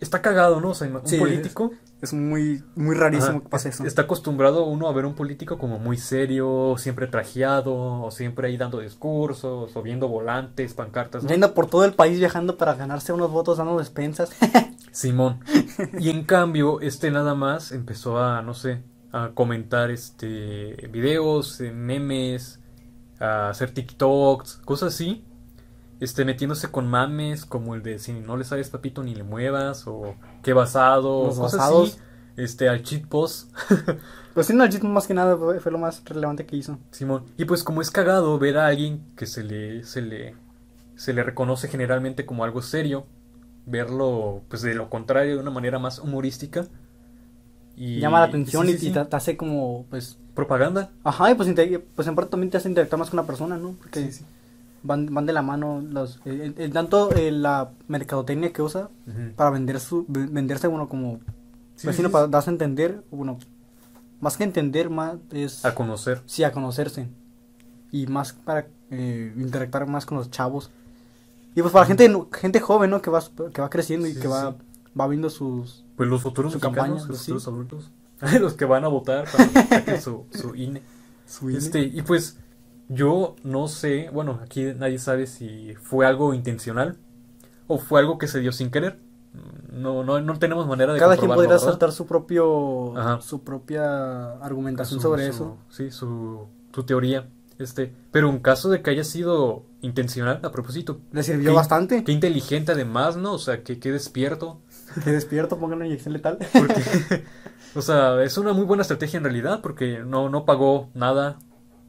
está 0.00 0.22
cagado, 0.22 0.60
¿no? 0.60 0.70
O 0.70 0.74
sea, 0.74 0.88
un 0.88 1.06
Sí, 1.06 1.18
político 1.18 1.72
Es 2.00 2.12
muy, 2.12 2.62
muy 2.76 2.94
rarísimo 2.94 3.38
ajá, 3.38 3.40
que 3.40 3.48
pase 3.48 3.68
es- 3.70 3.74
eso. 3.76 3.84
está 3.84 4.02
acostumbrado 4.02 4.64
uno 4.66 4.86
a 4.88 4.92
ver 4.92 5.04
un 5.04 5.14
político 5.14 5.58
como 5.58 5.80
muy 5.80 5.96
serio, 5.96 6.76
siempre 6.78 7.08
trajeado, 7.08 7.74
o 8.02 8.10
siempre 8.12 8.46
ahí 8.46 8.56
dando 8.56 8.78
discursos, 8.78 9.74
o 9.76 9.82
viendo 9.82 10.06
volantes, 10.06 10.74
pancartas, 10.74 11.24
¿no? 11.24 11.54
Por 11.54 11.66
todo 11.68 11.84
el 11.84 11.94
país 11.94 12.18
viajando 12.20 12.56
para 12.56 12.74
ganarse 12.74 13.12
unos 13.12 13.30
votos 13.32 13.58
dando 13.58 13.76
despensas. 13.78 14.30
Simón. 14.92 15.40
Y 15.98 16.10
en 16.10 16.24
cambio, 16.24 16.80
este 16.80 17.10
nada 17.10 17.34
más 17.34 17.72
empezó 17.72 18.18
a, 18.18 18.42
no 18.42 18.54
sé, 18.54 18.82
a 19.12 19.30
comentar 19.34 19.90
este 19.90 20.88
videos, 20.92 21.60
eh, 21.60 21.72
memes, 21.72 22.60
a 23.18 23.48
hacer 23.48 23.72
TikToks, 23.72 24.60
cosas 24.64 24.94
así. 24.94 25.24
Este, 26.00 26.24
metiéndose 26.24 26.70
con 26.70 26.86
mames 26.88 27.44
como 27.44 27.74
el 27.74 27.82
de 27.82 27.98
si 27.98 28.12
no 28.12 28.36
le 28.36 28.44
sabes 28.44 28.70
papito 28.70 29.02
ni 29.02 29.14
le 29.14 29.24
muevas, 29.24 29.86
o 29.86 30.14
qué 30.42 30.52
basado, 30.52 31.26
Los 31.26 31.38
cosas 31.38 31.58
basados. 31.58 31.88
así. 31.90 31.98
Este, 32.36 32.68
al 32.68 32.82
cheat 32.84 33.04
post, 33.06 33.52
Pues 34.34 34.46
sí, 34.46 34.54
no, 34.54 34.62
el 34.62 34.70
chisme 34.70 34.88
más 34.90 35.08
que 35.08 35.14
nada 35.14 35.36
fue, 35.36 35.58
fue 35.58 35.72
lo 35.72 35.78
más 35.78 36.04
relevante 36.04 36.46
que 36.46 36.54
hizo. 36.54 36.78
Simón. 36.92 37.24
Y 37.36 37.44
pues 37.44 37.64
como 37.64 37.82
es 37.82 37.90
cagado 37.90 38.38
ver 38.38 38.58
a 38.58 38.68
alguien 38.68 39.02
que 39.16 39.26
se 39.26 39.42
le, 39.42 39.82
se 39.82 40.00
le, 40.00 40.36
se 40.94 41.12
le 41.12 41.24
reconoce 41.24 41.66
generalmente 41.66 42.24
como 42.24 42.44
algo 42.44 42.62
serio, 42.62 43.06
verlo 43.66 44.42
pues 44.48 44.62
de 44.62 44.74
lo 44.76 44.88
contrario 44.90 45.34
de 45.34 45.42
una 45.42 45.50
manera 45.50 45.80
más 45.80 45.98
humorística. 45.98 46.66
Y, 47.76 47.98
Llama 47.98 48.20
la 48.20 48.26
atención 48.26 48.66
sí, 48.66 48.72
y, 48.74 48.78
sí, 48.78 48.86
y 48.86 48.88
sí. 48.90 48.94
te, 48.94 49.04
te 49.04 49.16
hace 49.16 49.36
como, 49.36 49.86
pues... 49.90 50.18
propaganda. 50.34 50.92
Ajá, 51.02 51.32
y 51.32 51.34
pues, 51.34 51.48
pues 51.96 52.06
en 52.06 52.14
parte 52.14 52.30
también 52.30 52.50
te 52.50 52.58
hace 52.58 52.68
interactuar 52.68 53.00
más 53.00 53.10
con 53.10 53.16
la 53.16 53.26
persona, 53.26 53.56
¿no? 53.56 53.72
Porque 53.72 54.00
Sí, 54.04 54.12
sí. 54.12 54.24
Van, 54.88 55.06
van 55.14 55.26
de 55.26 55.32
la 55.34 55.42
mano 55.42 55.82
los... 55.82 56.18
eh, 56.24 56.52
eh, 56.56 56.68
tanto 56.70 57.12
eh, 57.14 57.30
la 57.30 57.70
mercadotecnia 57.88 58.52
que 58.54 58.62
usa 58.62 58.88
Ujú. 59.06 59.34
para 59.36 59.50
vender 59.50 59.78
su, 59.80 60.04
ve- 60.08 60.26
venderse, 60.26 60.66
bueno, 60.66 60.88
como 60.88 61.20
Sí, 61.76 61.86
vecino 61.86 62.08
sí, 62.08 62.12
para 62.12 62.26
darse 62.26 62.48
a 62.50 62.54
entender, 62.54 63.04
bueno, 63.10 63.38
más 64.20 64.36
que 64.38 64.44
entender, 64.44 64.88
más 64.90 65.16
es... 65.30 65.64
A 65.64 65.74
conocer. 65.74 66.22
Sí, 66.26 66.42
a 66.42 66.50
conocerse. 66.52 67.06
Y 67.92 68.06
más 68.06 68.32
para 68.32 68.66
eh, 68.90 69.32
interactuar 69.36 69.86
más 69.86 70.06
con 70.06 70.16
los 70.18 70.30
chavos. 70.30 70.70
Y 71.54 71.60
pues 71.60 71.72
para 71.72 71.86
gente 71.86 72.10
gente 72.32 72.58
joven, 72.60 72.90
¿no? 72.90 73.02
Que 73.02 73.10
va, 73.10 73.22
que 73.52 73.60
va 73.60 73.68
creciendo 73.70 74.06
y 74.06 74.10
Sí, 74.14 74.16
que 74.16 74.22
sí, 74.22 74.28
va, 74.28 74.56
va 74.98 75.06
viendo 75.06 75.28
sus... 75.30 75.84
Pues 75.96 76.08
los 76.08 76.22
futuros 76.22 76.52
Su 76.54 76.60
campaña, 76.60 76.94
los 76.94 77.18
futuros 77.20 77.46
adultos. 77.46 77.90
los 78.40 78.54
que 78.54 78.64
van 78.64 78.84
a 78.84 78.88
votar 78.88 79.26
para 79.30 79.46
que 79.48 79.62
saquen 79.68 80.00
su, 80.02 80.24
su 80.32 80.54
INE. 80.56 80.82
su 81.26 81.50
Este, 81.50 81.82
y 81.82 82.02
pues 82.02 82.38
yo 82.88 83.36
no 83.44 83.68
sé, 83.68 84.10
bueno, 84.12 84.40
aquí 84.42 84.64
nadie 84.76 84.98
sabe 84.98 85.26
si 85.26 85.74
fue 85.82 86.06
algo 86.06 86.34
intencional 86.34 86.96
o 87.66 87.78
fue 87.78 88.00
algo 88.00 88.18
que 88.18 88.28
se 88.28 88.40
dio 88.40 88.52
sin 88.52 88.70
querer. 88.70 88.98
No, 89.70 90.02
no, 90.02 90.20
no 90.20 90.38
tenemos 90.38 90.66
manera 90.66 90.92
de 90.94 90.98
Cada 90.98 91.16
quien 91.16 91.28
podría 91.30 91.50
¿verdad? 91.50 91.64
saltar 91.66 91.92
su 91.92 92.06
propio 92.06 92.96
Ajá. 92.98 93.20
su 93.20 93.44
propia 93.44 94.32
argumentación 94.40 95.00
Su- 95.00 95.08
sobre 95.08 95.26
su- 95.26 95.30
eso. 95.30 95.56
Sí, 95.68 95.90
su, 95.90 96.46
su 96.74 96.82
teoría. 96.84 97.28
Este, 97.58 97.92
pero 98.12 98.30
en 98.30 98.38
caso 98.38 98.68
de 98.70 98.82
que 98.82 98.90
haya 98.90 99.02
sido 99.04 99.64
intencional, 99.80 100.40
a 100.44 100.50
propósito, 100.52 101.00
Le 101.12 101.22
sirvió 101.24 101.50
Qué- 101.50 101.56
bastante. 101.56 102.04
qué 102.04 102.12
inteligente 102.12 102.72
además, 102.72 103.16
¿no? 103.16 103.32
O 103.34 103.38
sea, 103.38 103.62
que, 103.64 103.78
qué 103.78 103.92
despierto. 103.92 104.60
Que 105.04 105.10
despierto, 105.12 105.58
pongan 105.58 105.78
una 105.78 105.86
inyección 105.86 106.14
letal. 106.14 106.38
Porque, 106.52 106.74
o 107.74 107.82
sea, 107.82 108.22
es 108.22 108.38
una 108.38 108.52
muy 108.54 108.64
buena 108.64 108.80
estrategia 108.82 109.18
en 109.18 109.24
realidad, 109.24 109.60
porque 109.60 109.98
no, 110.04 110.28
no 110.30 110.44
pagó 110.46 110.88
nada, 110.94 111.38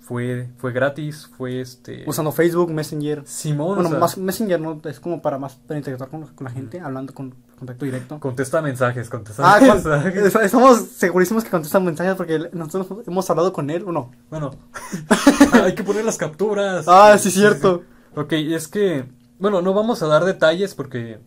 fue, 0.10 0.50
fue 0.58 0.74
gratis, 0.74 1.30
fue 1.38 1.62
este... 1.62 2.04
Usando 2.08 2.32
Facebook, 2.32 2.72
Messenger. 2.72 3.22
Simón, 3.28 3.76
Bueno, 3.76 3.90
o 3.90 3.92
sea, 3.92 4.00
más 4.00 4.18
Messenger 4.18 4.60
no 4.60 4.82
es 4.86 5.00
como 5.00 5.22
para 5.22 5.38
más 5.38 5.54
para 5.54 5.78
interactuar 5.78 6.10
con, 6.10 6.26
con 6.26 6.46
la 6.46 6.50
gente, 6.50 6.80
hablando 6.80 7.14
con 7.14 7.36
contacto 7.60 7.86
directo. 7.86 8.20
contesta 8.20 8.60
mensajes, 8.64 9.08
contesta 9.08 9.44
Ah, 9.46 9.60
mensajes. 9.62 10.16
es- 10.16 10.36
estamos 10.36 10.80
segurísimos 10.98 11.44
que 11.44 11.52
contestan 11.52 11.86
mensajes 11.86 12.16
porque 12.16 12.50
nosotros 12.54 13.06
hemos 13.06 13.30
hablado 13.30 13.54
con 13.54 13.70
él, 13.70 13.84
¿o 13.86 13.92
no? 13.92 14.10
Bueno, 14.32 14.50
hay 15.64 15.76
que 15.76 15.84
poner 15.84 16.04
las 16.04 16.18
capturas. 16.18 16.86
Ah, 16.88 17.16
sí, 17.20 17.30
cierto. 17.30 17.84
Ok, 18.16 18.34
es 18.34 18.68
que, 18.68 19.06
bueno, 19.38 19.62
no 19.62 19.76
vamos 19.76 20.02
a 20.02 20.08
dar 20.08 20.26
detalles 20.26 20.74
porque 20.74 21.20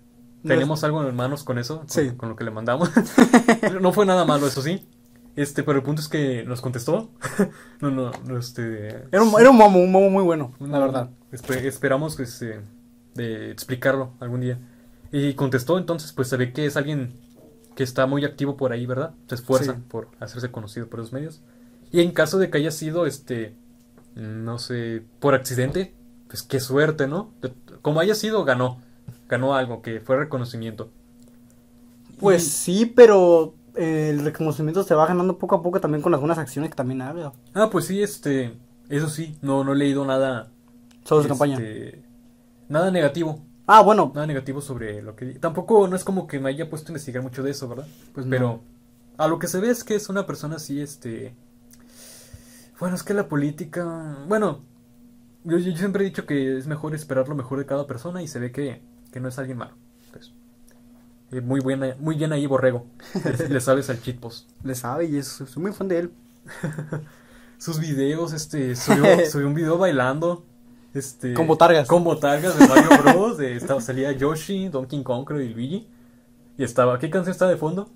No 0.43 0.49
tenemos 0.55 0.83
algo 0.83 1.07
en 1.07 1.15
manos 1.15 1.45
con 1.45 1.57
eso, 1.61 1.79
con, 1.79 1.89
Sí. 1.89 2.11
con 2.17 2.31
lo 2.31 2.35
que 2.35 2.43
le 2.43 2.51
mandamos. 2.51 2.91
no 3.81 3.93
fue 3.93 4.07
nada 4.07 4.25
malo, 4.25 4.49
eso 4.49 4.61
sí. 4.61 4.85
Este, 5.35 5.63
pero 5.63 5.79
el 5.79 5.85
punto 5.85 6.03
es 6.03 6.09
que 6.09 6.45
nos 6.45 6.61
contestó. 6.61 7.11
no, 7.81 7.91
no, 7.91 8.11
no, 8.27 8.39
este. 8.39 8.89
Era 9.11 9.23
un, 9.23 9.41
era 9.41 9.51
un 9.51 9.57
momo, 9.57 9.79
un 9.81 9.91
momo 9.91 10.11
muy 10.11 10.23
bueno, 10.23 10.53
la 10.61 10.79
verdad. 10.79 11.11
espe- 11.33 11.65
esperamos 11.65 12.17
que 12.17 12.27
se, 12.27 12.61
de 13.15 13.51
explicarlo 13.51 14.13
algún 14.21 14.41
día. 14.43 14.59
Y 15.11 15.35
contestó, 15.35 15.79
entonces 15.79 16.13
pues 16.13 16.29
se 16.29 16.37
ve 16.37 16.53
que 16.53 16.67
es 16.67 16.77
alguien 16.77 17.13
que 17.75 17.83
está 17.83 18.07
muy 18.07 18.25
activo 18.27 18.57
por 18.59 18.73
ahí, 18.73 18.85
¿verdad? 18.87 19.15
Se 19.29 19.35
esfuerza 19.37 19.75
Sí. 19.75 19.79
por 19.89 20.09
hacerse 20.21 20.51
conocido 20.51 20.89
por 20.89 21.01
esos 21.01 21.13
medios. 21.13 21.41
Y 21.91 22.01
en 22.01 22.13
caso 22.13 22.39
de 22.39 22.51
que 22.51 22.59
haya 22.59 22.71
sido, 22.71 23.07
este, 23.07 23.55
no 24.15 24.59
sé, 24.59 25.03
por 25.21 25.35
accidente, 25.35 25.95
pues 26.29 26.43
qué 26.43 26.61
suerte, 26.61 27.07
¿no? 27.07 27.33
Como 27.81 28.01
haya 28.01 28.15
sido, 28.15 28.45
ganó. 28.45 28.81
Ganó 29.29 29.55
algo, 29.55 29.81
que 29.83 30.01
fue 30.01 30.17
reconocimiento. 30.19 30.91
Pues 32.19 32.47
Y- 32.47 32.51
sí, 32.51 32.87
pero 32.87 33.55
eh, 33.75 34.11
el 34.11 34.25
reconocimiento 34.25 34.83
se 34.83 34.95
va 34.95 35.07
ganando 35.07 35.39
poco 35.39 35.57
a 35.57 35.63
poco 35.63 35.81
también 35.81 36.03
con 36.03 36.13
las 36.13 36.21
buenas 36.21 36.39
acciones 36.39 36.71
que 36.71 36.77
también 36.77 37.03
haga. 37.03 37.33
Ah, 37.55 37.69
pues 37.71 37.87
sí, 37.87 38.03
este, 38.03 38.57
eso 38.89 39.09
sí, 39.09 39.39
no, 39.43 39.65
no 39.65 39.73
he 39.73 39.77
leído 39.77 40.05
nada. 40.05 40.51
Sobre 41.05 41.25
su 41.25 41.29
campaña. 41.29 41.57
este, 41.59 42.05
Nada 42.69 42.91
negativo. 42.91 43.45
Ah, 43.67 43.83
bueno, 43.83 44.13
Nada 44.15 44.27
negativo 44.27 44.61
sobre 44.61 45.03
lo 45.03 45.17
que... 45.17 45.35
Tampoco 45.35 45.89
no 45.89 45.97
es 45.97 46.05
como 46.05 46.27
que 46.27 46.41
me 46.41 46.49
haya 46.51 46.69
puesto 46.69 46.89
a 46.89 46.93
investigar 46.93 47.23
mucho 47.23 47.43
de 47.43 47.51
eso, 47.51 47.69
¿verdad? 47.69 47.87
pues 48.13 48.27
no. 48.27 48.31
Pero 48.31 48.61
a 49.17 49.29
lo 49.29 49.39
que 49.39 49.47
se 49.47 49.61
ve 49.61 49.71
es 49.71 49.85
que 49.85 49.95
es 49.95 50.09
una 50.09 50.27
persona 50.27 50.57
así, 50.57 50.81
este... 50.81 51.35
Bueno, 52.79 52.97
es 52.97 53.03
que 53.03 53.15
la 53.15 53.29
política... 53.29 54.19
Bueno, 54.27 54.61
yo, 55.45 55.59
yo 55.59 55.77
siempre 55.77 56.03
he 56.03 56.07
dicho 56.09 56.27
que 56.27 56.59
es 56.59 56.67
mejor 56.67 56.95
esperar 56.95 57.29
lo 57.29 57.35
mejor 57.35 57.59
de 57.59 57.67
cada 57.67 57.87
persona 57.87 58.23
y 58.23 58.29
se 58.29 58.41
ve 58.41 58.53
que, 58.53 58.83
que 59.13 59.21
no 59.21 59.29
es 59.29 59.39
alguien 59.39 59.59
malo. 59.59 59.75
Eh, 61.33 61.41
muy, 61.41 61.61
buena, 61.61 61.97
muy 61.99 62.15
bien 62.17 62.33
ahí, 62.33 62.47
Borrego. 62.47 62.87
Le, 63.49 63.61
sabes 63.61 63.89
al 63.91 64.01
cheat 64.01 64.19
post. 64.19 64.51
le 64.63 64.75
sabe 64.75 65.07
y 65.07 65.17
es, 65.17 65.27
soy 65.27 65.63
muy 65.63 65.73
fan 65.73 65.89
de 65.89 65.99
él. 65.99 66.13
Sus 67.59 67.79
videos, 67.79 68.33
este... 68.33 68.77
Subió, 68.77 69.05
subió 69.31 69.47
un 69.47 69.55
video 69.55 69.79
bailando. 69.79 70.45
Este, 70.93 71.33
Con 71.33 71.47
botargas. 71.47 71.89
Con 71.89 72.05
botargas 72.05 72.59
de 72.59 72.69
Mario 72.69 72.91
Bros. 73.03 73.39
de- 73.39 73.57
estaba, 73.57 73.81
salía 73.81 74.13
Yoshi, 74.13 74.69
Donkey 74.69 75.03
Kong, 75.03 75.25
creo, 75.25 75.41
y 75.41 75.49
Luigi. 75.49 75.89
Y 76.59 76.65
estaba... 76.65 76.99
¿Qué 76.99 77.09
canción 77.09 77.33
está 77.33 77.49
de 77.49 77.57
fondo? 77.57 77.89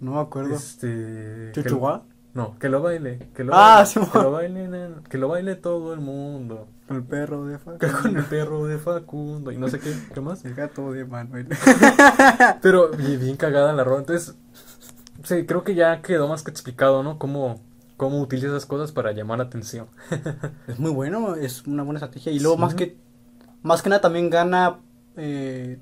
No 0.00 0.12
me 0.12 0.20
acuerdo. 0.20 0.54
Este... 0.54 1.52
¿Chuchuá? 1.52 2.02
No, 2.36 2.58
que 2.58 2.68
lo 2.68 2.82
baile. 2.82 3.30
Que 3.34 3.44
lo 3.44 3.54
Ah, 3.54 3.76
baile, 3.76 3.86
sí, 3.86 4.00
que 4.12 4.18
lo 4.18 4.30
baile, 4.30 4.68
que 5.08 5.18
lo 5.18 5.28
baile 5.28 5.54
todo 5.56 5.94
el 5.94 6.00
mundo. 6.00 6.68
Con 6.86 6.98
el 6.98 7.02
perro 7.02 7.46
de 7.46 7.58
Facundo. 7.58 7.98
Con 8.02 8.16
el 8.18 8.24
perro 8.24 8.66
de 8.66 8.78
Facundo. 8.78 9.50
Y 9.52 9.56
no 9.56 9.68
sé 9.68 9.80
qué, 9.80 9.92
qué 10.12 10.20
más. 10.20 10.44
El 10.44 10.54
gato 10.54 10.92
de 10.92 11.04
Manuel. 11.06 11.48
Pero 12.62 12.90
bien, 12.90 13.18
bien 13.18 13.36
cagada 13.36 13.72
la 13.72 13.84
rola. 13.84 14.00
Entonces, 14.00 14.36
sí, 15.24 15.46
creo 15.46 15.64
que 15.64 15.74
ya 15.74 16.02
quedó 16.02 16.28
más 16.28 16.42
que 16.42 16.50
explicado, 16.50 17.02
¿no? 17.02 17.18
Cómo, 17.18 17.60
cómo 17.96 18.20
utiliza 18.20 18.48
esas 18.48 18.66
cosas 18.66 18.92
para 18.92 19.12
llamar 19.12 19.38
la 19.38 19.44
atención. 19.44 19.86
es 20.68 20.78
muy 20.78 20.90
bueno, 20.90 21.36
es 21.36 21.66
una 21.66 21.82
buena 21.82 21.98
estrategia. 21.98 22.32
Y 22.32 22.38
luego 22.38 22.56
Sí. 22.56 22.60
más 22.62 22.74
que 22.74 22.96
más 23.62 23.82
que 23.82 23.88
nada 23.88 24.00
también 24.02 24.30
gana 24.30 24.78
eh, 25.16 25.78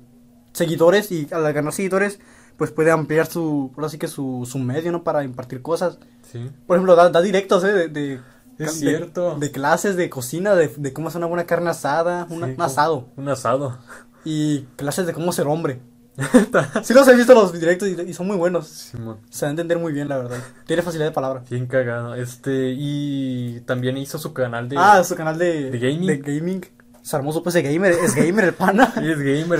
seguidores 0.53 1.11
y 1.11 1.27
al 1.31 1.51
ganar 1.53 1.73
seguidores 1.73 2.19
pues 2.57 2.71
puede 2.71 2.91
ampliar 2.91 3.25
su, 3.27 3.71
ahora 3.75 3.89
sí 3.89 3.97
que 3.97 4.07
su, 4.07 4.47
su 4.49 4.59
medio, 4.59 4.91
¿no? 4.91 5.03
Para 5.03 5.23
impartir 5.23 5.61
cosas. 5.61 5.97
Sí. 6.31 6.49
Por 6.67 6.77
ejemplo, 6.77 6.95
da, 6.95 7.09
da 7.09 7.21
directos, 7.21 7.63
¿eh? 7.63 7.73
De, 7.73 7.87
de- 7.89 8.13
Es 8.57 8.79
de- 8.79 8.87
cierto. 8.89 9.35
De, 9.37 9.51
clases 9.51 9.95
de 9.97 10.09
cocina, 10.09 10.55
de, 10.55 10.67
de 10.75 10.93
cómo 10.93 11.09
hacer 11.09 11.19
una 11.19 11.27
buena 11.27 11.45
carne 11.45 11.69
asada, 11.69 12.25
una- 12.29 12.47
Sí, 12.47 12.53
un 12.55 12.61
asado. 12.61 13.07
Un 13.17 13.29
asado. 13.29 13.77
Y 14.23 14.61
clases 14.77 15.05
de 15.05 15.13
cómo 15.13 15.31
ser 15.31 15.47
hombre. 15.47 15.81
sí 16.83 16.93
los 16.93 17.05
he 17.09 17.15
visto 17.15 17.33
los 17.33 17.51
directos 17.51 17.89
y, 17.89 17.99
y 18.01 18.13
son 18.13 18.27
muy 18.27 18.37
buenos. 18.37 18.67
Se 18.67 18.97
va 18.97 19.17
a 19.47 19.49
entender 19.49 19.77
muy 19.77 19.91
bien, 19.91 20.07
la 20.07 20.17
verdad. 20.17 20.37
Tiene 20.65 20.81
facilidad 20.81 21.09
de 21.09 21.13
palabra. 21.13 21.43
Bien 21.49 21.67
cagado. 21.67 22.15
Este, 22.15 22.73
y 22.77 23.59
también 23.65 23.97
hizo 23.97 24.17
su 24.17 24.31
canal 24.33 24.69
de. 24.69 24.77
Ah, 24.79 25.03
su 25.03 25.15
canal 25.15 25.37
de, 25.37 25.69
de 25.71 25.77
gaming. 25.79 26.07
de 26.07 26.17
gaming. 26.19 26.65
Se 27.05 27.15
armó 27.15 27.31
su 27.31 27.43
PC 27.43 27.61
gamer. 27.61 27.91
Es 27.91 28.15
gamer 28.15 28.45
el 28.45 28.53
pana. 28.55 28.91
Sí, 28.95 29.07
es 29.11 29.19
gamer, 29.19 29.59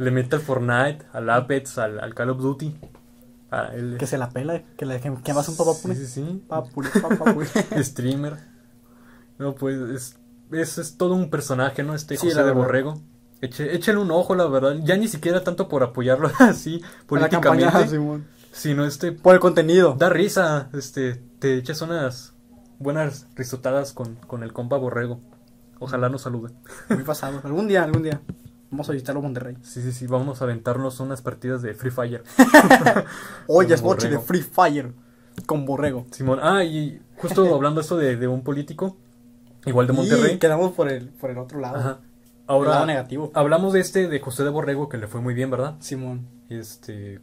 le, 0.00 0.10
mete 0.12 0.36
al 0.36 0.42
Fortnite, 0.42 1.04
al 1.12 1.28
Apex, 1.30 1.78
al, 1.78 1.98
al 1.98 2.14
Call 2.14 2.30
of 2.30 2.38
Duty. 2.40 2.78
Ah, 3.50 3.70
él- 3.74 3.96
que 3.98 4.06
se 4.06 4.16
la 4.18 4.30
pela. 4.30 4.62
Que 4.76 4.86
le 4.86 5.00
que, 5.00 5.12
que 5.24 5.34
más 5.34 5.48
un 5.48 5.56
papapune. 5.56 5.96
Sí, 5.96 6.06
sí, 6.06 6.22
sí. 6.24 6.44
Papule, 6.48 6.88
papapule. 6.90 7.48
Streamer. 7.82 8.36
No, 9.38 9.56
pues 9.56 9.76
es, 9.90 10.18
es, 10.52 10.78
es 10.78 10.96
todo 10.96 11.14
un 11.14 11.28
personaje, 11.28 11.82
¿no? 11.82 11.92
Este 11.94 12.16
Sí, 12.16 12.28
José 12.28 12.44
de. 12.44 12.52
Borrego. 12.52 13.02
Eche, 13.40 13.74
échale 13.74 13.98
un 13.98 14.12
ojo, 14.12 14.36
la 14.36 14.46
verdad. 14.46 14.76
Ya 14.84 14.96
ni 14.96 15.08
siquiera 15.08 15.42
tanto 15.42 15.68
por 15.68 15.82
apoyarlo 15.82 16.30
así 16.38 16.80
campaña, 16.80 17.28
políticamente, 17.40 17.88
Simón. 17.90 18.26
sino 18.52 18.84
este 18.84 19.10
Por 19.10 19.34
el 19.34 19.40
contenido. 19.40 19.94
da 19.98 20.08
risa, 20.08 20.68
este 20.72 21.20
te 21.40 21.56
echas 21.58 21.82
unas 21.82 22.32
buenas 22.78 23.26
risotadas 23.34 23.92
con, 23.92 24.14
con 24.28 24.44
el 24.44 24.52
compa 24.52 24.76
Borrego. 24.76 25.20
Ojalá 25.78 26.08
nos 26.08 26.22
salude. 26.22 26.52
Muy 26.88 27.04
pasado. 27.04 27.40
Algún 27.44 27.68
día, 27.68 27.84
algún 27.84 28.02
día. 28.02 28.20
Vamos 28.70 28.88
a 28.88 28.92
visitarlo 28.92 29.20
a 29.20 29.22
Monterrey. 29.24 29.56
Sí, 29.62 29.80
sí, 29.82 29.92
sí, 29.92 30.06
vamos 30.06 30.40
a 30.40 30.44
aventarnos 30.44 30.98
unas 31.00 31.22
partidas 31.22 31.62
de 31.62 31.74
Free 31.74 31.90
Fire. 31.90 32.22
Hoy 33.46 33.72
es 33.72 33.82
noche 33.82 34.08
de. 34.08 34.18
Free 34.18 34.42
Fire. 34.42 34.92
Con 35.44 35.66
Borrego. 35.66 36.06
Simón, 36.12 36.40
ah, 36.42 36.64
y 36.64 37.00
justo 37.18 37.42
hablando 37.54 37.80
eso 37.82 37.96
de, 37.98 38.16
de 38.16 38.26
un 38.26 38.42
político, 38.42 38.96
igual 39.66 39.86
de 39.86 39.92
Y 39.92 39.96
Monterrey. 39.96 40.38
quedamos 40.38 40.72
por 40.72 40.88
el, 40.90 41.10
por 41.10 41.30
el 41.30 41.38
otro 41.38 41.60
lado. 41.60 41.76
Ajá. 41.76 41.88
El 41.90 41.94
lado 41.96 42.02
Ahora 42.48 42.86
negativo. 42.86 43.30
hablamos 43.34 43.72
de 43.74 43.80
este, 43.80 44.08
de 44.08 44.18
José 44.20 44.44
de 44.44 44.50
Borrego, 44.50 44.88
que 44.88 44.96
le 44.98 45.08
fue 45.08 45.20
muy 45.20 45.34
bien, 45.34 45.50
¿verdad? 45.50 45.76
Simón. 45.80 46.26
Este, 46.48 47.20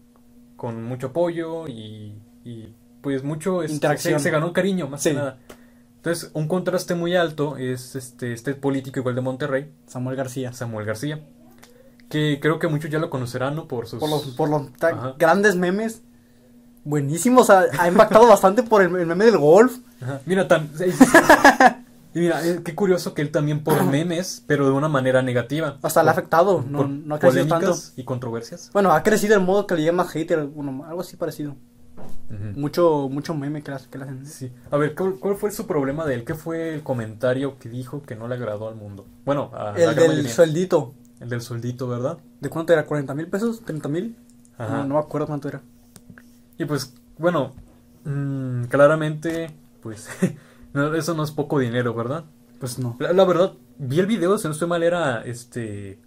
con 0.56 0.84
mucho 0.84 1.08
apoyo 1.08 1.68
y, 1.68 2.22
y, 2.46 2.76
pues 3.02 3.24
mucho 3.24 3.64
Interacción. 3.64 4.20
Se, 4.20 4.26
se 4.26 4.32
ganó 4.32 4.54
cariño, 4.54 4.88
más 4.88 5.02
Sí. 5.02 5.10
que 5.10 5.16
nada. 5.16 5.40
Entonces, 6.04 6.32
un 6.34 6.50
contraste 6.50 6.96
muy 6.96 7.16
alto 7.16 7.56
es 7.56 7.96
este, 7.96 8.34
este 8.34 8.56
político 8.56 9.00
igual 9.00 9.16
de 9.16 9.22
Monterrey, 9.22 9.74
Samuel 9.88 10.18
García. 10.18 10.52
Samuel 10.52 10.86
García, 10.86 11.24
que 12.10 12.40
creo 12.42 12.60
que 12.60 12.68
muchos 12.68 12.92
ya 12.92 13.00
lo 13.00 13.10
conocerán, 13.10 13.56
¿no? 13.56 13.70
Por 13.70 13.88
sus... 13.88 14.02
Por 14.02 14.10
los, 14.10 14.24
por 14.36 14.50
los 14.50 14.64
grandes 15.18 15.56
memes. 15.56 16.02
Buenísimos. 16.84 17.50
Ha, 17.50 17.68
ha 17.80 17.88
impactado 17.88 18.28
bastante 18.28 18.64
por 18.64 18.82
el, 18.82 18.94
el 18.98 19.06
meme 19.06 19.24
del 19.24 19.38
golf. 19.38 19.78
Ajá. 20.02 20.20
Mira, 20.26 20.46
tan... 20.46 20.70
y 22.14 22.20
mira, 22.20 22.46
eh, 22.46 22.60
qué 22.66 22.76
curioso 22.76 23.14
que 23.14 23.22
él 23.22 23.32
también 23.32 23.64
por 23.64 23.82
memes, 23.90 24.44
pero 24.46 24.66
de 24.66 24.74
una 24.74 24.90
manera 24.90 25.22
negativa. 25.22 25.78
Hasta 25.82 26.04
le 26.04 26.10
ha 26.10 26.12
afectado. 26.12 26.66
No, 26.68 26.86
no 26.86 27.16
ha 27.16 27.20
crecido 27.20 27.48
tanto. 27.48 27.78
y 27.96 28.04
controversias. 28.04 28.72
Bueno, 28.74 28.92
ha 28.92 29.04
crecido 29.04 29.36
el 29.36 29.42
modo 29.42 29.68
que 29.68 29.76
le 29.76 29.84
llama 29.86 30.04
hater. 30.04 30.48
Bueno, 30.48 30.84
algo 30.86 31.00
así 31.00 31.16
parecido. 31.16 31.56
Mucho, 32.56 33.08
mucho 33.10 33.36
meme 33.36 33.62
que 33.62 33.72
le, 33.72 33.78
que 33.90 33.98
hacen. 34.00 34.26
Sí. 34.26 34.52
A 34.72 34.78
ver, 34.78 34.96
¿cuál, 34.96 35.16
cuál 35.20 35.36
fue 35.36 35.52
su 35.52 35.68
problema 35.68 36.06
de 36.06 36.16
él? 36.16 36.24
¿Qué 36.24 36.34
fue 36.34 36.74
el 36.74 36.84
comentario 36.84 37.58
que 37.60 37.70
dijo 37.70 38.02
que 38.02 38.16
no 38.16 38.28
le 38.28 38.36
agradó 38.36 38.68
al 38.68 38.76
mundo? 38.76 39.06
Bueno, 39.26 39.52
a 39.54 39.70
El 39.78 39.96
del 39.96 40.08
mayoría. 40.10 40.30
sueldito. 40.32 40.94
El 41.20 41.30
del 41.30 41.42
soldito, 41.42 41.88
¿verdad? 41.88 42.18
¿De 42.42 42.50
cuánto 42.50 42.74
era? 42.74 42.88
¿40 42.88 43.16
mil 43.16 43.28
pesos? 43.28 43.64
¿30 43.66 43.88
mil? 43.90 44.18
No, 44.58 44.84
no 44.86 44.96
me 44.96 45.00
acuerdo 45.00 45.28
cuánto 45.28 45.48
era. 45.48 45.62
Y 46.58 46.66
pues, 46.66 46.94
bueno, 47.18 47.54
mm, 48.06 48.64
claramente, 48.66 49.52
pues, 49.82 50.10
no, 50.74 50.94
eso 50.96 51.14
no 51.14 51.24
es 51.24 51.32
poco 51.32 51.60
dinero, 51.60 51.94
¿verdad? 51.94 52.26
Pues 52.60 52.80
no. 52.80 52.96
La, 53.00 53.14
la 53.14 53.26
verdad, 53.26 53.54
vi 53.78 54.00
el 54.00 54.06
video, 54.08 54.38
si 54.38 54.48
no 54.48 54.54
estoy 54.54 54.68
mal, 54.68 54.84
era 54.84 55.22
este 55.24 56.00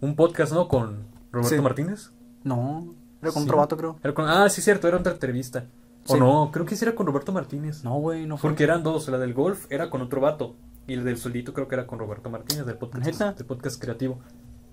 un 0.00 0.16
podcast, 0.16 0.52
¿no? 0.52 0.68
Con 0.68 1.06
Roberto 1.30 1.54
Sí. 1.56 1.60
Martínez. 1.60 2.10
No. 2.44 2.94
Era 3.22 3.32
con 3.32 3.42
Sí. 3.42 3.48
otro 3.48 3.58
vato, 3.58 3.76
creo. 3.76 3.96
Era 4.02 4.12
con- 4.14 4.28
ah, 4.28 4.48
sí, 4.50 4.60
cierto, 4.60 4.88
era 4.88 4.98
otra 4.98 5.12
entrevista. 5.12 5.64
O 6.08 6.14
Sí. 6.14 6.18
no, 6.20 6.50
creo 6.52 6.66
que 6.66 6.74
sí 6.76 6.84
era 6.84 6.94
con 6.94 7.06
Roberto 7.06 7.30
Martínez. 7.32 7.84
No, 7.84 7.94
güey, 8.00 8.26
no 8.26 8.36
fue. 8.36 8.50
Porque 8.50 8.64
eran 8.64 8.82
dos, 8.82 9.08
la 9.08 9.18
del 9.18 9.32
golf 9.34 9.66
era 9.70 9.88
con 9.88 10.00
otro 10.02 10.20
vato. 10.20 10.56
Y 10.88 10.94
el 10.94 11.04
del 11.04 11.16
soldito 11.16 11.54
creo 11.54 11.68
que 11.68 11.76
era 11.76 11.86
con 11.86 11.98
Roberto 12.00 12.28
Martínez, 12.28 12.66
del 12.66 12.76
podcast, 12.76 13.38
del 13.38 13.46
podcast 13.46 13.80
creativo. 13.80 14.18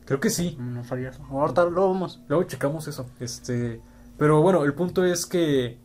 Creo 0.06 0.20
que 0.20 0.32
sí. 0.32 0.58
Mm, 0.60 0.74
No 0.74 0.84
sabía 0.84 1.10
eso. 1.10 1.24
Ahorita 1.30 1.66
luego 1.66 1.92
vamos. 1.94 2.20
Luego 2.28 2.44
checamos 2.46 2.88
eso. 2.88 3.06
Este. 3.20 3.80
Pero 4.18 4.42
bueno, 4.42 4.64
el 4.66 4.74
punto 4.74 5.06
es 5.06 5.28
que. 5.28 5.78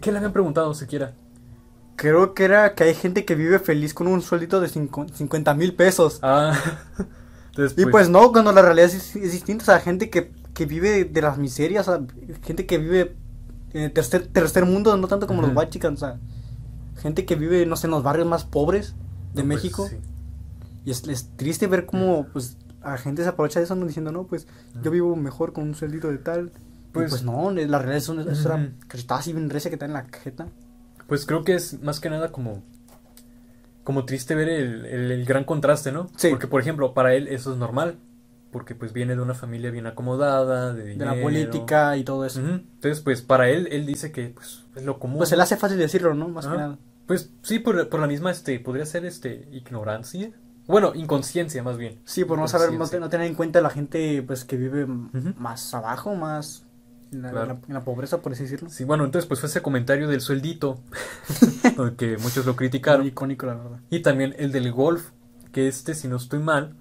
¿Qué, 0.00 0.10
le 0.10 0.18
habían 0.18 0.32
preguntado 0.32 0.74
siquiera? 0.74 1.14
Creo 1.94 2.34
que 2.34 2.44
era 2.44 2.74
que 2.74 2.82
hay 2.84 2.94
gente 2.94 3.24
que 3.24 3.36
vive 3.36 3.60
feliz 3.60 3.94
con 3.94 4.08
un 4.08 4.20
sueldito 4.20 4.60
de 4.60 4.68
cinco- 4.68 5.06
50 5.14 5.54
mil 5.54 5.74
pesos. 5.76 6.18
Ah. 6.22 6.58
Y 7.78 7.86
pues 7.86 8.10
no, 8.10 8.32
cuando 8.32 8.52
la 8.52 8.60
realidad 8.60 8.88
es, 8.88 9.16
es 9.16 9.32
distinta. 9.32 9.62
O 9.62 9.64
sea, 9.66 9.80
gente 9.80 10.10
que, 10.10 10.30
que 10.56 10.64
vive 10.66 11.04
de 11.04 11.22
las 11.22 11.36
miserias. 11.36 11.86
O 11.86 11.96
sea, 11.96 12.06
gente 12.42 12.64
que 12.66 12.78
vive 12.78 13.14
en 13.74 13.82
el 13.82 13.92
tercer, 13.92 14.26
tercer 14.26 14.64
mundo, 14.64 14.96
no 14.96 15.06
tanto 15.06 15.26
como 15.26 15.42
los 15.42 15.50
white 15.54 15.86
O 15.86 15.96
sea, 15.96 16.18
gente 16.96 17.26
que 17.26 17.36
vive, 17.36 17.66
no 17.66 17.76
sé, 17.76 17.86
en 17.88 17.90
los 17.90 18.02
barrios 18.02 18.26
más 18.26 18.44
pobres 18.44 18.94
de 19.34 19.42
no, 19.42 19.48
pues, 19.48 19.62
México. 19.62 19.86
sí. 19.88 19.96
Y 20.86 20.90
es, 20.92 21.06
es 21.08 21.28
triste 21.36 21.66
ver 21.66 21.84
cómo, 21.84 22.26
pues, 22.32 22.56
la 22.82 22.96
gente 22.96 23.22
se 23.22 23.28
aprovecha 23.28 23.60
de 23.60 23.64
eso, 23.64 23.74
¿no? 23.76 23.84
diciendo, 23.86 24.12
no, 24.12 24.24
pues, 24.24 24.46
yo 24.82 24.90
vivo 24.90 25.14
mejor 25.14 25.52
con 25.52 25.64
un 25.64 25.74
sueldito 25.74 26.08
de 26.10 26.18
tal. 26.18 26.50
Pues, 26.92 27.10
Pues- 27.10 27.10
pues 27.10 27.22
no, 27.24 27.50
la 27.50 27.78
realidad 27.78 27.96
es, 27.98 28.08
una, 28.08 28.22
es 28.22 28.44
una 28.46 28.72
así 29.10 29.32
bien 29.34 29.50
recia 29.50 29.70
que 29.70 29.74
está 29.74 29.84
en 29.84 29.92
la 29.92 30.06
cajeta. 30.06 30.46
Pues 31.06 31.26
creo 31.26 31.44
que 31.44 31.54
es 31.54 31.82
más 31.82 32.00
que 32.00 32.08
nada 32.08 32.32
como. 32.32 32.62
Como 33.84 34.04
triste 34.06 34.34
ver 34.34 34.48
el, 34.48 34.86
el- 34.86 35.12
el 35.12 35.24
gran 35.26 35.44
contraste, 35.44 35.92
¿no? 35.92 36.08
Sí. 36.16 36.30
Porque, 36.30 36.46
por 36.48 36.60
ejemplo, 36.60 36.94
para 36.94 37.14
él 37.14 37.28
eso 37.28 37.52
es 37.52 37.58
normal. 37.58 37.96
Porque 38.56 38.74
pues 38.74 38.94
viene 38.94 39.14
de 39.14 39.20
una 39.20 39.34
familia 39.34 39.70
bien 39.70 39.86
acomodada, 39.86 40.72
de 40.72 40.82
De 40.82 40.88
dinero. 40.92 41.14
la 41.14 41.20
política 41.20 41.94
y 41.98 42.04
todo 42.04 42.24
eso. 42.24 42.40
Entonces, 42.40 43.00
pues 43.02 43.20
para 43.20 43.50
él, 43.50 43.68
él 43.70 43.84
dice 43.84 44.12
que 44.12 44.28
pues, 44.30 44.64
es 44.74 44.82
lo 44.82 44.98
común. 44.98 45.18
Pues 45.18 45.28
se 45.28 45.36
le 45.36 45.42
hace 45.42 45.58
fácil 45.58 45.76
decirlo, 45.76 46.14
¿no? 46.14 46.28
Más 46.28 46.46
que 46.46 46.56
nada. 46.56 46.78
Pues 47.06 47.30
sí, 47.42 47.58
por, 47.58 47.86
por 47.90 48.00
la 48.00 48.06
misma, 48.06 48.30
este, 48.30 48.58
podría 48.58 48.86
ser 48.86 49.04
este, 49.04 49.46
ignorancia. 49.52 50.30
Bueno, 50.66 50.92
inconsciencia 50.94 51.62
más 51.62 51.76
bien. 51.76 52.00
Sí, 52.06 52.24
por 52.24 52.38
no 52.38 52.48
saber, 52.48 52.72
no, 52.72 52.86
no 52.98 53.08
tener 53.10 53.26
en 53.26 53.34
cuenta 53.34 53.60
la 53.60 53.68
gente 53.68 54.22
pues 54.26 54.44
que 54.46 54.56
vive 54.56 54.86
más 54.86 55.74
abajo, 55.74 56.14
más 56.14 56.64
en 57.12 57.20
la, 57.22 57.30
Claro. 57.32 57.52
en 57.52 57.60
la- 57.60 57.66
en 57.68 57.74
la 57.74 57.84
pobreza, 57.84 58.22
por 58.22 58.32
así 58.32 58.44
decirlo. 58.44 58.70
Sí, 58.70 58.84
bueno, 58.84 59.04
entonces 59.04 59.28
pues 59.28 59.38
fue 59.40 59.50
ese 59.50 59.60
comentario 59.60 60.08
del 60.08 60.22
sueldito, 60.22 60.80
que 61.98 62.16
muchos 62.18 62.46
lo 62.46 62.52
Muy 62.52 62.56
criticaron. 62.56 63.06
icónico, 63.06 63.44
la 63.46 63.54
verdad. 63.54 63.78
Y 63.90 64.00
también 64.00 64.34
el 64.38 64.50
del 64.50 64.72
golf, 64.72 65.10
que 65.52 65.68
este, 65.68 65.94
si 65.94 66.08
no 66.08 66.16
estoy 66.16 66.40
mal, 66.40 66.74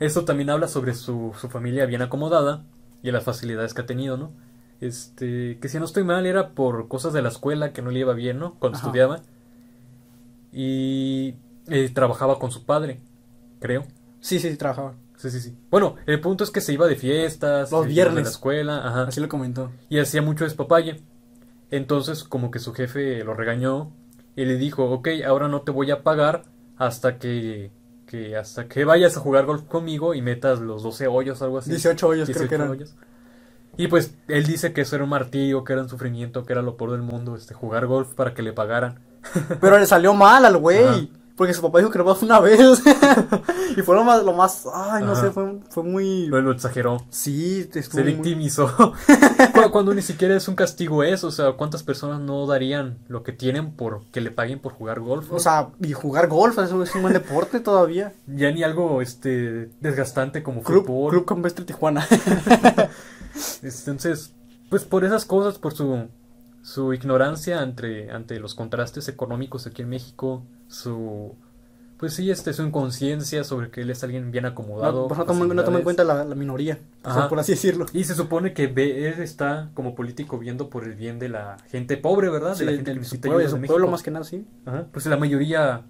eso 0.00 0.24
también 0.24 0.50
habla 0.50 0.68
sobre 0.68 0.94
su, 0.94 1.34
su 1.38 1.48
familia 1.48 1.86
bien 1.86 2.02
acomodada 2.02 2.64
y 3.02 3.10
las 3.10 3.24
facilidades 3.24 3.74
que 3.74 3.82
ha 3.82 3.86
tenido, 3.86 4.16
¿no? 4.16 4.30
Este, 4.80 5.58
que 5.60 5.68
si 5.68 5.78
no 5.78 5.84
estoy 5.84 6.04
mal 6.04 6.24
era 6.26 6.50
por 6.50 6.86
cosas 6.88 7.12
de 7.12 7.22
la 7.22 7.28
escuela 7.30 7.72
que 7.72 7.82
no 7.82 7.90
le 7.90 8.00
iba 8.00 8.14
bien, 8.14 8.38
¿no? 8.38 8.54
Cuando 8.54 8.78
Ajá. 8.78 8.86
estudiaba. 8.86 9.20
Y 10.52 11.34
eh, 11.68 11.90
trabajaba 11.92 12.38
con 12.38 12.50
su 12.50 12.64
padre, 12.64 13.00
creo. 13.60 13.82
Sí, 14.20 14.38
sí, 14.38 14.50
sí, 14.50 14.56
trabajaba. 14.56 14.94
Sí, 15.16 15.30
sí, 15.30 15.40
sí. 15.40 15.56
Bueno, 15.70 15.96
el 16.06 16.20
punto 16.20 16.44
es 16.44 16.50
que 16.50 16.60
se 16.60 16.72
iba 16.72 16.86
de 16.86 16.94
fiestas, 16.96 17.72
Los 17.72 17.84
se 17.86 17.86
iba 17.86 17.88
de 17.88 17.92
viernes. 17.92 18.24
la 18.24 18.30
escuela, 18.30 18.86
ajá. 18.86 19.02
Así 19.04 19.20
lo 19.20 19.28
comentó. 19.28 19.70
Y 19.88 19.98
hacía 19.98 20.22
mucho 20.22 20.44
despapalle. 20.44 21.00
Entonces, 21.70 22.24
como 22.24 22.50
que 22.50 22.60
su 22.60 22.72
jefe 22.72 23.22
lo 23.24 23.34
regañó 23.34 23.90
y 24.36 24.44
le 24.44 24.56
dijo, 24.56 24.84
ok, 24.90 25.08
ahora 25.26 25.48
no 25.48 25.62
te 25.62 25.72
voy 25.72 25.90
a 25.90 26.02
pagar 26.02 26.44
hasta 26.76 27.18
que, 27.18 27.72
que 28.08 28.36
hasta 28.36 28.66
que 28.66 28.84
vayas 28.84 29.16
a 29.16 29.20
jugar 29.20 29.44
golf 29.44 29.62
conmigo 29.64 30.14
y 30.14 30.22
metas 30.22 30.60
los 30.60 30.82
12 30.82 31.06
hoyos, 31.06 31.42
algo 31.42 31.58
así. 31.58 31.70
18 31.70 32.08
hoyos 32.08 32.26
creo 32.26 32.38
18 32.40 32.48
que 32.48 32.54
eran. 32.54 32.70
hoyos. 32.70 32.94
Y 33.76 33.86
pues 33.86 34.14
él 34.26 34.44
dice 34.44 34.72
que 34.72 34.80
eso 34.80 34.96
era 34.96 35.04
un 35.04 35.10
martillo, 35.10 35.62
que 35.62 35.74
era 35.74 35.82
un 35.82 35.88
sufrimiento, 35.88 36.44
que 36.44 36.52
era 36.52 36.62
lo 36.62 36.76
peor 36.76 36.92
del 36.92 37.02
mundo, 37.02 37.36
este, 37.36 37.54
jugar 37.54 37.86
golf 37.86 38.14
para 38.14 38.34
que 38.34 38.42
le 38.42 38.52
pagaran. 38.52 38.98
Pero 39.60 39.78
le 39.78 39.86
salió 39.86 40.14
mal 40.14 40.44
al 40.44 40.56
Ajá. 40.56 41.00
Porque 41.38 41.54
su 41.54 41.62
papá 41.62 41.78
dijo 41.78 41.90
que 41.90 41.98
nomás 41.98 42.18
fue 42.18 42.26
una 42.26 42.40
vez. 42.40 42.82
y 43.76 43.80
fue 43.82 43.94
lo 43.94 44.02
más, 44.04 44.22
lo 44.24 44.32
más, 44.34 44.66
ay, 44.74 45.04
no 45.04 45.12
Ajá. 45.12 45.20
sé, 45.22 45.30
fue, 45.30 45.60
fue 45.70 45.84
muy... 45.84 46.26
Lo, 46.26 46.40
lo 46.42 46.50
exageró. 46.52 46.98
Sí, 47.10 47.62
Se 47.72 48.02
muy- 48.02 48.12
victimizó. 48.12 48.66
Cu- 49.54 49.70
Cuando 49.70 49.94
ni 49.94 50.02
siquiera 50.02 50.36
es 50.36 50.48
un 50.48 50.56
castigo 50.56 51.04
eso, 51.04 51.28
o 51.28 51.30
sea, 51.30 51.52
¿cuántas 51.52 51.84
personas 51.84 52.20
no 52.20 52.44
darían 52.46 52.98
lo 53.08 53.22
que 53.22 53.32
tienen 53.32 53.70
por 53.70 54.04
que 54.10 54.20
le 54.20 54.32
paguen 54.32 54.58
por 54.58 54.72
jugar 54.72 54.98
golf? 54.98 55.30
O 55.32 55.38
sea, 55.38 55.68
y 55.80 55.92
jugar 55.92 56.26
golf, 56.26 56.58
eso 56.58 56.82
es 56.82 56.92
un 56.96 57.02
buen 57.02 57.14
deporte 57.14 57.60
todavía. 57.60 58.12
ya 58.26 58.50
ni 58.50 58.64
algo 58.64 59.00
este 59.00 59.70
desgastante 59.80 60.42
como 60.42 60.62
Club, 60.64 60.86
fútbol. 60.86 61.10
Club 61.12 61.24
Campestre 61.24 61.64
Tijuana. 61.64 62.04
Entonces, 63.62 64.32
pues 64.70 64.84
por 64.84 65.04
esas 65.04 65.24
cosas, 65.24 65.58
por 65.58 65.72
su 65.74 66.08
su 66.62 66.92
ignorancia 66.92 67.60
ante 67.60 68.10
ante 68.10 68.38
los 68.40 68.54
contrastes 68.54 69.08
económicos 69.08 69.66
aquí 69.66 69.82
en 69.82 69.88
México, 69.88 70.42
su 70.68 71.34
pues 71.98 72.14
sí, 72.14 72.30
este 72.30 72.52
su 72.52 72.62
inconsciencia 72.62 73.42
sobre 73.42 73.70
que 73.70 73.80
él 73.80 73.90
es 73.90 74.04
alguien 74.04 74.30
bien 74.30 74.46
acomodado. 74.46 75.08
no, 75.08 75.14
no 75.16 75.24
toma, 75.24 75.46
no 75.52 75.64
toma 75.64 75.78
en 75.78 75.82
cuenta 75.82 76.04
la, 76.04 76.24
la 76.24 76.36
minoría, 76.36 76.78
o 77.02 77.10
sea, 77.10 77.18
Ajá. 77.22 77.28
por 77.28 77.40
así 77.40 77.52
decirlo. 77.52 77.86
Y 77.92 78.04
se 78.04 78.14
supone 78.14 78.52
que 78.52 78.68
ve, 78.68 79.08
él 79.08 79.20
está 79.20 79.70
como 79.74 79.96
político 79.96 80.38
viendo 80.38 80.70
por 80.70 80.84
el 80.84 80.94
bien 80.94 81.18
de 81.18 81.28
la 81.28 81.56
gente 81.70 81.96
pobre, 81.96 82.28
¿verdad? 82.30 82.54
Sí, 82.54 82.60
de 82.60 82.66
la 82.66 82.76
gente 82.76 82.92
que 82.92 82.98
necesita 82.98 83.22
pueblo, 83.22 83.40
ayuda 83.40 83.56
de 83.58 83.60
su 83.62 83.66
pueblo 83.66 83.88
más 83.88 84.04
que 84.04 84.12
nada, 84.12 84.24
sí. 84.24 84.46
Ajá. 84.64 84.86
Pues 84.92 85.06
la 85.06 85.16
mayoría 85.16 85.82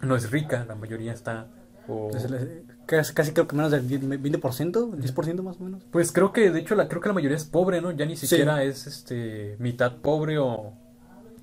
no 0.00 0.16
es 0.16 0.30
rica, 0.30 0.64
la 0.66 0.76
mayoría 0.76 1.12
está 1.12 1.46
o- 1.88 2.10
le- 2.30 2.62
casi, 2.86 3.12
casi 3.12 3.32
creo 3.32 3.46
que 3.46 3.54
menos 3.54 3.70
del 3.70 3.86
10, 3.86 4.00
20%, 4.08 4.92
10% 4.96 5.42
más 5.42 5.60
o 5.60 5.64
menos. 5.64 5.82
Pues 5.90 6.10
creo 6.10 6.32
que, 6.32 6.50
de 6.52 6.60
hecho, 6.60 6.74
la, 6.74 6.88
creo 6.88 7.02
que 7.02 7.08
la 7.08 7.14
mayoría 7.14 7.36
es 7.36 7.44
pobre, 7.44 7.82
¿no? 7.82 7.90
Ya 7.90 8.06
ni 8.06 8.16
Sí. 8.16 8.26
siquiera 8.26 8.62
es, 8.62 8.86
este, 8.86 9.56
mitad 9.58 9.96
pobre 9.96 10.38
o, 10.38 10.72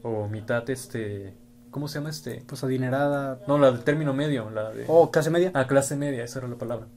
o 0.01 0.27
mitad, 0.27 0.67
este, 0.71 1.35
¿cómo 1.71 1.87
se 1.87 1.99
llama 1.99 2.09
este? 2.11 2.43
Pues 2.45 2.63
adinerada. 2.63 3.39
No, 3.47 3.57
la 3.57 3.71
del 3.71 3.81
término 3.83 4.13
medio, 4.13 4.49
la 4.51 4.69
de... 4.71 4.85
Oh, 4.87 5.09
clase 5.11 5.29
media. 5.29 5.51
Ah, 5.53 5.65
clase 5.67 5.95
media, 5.95 6.23
esa 6.23 6.39
era 6.39 6.47
la 6.47 6.55
palabra. 6.57 6.87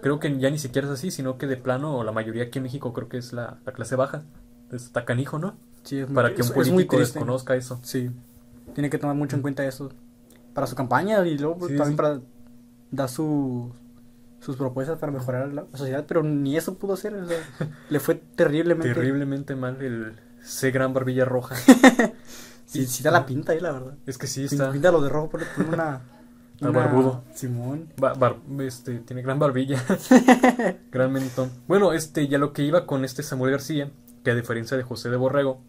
Creo 0.00 0.18
que 0.20 0.38
ya 0.38 0.50
ni 0.50 0.58
siquiera 0.58 0.86
es 0.88 0.94
así, 0.94 1.10
sino 1.10 1.38
que 1.38 1.46
de 1.46 1.56
plano, 1.56 2.02
la 2.04 2.12
mayoría 2.12 2.44
aquí 2.44 2.58
en 2.58 2.62
México 2.64 2.92
creo 2.92 3.08
que 3.08 3.18
es 3.18 3.32
la, 3.32 3.58
la 3.66 3.72
clase 3.72 3.96
baja. 3.96 4.22
Está 4.72 5.04
canijo, 5.04 5.38
¿no? 5.38 5.56
Sí, 5.82 5.98
es 5.98 6.06
muy- 6.08 6.14
Para 6.14 6.30
que 6.30 6.42
un 6.42 6.48
es- 6.48 6.50
es 6.50 6.56
muy 6.56 6.64
político 6.66 6.96
triste. 6.96 7.18
desconozca 7.18 7.54
eso. 7.56 7.78
Sí, 7.82 8.10
tiene 8.74 8.88
que 8.90 8.98
tomar 8.98 9.16
mucho 9.16 9.36
en 9.36 9.42
cuenta 9.42 9.64
eso 9.64 9.90
para 10.54 10.66
su 10.66 10.74
campaña 10.76 11.24
y 11.26 11.36
luego 11.38 11.68
Sí, 11.68 11.76
también 11.76 11.90
sí. 11.90 11.96
para 11.96 12.20
dar 12.90 13.08
su, 13.08 13.72
sus 14.40 14.56
propuestas 14.56 14.98
para 14.98 15.10
mejorar 15.12 15.52
la 15.52 15.64
sociedad, 15.74 16.04
pero 16.06 16.22
ni 16.22 16.56
eso 16.56 16.74
pudo 16.74 16.94
hacer, 16.94 17.14
o 17.14 17.26
sea, 17.26 17.38
le 17.90 18.00
fue 18.00 18.14
terriblemente. 18.14 18.92
Terriblemente 18.94 19.54
mal 19.56 19.80
el 19.82 20.14
C 20.42 20.70
gran 20.70 20.92
barbilla 20.94 21.24
roja. 21.24 21.56
Sí, 22.74 22.86
sí 22.86 23.02
da 23.02 23.10
la 23.10 23.24
pinta 23.26 23.52
ahí, 23.52 23.60
la 23.60 23.72
verdad. 23.72 23.94
Es 24.06 24.18
que 24.18 24.26
sí 24.26 24.44
está... 24.44 24.72
Pinta 24.72 24.90
lo 24.90 25.00
de 25.00 25.08
rojo, 25.08 25.30
ponle 25.30 25.46
ponle 25.56 25.74
una, 25.74 26.00
barbudo. 26.60 27.22
Simón. 27.34 27.88
Bar- 27.96 28.36
este, 28.60 28.98
tiene 29.00 29.22
gran 29.22 29.38
barbilla. 29.38 29.82
gran 30.92 31.12
mentón. 31.12 31.50
Bueno, 31.66 31.92
este, 31.92 32.28
ya 32.28 32.38
lo 32.38 32.52
que 32.52 32.62
iba 32.62 32.86
con 32.86 33.04
este 33.04 33.22
Samuel 33.22 33.52
García, 33.52 33.90
que 34.24 34.30
a 34.30 34.34
diferencia 34.34 34.76
de 34.76 34.82
José 34.82 35.10
de 35.10 35.16
Borrego, 35.16 35.60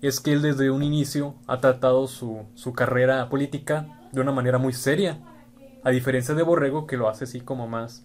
es 0.00 0.20
que 0.20 0.32
él 0.32 0.42
desde 0.42 0.70
un 0.70 0.82
inicio 0.82 1.34
ha 1.46 1.60
tratado 1.60 2.06
su, 2.06 2.44
su 2.54 2.72
carrera 2.72 3.28
política 3.28 4.08
de 4.12 4.20
una 4.20 4.32
manera 4.32 4.58
muy 4.58 4.72
seria. 4.72 5.18
A 5.84 5.90
diferencia 5.90 6.34
de 6.34 6.42
Borrego, 6.42 6.86
que 6.86 6.96
lo 6.96 7.08
hace 7.08 7.24
así 7.24 7.40
como 7.40 7.66
más, 7.68 8.02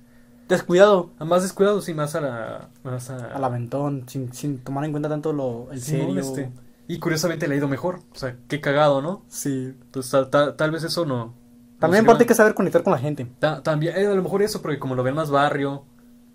Descuidado, 0.47 1.09
más 1.19 1.41
descuidado, 1.41 1.81
sí, 1.81 1.93
más 1.93 2.15
a 2.15 2.21
la. 2.21 2.69
Más 2.83 3.09
a, 3.09 3.27
al 3.33 3.43
aventón, 3.43 4.03
sin, 4.09 4.33
sin 4.33 4.59
tomar 4.59 4.83
en 4.83 4.91
cuenta 4.91 5.07
tanto 5.07 5.31
lo, 5.31 5.71
el 5.71 5.81
Sí, 5.81 5.91
serio. 5.91 6.19
Este, 6.19 6.49
y 6.87 6.99
curiosamente 6.99 7.47
le 7.47 7.55
ha 7.55 7.57
ido 7.57 7.67
mejor. 7.67 7.99
O 8.11 8.15
sea, 8.15 8.35
qué 8.47 8.59
cagado, 8.61 9.01
¿no? 9.01 9.23
Sí. 9.29 9.75
Entonces, 9.81 10.11
tal, 10.11 10.29
tal- 10.29 10.55
tal 10.55 10.71
vez 10.71 10.83
eso 10.83 11.05
no. 11.05 11.33
También 11.79 12.03
aparte 12.05 12.23
hay 12.23 12.27
que 12.27 12.35
saber 12.35 12.53
conectar 12.53 12.81
con 12.83 12.91
la 12.93 12.99
gente. 12.99 13.27
Ta- 13.39 13.61
también, 13.63 13.95
eh, 13.97 14.05
a 14.07 14.13
lo 14.13 14.23
mejor 14.23 14.41
eso, 14.41 14.61
porque 14.61 14.79
como 14.79 14.95
lo 14.95 15.03
ven 15.03 15.15
más 15.15 15.29
barrio, 15.29 15.85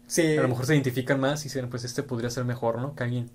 Sí. 0.07 0.38
A 0.38 0.42
lo 0.42 0.49
mejor 0.49 0.64
se 0.64 0.72
identifican 0.74 1.20
más 1.20 1.42
y 1.42 1.44
dicen, 1.44 1.68
pues 1.68 1.84
este 1.84 2.03
podría 2.03 2.30
ser 2.30 2.46
mejor, 2.46 2.80
¿no? 2.80 2.94
Que 2.94 3.05
alguien. 3.05 3.30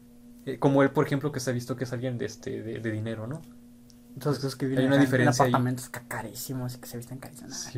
eh, 0.45 0.57
como 0.57 0.81
él, 0.81 0.89
por 0.89 1.05
ejemplo, 1.05 1.31
que 1.31 1.39
se 1.39 1.51
ha 1.51 1.53
visto 1.53 1.75
que 1.75 1.83
es 1.83 1.93
alguien 1.93 2.17
de 2.17 2.25
este 2.25 2.63
de, 2.63 2.79
de 2.79 2.91
dinero, 2.91 3.27
¿no? 3.27 3.41
Entonces, 4.15 4.43
cosas 4.43 4.55
que 4.57 4.65
Hay 4.65 4.85
una 4.87 4.95
en 4.95 5.01
diferencia 5.01 5.45
ahí. 5.45 5.51
apartamentos 5.51 5.89
ca- 5.89 6.03
carísimos 6.07 6.73
y 6.75 6.79
que 6.79 6.87
se 6.87 6.97
visten 6.97 7.19
carísimos. 7.19 7.69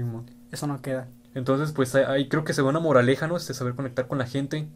Eso 0.51 0.65
no 0.67 0.81
queda. 0.81 1.07
Entonces, 1.33 1.73
pues 1.73 1.93
ahí- 1.93 2.05
ahí 2.07 2.29
creo 2.29 2.43
que 2.45 2.53
se 2.53 2.61
ve 2.61 2.69
una 2.69 2.79
moraleja, 2.79 3.27
¿no? 3.27 3.36
Este 3.38 3.53
saber 3.53 3.75
conectar 3.75 4.07
con 4.07 4.17
la 4.17 4.25
gente. 4.25 4.67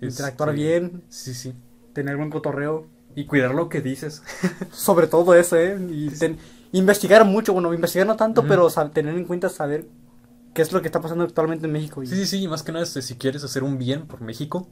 Interactuar 0.00 0.48
Este, 0.50 0.62
bien, 0.62 1.02
Sí, 1.10 1.34
sí. 1.34 1.54
tener 1.92 2.16
buen 2.16 2.30
cotorreo. 2.30 2.86
Y 3.14 3.24
cuidar 3.26 3.54
lo 3.54 3.68
que 3.68 3.80
dices. 3.80 4.22
Sobre 4.72 5.06
todo 5.06 5.34
eso, 5.34 5.56
¿eh? 5.56 5.78
Y 5.90 6.08
ten- 6.10 6.38
investigar 6.72 7.24
mucho, 7.24 7.52
bueno, 7.52 7.72
investigar 7.74 8.06
no 8.06 8.16
tanto, 8.16 8.44
pero 8.46 8.68
tener 8.92 9.14
en 9.16 9.24
cuenta 9.24 9.48
saber 9.48 9.86
qué 10.54 10.62
es 10.62 10.72
lo 10.72 10.80
que 10.80 10.88
está 10.88 11.00
pasando 11.00 11.24
actualmente 11.24 11.66
en 11.66 11.72
México. 11.72 12.02
Y... 12.02 12.06
Sí, 12.06 12.16
sí, 12.26 12.38
sí. 12.40 12.48
Más 12.48 12.62
que 12.62 12.72
nada, 12.72 12.84
este, 12.84 13.02
si 13.02 13.16
quieres 13.16 13.44
hacer 13.44 13.62
un 13.62 13.78
bien 13.78 14.06
por 14.06 14.20
México, 14.22 14.66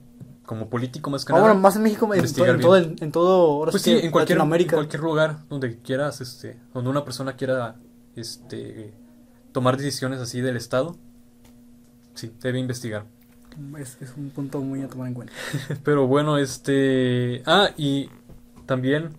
como 0.47 0.69
político 0.69 1.11
más 1.11 1.25
que 1.25 1.33
Ah, 1.33 1.37
nada. 1.37 1.47
bueno, 1.49 1.61
más 1.61 1.77
en 1.77 1.83
México, 1.83 2.07
en, 2.07 2.11
to- 2.13 2.17
investigar 2.17 2.55
en 2.55 2.61
todo, 2.61 2.77
en, 2.77 2.97
en 3.01 3.13
todo, 3.13 3.53
ahora 3.53 3.71
Pues 3.71 3.83
sí 3.83 3.93
en 3.93 4.11
cualquier, 4.11 4.39
en 4.41 4.67
cualquier 4.69 5.03
lugar 5.03 5.39
donde 5.49 5.79
quieras, 5.79 6.21
este, 6.21 6.59
donde 6.75 6.91
una 6.91 7.05
persona 7.05 7.37
quiera, 7.37 7.77
este, 8.17 8.93
tomar 9.53 9.77
decisiones 9.77 10.19
así 10.21 10.41
del 10.41 10.57
Estado, 10.57 10.97
sí, 12.15 12.33
debe 12.43 12.59
investigar. 12.59 13.05
Es, 13.79 13.97
es 14.01 14.13
un 14.17 14.31
punto 14.31 14.61
muy 14.61 14.83
a 14.83 14.89
tomar 14.89 15.09
en 15.09 15.15
cuenta. 15.15 15.33
Pero 15.85 16.07
bueno, 16.07 16.39
este, 16.39 17.43
ah, 17.47 17.71
y 17.77 18.09
también 18.71 19.11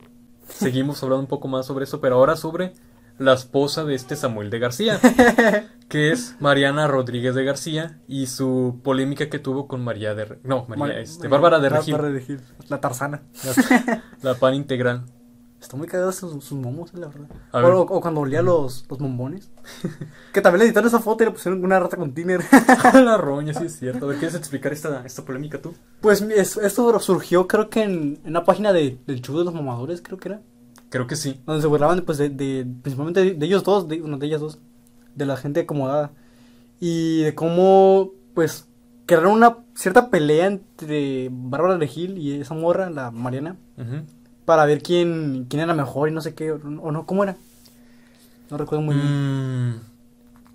seguimos 0.47 1.03
hablando 1.03 1.23
un 1.23 1.27
poco 1.27 1.49
más 1.49 1.65
sobre 1.65 1.83
eso, 1.83 1.99
pero 1.99 2.15
ahora 2.15 2.37
sobre 2.37 2.71
la 3.17 3.33
esposa 3.33 3.83
de 3.83 3.95
este 3.95 4.15
Samuel 4.15 4.49
de 4.49 4.59
García, 4.59 4.97
que 5.89 6.11
es 6.13 6.37
Mariana 6.39 6.87
Rodríguez 6.87 7.35
de 7.35 7.43
García 7.43 7.99
y 8.07 8.27
su 8.27 8.79
polémica 8.81 9.29
que 9.29 9.39
tuvo 9.39 9.67
con 9.67 9.83
María 9.83 10.15
de, 10.15 10.23
Re- 10.23 10.39
no, 10.43 10.65
María, 10.69 10.85
Mar- 10.85 10.97
este, 10.97 11.27
Bárbara 11.27 11.59
de 11.59 11.67
Regil, 11.67 11.93
Bárbara 11.95 12.13
de 12.13 12.19
Regil, 12.19 12.39
La 12.69 12.79
Tarzana. 12.79 13.23
la, 13.43 14.03
la 14.21 14.35
pan 14.35 14.53
integral. 14.55 15.03
Está 15.61 15.77
muy 15.77 15.87
cagado 15.87 16.11
sus, 16.11 16.43
sus 16.43 16.57
momos, 16.57 16.91
la 16.95 17.07
verdad. 17.07 17.27
O, 17.53 17.81
o- 17.81 18.01
cuando 18.01 18.21
olía 18.21 18.41
los, 18.41 18.83
los 18.89 18.97
bombones. 18.99 19.51
que 20.33 20.41
también 20.41 20.59
le 20.61 20.65
editaron 20.65 20.87
esa 20.87 20.99
foto 20.99 21.23
y 21.23 21.27
le 21.27 21.31
pusieron 21.31 21.63
una 21.63 21.79
rata 21.79 21.97
con 21.97 22.13
tiner. 22.13 22.41
la 22.95 23.17
roña, 23.19 23.53
sí 23.53 23.65
es 23.65 23.77
cierto. 23.77 24.05
A 24.05 24.09
ver, 24.09 24.17
¿quieres 24.17 24.35
explicar 24.35 24.73
esta, 24.73 25.05
esta 25.05 25.23
polémica 25.23 25.61
tú? 25.61 25.73
pues 26.01 26.21
es- 26.23 26.57
esto 26.57 26.99
surgió 26.99 27.47
creo 27.47 27.69
que 27.69 27.83
en, 27.83 28.19
en 28.23 28.29
una 28.31 28.43
página 28.43 28.73
de, 28.73 28.97
del 29.05 29.21
show 29.21 29.37
de 29.37 29.45
los 29.45 29.53
mamadores, 29.53 30.01
creo 30.01 30.17
que 30.17 30.29
era. 30.29 30.41
Creo 30.89 31.05
que 31.07 31.15
sí. 31.15 31.39
Donde 31.45 31.61
se 31.61 31.67
burlaban 31.67 32.01
pues 32.01 32.17
de, 32.17 32.29
de- 32.29 32.65
principalmente 32.81 33.19
de, 33.23 33.33
de 33.35 33.45
ellos 33.45 33.63
dos, 33.63 33.87
de, 33.87 34.01
bueno, 34.01 34.17
de 34.17 34.25
ellas 34.25 34.41
dos. 34.41 34.57
De 35.15 35.25
la 35.27 35.37
gente 35.37 35.59
acomodada. 35.61 36.11
Y 36.79 37.21
de 37.21 37.35
cómo 37.35 38.11
pues 38.33 38.67
crearon 39.05 39.33
una 39.33 39.57
cierta 39.75 40.09
pelea 40.09 40.47
entre 40.47 41.29
Bárbara 41.31 41.77
de 41.77 41.87
Gil 41.87 42.17
y 42.17 42.41
esa 42.41 42.55
morra, 42.55 42.89
la 42.89 43.11
Mariana. 43.11 43.57
Ujú. 43.77 44.05
Para 44.45 44.65
ver 44.65 44.81
quién, 44.81 45.45
quién 45.49 45.61
era 45.61 45.73
mejor 45.73 46.09
y 46.09 46.11
no 46.11 46.21
sé 46.21 46.33
qué, 46.33 46.51
o 46.51 46.57
no, 46.57 46.81
o 46.81 46.91
no, 46.91 47.05
¿cómo 47.05 47.23
era? 47.23 47.37
No 48.49 48.57
recuerdo 48.57 48.81
muy 48.83 48.95
bien. 48.95 49.69
Mm, 49.69 49.81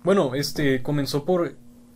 bueno, 0.03 0.35
este 0.35 0.83
comenzó 0.83 1.25
por 1.25 1.55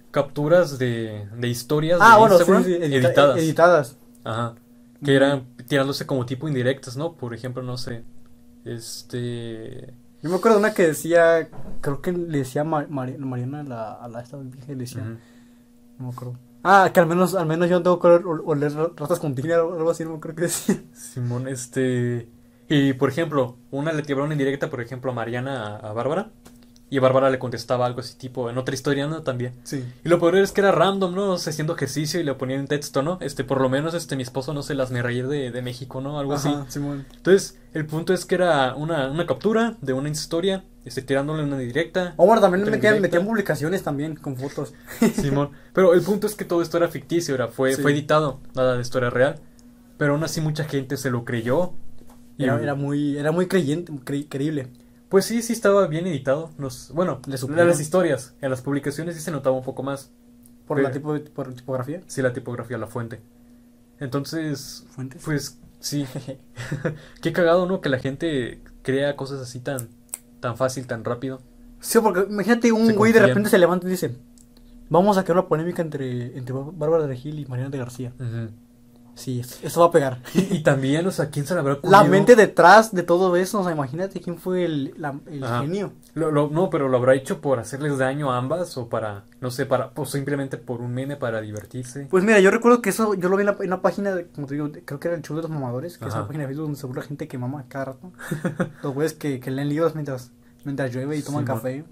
capturas 0.09 0.79
de, 0.79 1.27
de 1.37 1.47
historias 1.47 1.99
Ah, 2.01 2.13
de 2.13 2.19
bueno, 2.19 2.35
Instagram 2.35 2.63
sí, 2.63 2.73
edita- 2.73 3.07
editadas. 3.07 3.37
editadas. 3.37 3.97
Ajá. 4.23 4.55
Que 5.03 5.15
eran 5.15 5.45
tirándose 5.67 6.05
como 6.05 6.25
tipo 6.25 6.47
indirectas, 6.47 6.95
¿no? 6.97 7.13
Por 7.13 7.33
ejemplo, 7.33 7.61
no 7.63 7.77
sé. 7.77 8.03
Este. 8.65 9.93
Yo 10.21 10.29
me 10.29 10.35
acuerdo 10.35 10.57
de 10.59 10.65
una 10.65 10.73
que 10.73 10.85
decía, 10.87 11.49
creo 11.81 12.01
que 12.01 12.11
le 12.11 12.39
decía 12.39 12.63
Mar- 12.63 12.89
Mari- 12.89 13.17
Mariana 13.17 13.61
a 13.61 13.63
la, 13.63 13.91
a 13.93 14.07
la 14.07 14.21
esta 14.21 14.37
virgen, 14.37 14.77
le 14.77 14.83
decía, 14.83 15.03
no 15.97 16.05
me 16.05 16.11
acuerdo. 16.11 16.35
Ah, 16.63 16.91
que 16.93 16.99
al 16.99 17.07
menos, 17.07 17.35
al 17.35 17.45
menos 17.45 17.69
yo 17.69 17.77
no 17.77 17.83
tengo 17.83 17.99
que 17.99 18.07
oler, 18.07 18.23
oler 18.45 18.73
ratas 18.95 19.19
con 19.19 19.33
tigre 19.35 19.55
o 19.57 19.73
algo 19.73 19.89
así, 19.89 20.03
no 20.05 20.15
acuerdo 20.15 20.35
que 20.35 20.41
decía. 20.43 20.83
Simón, 20.93 21.47
este. 21.47 22.29
Y 22.69 22.93
por 22.93 23.09
ejemplo, 23.09 23.57
una 23.71 23.91
le 23.91 24.03
tiró 24.03 24.23
una 24.23 24.33
indirecta, 24.33 24.69
por 24.69 24.81
ejemplo, 24.81 25.11
a 25.11 25.13
Mariana 25.13 25.77
a, 25.77 25.89
a 25.89 25.93
Bárbara. 25.93 26.31
Y 26.93 26.99
Bárbara 26.99 27.29
le 27.29 27.39
contestaba 27.39 27.85
algo 27.85 28.01
así, 28.01 28.17
tipo, 28.17 28.49
en 28.49 28.57
otra 28.57 28.75
historia, 28.75 29.07
¿no? 29.07 29.23
También. 29.23 29.53
Sí. 29.63 29.81
Y 30.03 30.09
lo 30.09 30.19
peor 30.19 30.35
es 30.35 30.51
que 30.51 30.59
era 30.59 30.73
random, 30.73 31.15
¿no? 31.15 31.31
O 31.31 31.37
sea, 31.37 31.51
haciendo 31.51 31.73
ejercicio 31.73 32.19
y 32.19 32.23
le 32.23 32.33
ponía 32.33 32.57
en 32.57 32.67
texto, 32.67 33.01
¿no? 33.01 33.17
Este, 33.21 33.45
por 33.45 33.61
lo 33.61 33.69
menos, 33.69 33.93
este, 33.93 34.17
mi 34.17 34.23
esposo 34.23 34.53
no 34.53 34.61
se 34.61 34.75
las 34.75 34.91
me 34.91 35.01
reír 35.01 35.29
de, 35.29 35.51
de 35.51 35.61
México, 35.61 36.01
¿no? 36.01 36.19
Algo 36.19 36.33
así. 36.33 36.49
Ajá, 36.49 36.65
Simón. 36.67 37.05
Entonces, 37.15 37.57
el 37.73 37.85
punto 37.85 38.13
es 38.13 38.25
que 38.25 38.35
era 38.35 38.75
una, 38.75 39.09
una 39.09 39.25
captura 39.25 39.77
de 39.79 39.93
una 39.93 40.09
historia, 40.09 40.65
este, 40.85 41.01
tirándole 41.01 41.43
una 41.43 41.57
directa. 41.57 42.13
Bueno, 42.17 42.41
también 42.41 42.65
indirecta. 42.65 42.99
metían 42.99 43.25
publicaciones 43.25 43.83
también 43.83 44.15
con 44.15 44.35
fotos. 44.37 44.73
Simón. 45.15 45.51
Pero 45.73 45.93
el 45.93 46.01
punto 46.01 46.27
es 46.27 46.35
que 46.35 46.45
todo 46.45 46.61
esto 46.61 46.77
era 46.77 46.87
ficticio, 46.87 47.35
era, 47.35 47.47
fue, 47.47 47.75
Sí. 47.75 47.81
fue 47.81 47.91
editado, 47.91 48.39
nada 48.55 48.75
de 48.75 48.81
historia 48.81 49.09
real. 49.09 49.39
Pero 49.97 50.13
aún 50.13 50.23
así 50.23 50.41
mucha 50.41 50.63
gente 50.65 50.97
se 50.97 51.11
lo 51.11 51.25
creyó. 51.25 51.73
Y, 52.37 52.45
Era, 52.45 52.59
era 52.61 52.73
muy, 52.75 53.17
era 53.17 53.31
muy 53.31 53.47
creyente, 53.47 53.91
cre- 53.93 54.25
creíble. 54.27 54.67
Pues 55.09 55.25
sí, 55.25 55.41
sí 55.43 55.53
estaba 55.53 55.85
bien 55.87 56.07
editado. 56.07 56.49
Bueno, 56.93 57.21
en 57.25 57.67
las 57.67 57.79
historias, 57.79 58.33
en 58.41 58.49
las 58.49 58.61
publicaciones 58.61 59.15
sí 59.15 59.21
se 59.21 59.29
notaba 59.31 59.55
un 59.57 59.63
poco 59.63 59.83
más. 59.83 60.11
Por 60.65 60.77
Pero- 60.77 60.87
la 60.87 60.93
tipo, 60.93 61.19
por 61.35 61.53
tipografía. 61.53 62.01
Sí, 62.07 62.21
la 62.21 62.31
tipografía, 62.33 62.77
la 62.77 62.87
fuente. 62.87 63.19
Entonces, 63.99 64.85
Fuentes. 64.89 65.21
pues 65.23 65.59
sí. 65.79 66.05
Qué 67.21 67.33
cagado, 67.33 67.65
¿no? 67.67 67.81
Que 67.81 67.89
la 67.89 67.99
gente 67.99 68.61
crea 68.81 69.15
cosas 69.15 69.41
así 69.41 69.59
tan, 69.59 69.89
tan 70.41 70.57
fácil, 70.57 70.85
tan 70.87 71.05
rápido. 71.05 71.39
Sí, 71.79 71.99
porque 72.03 72.25
imagínate 72.29 72.71
un 72.71 72.93
güey 72.95 73.13
de 73.13 73.19
repente 73.19 73.49
se 73.49 73.57
levanta 73.57 73.87
y 73.87 73.91
dice, 73.91 74.15
vamos 74.89 75.17
a 75.17 75.23
crear 75.23 75.39
una 75.39 75.47
polémica 75.47 75.81
entre, 75.81 76.37
entre 76.37 76.53
Bárbara 76.53 77.07
de 77.07 77.15
Gil 77.15 77.39
y 77.39 77.45
Mariana 77.45 77.69
de 77.69 77.77
García. 77.77 78.11
Sí, 79.13 79.41
eso 79.61 79.81
va 79.81 79.87
a 79.87 79.91
pegar. 79.91 80.21
y, 80.33 80.55
y 80.57 80.63
también, 80.63 81.05
o 81.05 81.11
sea, 81.11 81.29
¿quién 81.29 81.45
se 81.45 81.53
le 81.53 81.59
habrá 81.59 81.73
La 81.73 81.79
ocurrido? 81.79 82.05
mente 82.05 82.35
detrás 82.35 82.93
de 82.95 83.03
todo 83.03 83.35
eso, 83.35 83.59
o 83.59 83.63
sea, 83.63 83.71
imagínate 83.73 84.19
quién 84.21 84.37
fue 84.37 84.65
el, 84.65 84.93
la- 84.97 85.19
el 85.27 85.45
genio. 85.61 85.93
Lo- 86.15 86.31
lo- 86.31 86.49
no, 86.49 86.69
pero 86.69 86.87
lo 86.89 86.97
habrá 86.97 87.13
hecho 87.13 87.39
por 87.41 87.59
hacerles 87.59 87.97
daño 87.97 88.31
a 88.31 88.37
ambas 88.37 88.77
o 88.77 88.89
para, 88.89 89.25
no 89.39 89.51
sé, 89.51 89.65
para, 89.65 89.91
o 89.95 90.05
simplemente 90.05 90.57
por 90.57 90.81
un 90.81 90.93
meme 90.93 91.17
para 91.17 91.41
divertirse. 91.41 92.07
Pues 92.09 92.23
mira, 92.23 92.39
yo 92.39 92.49
recuerdo 92.51 92.81
que 92.81 92.89
eso 92.89 93.13
yo 93.13 93.29
lo 93.29 93.35
vi 93.37 93.41
en 93.41 93.47
la, 93.47 93.57
en 93.59 93.81
página, 93.81 94.15
de- 94.15 94.27
como 94.27 94.47
te 94.47 94.55
digo, 94.55 94.71
creo 94.85 94.99
que 94.99 95.07
era 95.09 95.17
el 95.17 95.23
show 95.23 95.35
de 95.35 95.43
los 95.43 95.51
mamadores, 95.51 95.97
que 95.97 96.05
es 96.07 96.13
una 96.13 96.25
página 96.27 96.43
de 96.43 96.47
Facebook 96.47 96.65
donde 96.67 96.79
se 96.79 96.87
burla 96.87 97.01
gente 97.03 97.27
que 97.27 97.37
mama 97.37 97.65
cada 97.67 97.85
rato. 97.85 98.11
los 98.83 98.93
güeyes 98.93 99.13
que, 99.13 99.39
que 99.39 99.51
leen 99.51 99.69
libros 99.69 99.93
mientras, 99.93 100.31
mientras 100.63 100.91
llueve 100.93 101.17
y 101.17 101.21
toman 101.21 101.45
café. 101.45 101.83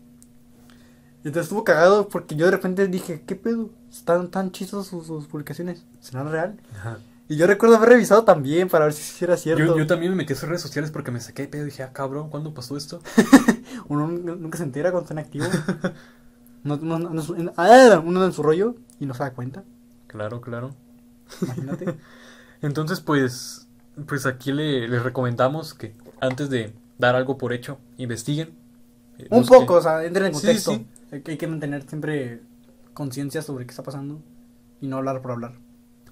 Y 1.24 1.28
entonces 1.28 1.44
estuvo 1.44 1.64
cagado 1.66 2.08
porque 2.08 2.36
yo 2.36 2.46
de 2.46 2.52
repente 2.52 2.88
dije, 2.88 3.24
¿qué 3.28 3.36
pedo? 3.36 3.70
Están 3.92 4.30
tan 4.30 4.52
chistosos 4.52 4.88
sus, 4.88 5.08
sus 5.08 5.28
publicaciones. 5.28 5.84
¿Será 6.00 6.24
real? 6.24 6.60
Ajá. 6.76 7.00
Y 7.28 7.36
yo 7.36 7.46
recuerdo 7.46 7.76
haber 7.76 7.90
revisado 7.90 8.24
también 8.24 8.70
para 8.70 8.86
ver 8.86 8.94
si 8.94 9.24
era 9.24 9.38
cierto. 9.38 9.64
Yo, 9.64 9.78
yo 9.78 9.86
también 9.88 10.12
me 10.12 10.16
metí 10.18 10.34
a 10.34 10.36
sus 10.36 10.50
redes 10.50 10.62
sociales 10.62 10.90
porque 10.90 11.12
me 11.12 11.20
saqué 11.22 11.44
de 11.44 11.48
pedo 11.48 11.62
y 11.64 11.66
dije, 11.66 11.84
ah, 11.84 11.94
cabrón, 11.94 12.30
¿cuándo 12.30 12.54
pasó 12.56 12.76
esto? 12.76 13.02
Uno 13.88 14.08
nunca 14.08 14.58
se 14.58 14.64
entera 14.64 14.92
cuando 14.92 15.06
está 15.10 15.14
en 15.14 15.20
activo. 15.20 15.46
no, 16.64 16.78
no, 16.78 17.24
ah, 17.58 18.02
uno 18.04 18.26
en 18.26 18.34
su 18.34 18.42
rollo 18.44 18.76
y 19.00 19.06
no 19.06 19.14
se 19.14 19.24
da 19.24 19.32
cuenta. 19.34 19.64
Claro, 20.08 20.42
claro. 20.42 20.74
Imagínate. 21.42 21.98
Entonces, 22.64 23.00
pues, 23.00 23.68
pues 24.08 24.26
aquí 24.26 24.52
le, 24.52 24.88
les 24.88 25.04
recomendamos 25.04 25.74
que 25.76 25.94
antes 26.20 26.50
de 26.50 26.74
dar 26.98 27.16
algo 27.16 27.38
por 27.38 27.54
hecho, 27.54 27.78
investiguen. 27.98 28.50
eh, 29.20 29.28
Un 29.30 29.42
busquen. 29.42 29.60
poco, 29.62 29.76
o 29.76 29.82
sea, 29.82 30.04
entren 30.04 30.28
en 30.28 30.34
contexto. 30.34 30.72
sí. 30.74 30.88
Hay 31.12 31.38
que 31.38 31.48
mantener 31.48 31.84
siempre 31.88 32.42
conciencia 32.94 33.42
sobre 33.42 33.66
qué 33.66 33.72
está 33.72 33.84
pasando 33.84 34.22
y 34.82 34.88
no 34.88 34.98
hablar 34.98 35.22
por 35.22 35.32
hablar. 35.32 35.54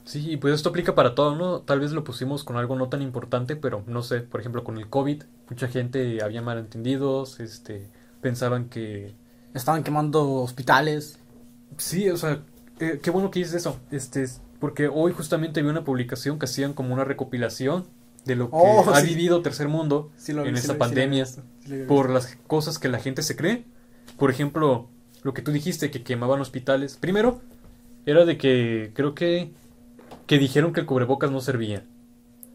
Sí, 0.04 0.32
y 0.32 0.38
pues 0.38 0.54
esto 0.56 0.70
aplica 0.70 0.96
para 0.96 1.16
todo, 1.16 1.36
¿no? 1.36 1.60
Tal 1.62 1.82
vez 1.82 1.92
lo 1.92 2.04
pusimos 2.06 2.44
con 2.46 2.56
algo 2.56 2.76
no 2.78 2.88
tan 2.88 3.02
importante, 3.02 3.56
pero 3.58 3.84
no 3.88 4.04
sé, 4.04 4.22
por 4.22 4.40
ejemplo, 4.40 4.64
con 4.64 4.78
el 4.78 4.90
COVID, 4.90 5.24
mucha 5.50 5.68
gente 5.68 6.24
había 6.24 6.42
malentendidos, 6.42 7.40
este, 7.42 7.90
pensaban 8.22 8.70
que... 8.70 9.16
Estaban 9.54 9.84
quemando 9.84 10.32
hospitales. 10.36 11.20
Sí, 11.78 12.10
o 12.10 12.16
sea, 12.16 12.42
eh, 12.80 13.00
qué 13.04 13.12
bueno 13.12 13.32
que 13.32 13.40
dices 13.40 13.56
eso, 13.56 13.80
este, 13.92 14.24
es- 14.24 14.42
porque 14.62 14.88
hoy 14.88 15.12
justamente 15.12 15.62
vi 15.62 15.68
una 15.68 15.84
publicación 15.84 16.40
que 16.40 16.46
hacían 16.46 16.74
como 16.74 16.94
una 16.94 17.04
recopilación 17.04 17.86
de 18.26 18.36
lo 18.38 18.46
que 18.50 18.56
Oh, 18.58 18.90
ha 18.90 19.02
sí. 19.02 19.08
vivido 19.08 19.42
Tercer 19.42 19.68
Mundo 19.68 20.12
en 20.28 20.56
esta 20.56 20.78
pandemia. 20.78 21.26
por 21.88 22.10
las 22.10 22.38
cosas 22.48 22.80
que 22.80 22.88
la 22.88 23.00
gente 23.00 23.24
se 23.24 23.36
cree. 23.36 23.66
Por 24.18 24.32
ejemplo, 24.32 24.90
lo 25.24 25.34
que 25.34 25.42
tú 25.42 25.52
dijiste, 25.52 25.92
que 25.92 26.04
quemaban 26.04 26.40
hospitales. 26.42 26.98
Primero, 26.98 27.42
era 28.06 28.26
de 28.26 28.38
que 28.38 28.92
creo 28.94 29.14
que, 29.16 29.52
que 30.26 30.38
dijeron 30.38 30.74
que 30.74 30.80
el 30.82 30.86
cubrebocas 30.86 31.32
no 31.32 31.42
servía. 31.42 31.84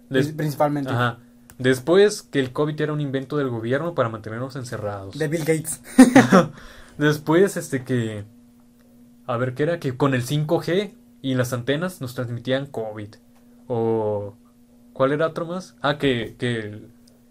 Des- 0.08 0.32
Principalmente. 0.32 0.90
Ajá. 0.90 1.18
Después, 1.58 2.22
que 2.22 2.40
el 2.40 2.52
COVID 2.52 2.80
era 2.80 2.92
un 2.92 3.00
invento 3.00 3.36
del 3.36 3.48
gobierno 3.50 3.94
para 3.94 4.08
mantenernos 4.08 4.56
encerrados. 4.56 5.18
De 5.18 5.28
Bill 5.28 5.44
Gates. 5.44 5.80
Después, 6.98 7.56
este 7.56 7.84
que... 7.84 8.24
A 9.26 9.36
ver, 9.36 9.54
¿qué 9.54 9.62
era? 9.64 9.78
Que 9.78 9.96
con 9.96 10.14
el 10.14 10.24
5G 10.24 10.92
y 11.22 11.34
las 11.34 11.52
antenas 11.52 12.00
nos 12.00 12.14
transmitían 12.14 12.66
COVID. 12.66 13.14
O... 13.68 14.34
¿Cuál 14.92 15.12
era 15.12 15.28
otro 15.28 15.46
más? 15.46 15.74
Ah, 15.80 15.96
que, 15.96 16.36
que 16.38 16.58
el, 16.58 16.88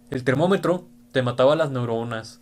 el 0.09 0.23
termómetro 0.23 0.87
te 1.11 1.21
mataba 1.21 1.55
las 1.55 1.69
neuronas. 1.71 2.40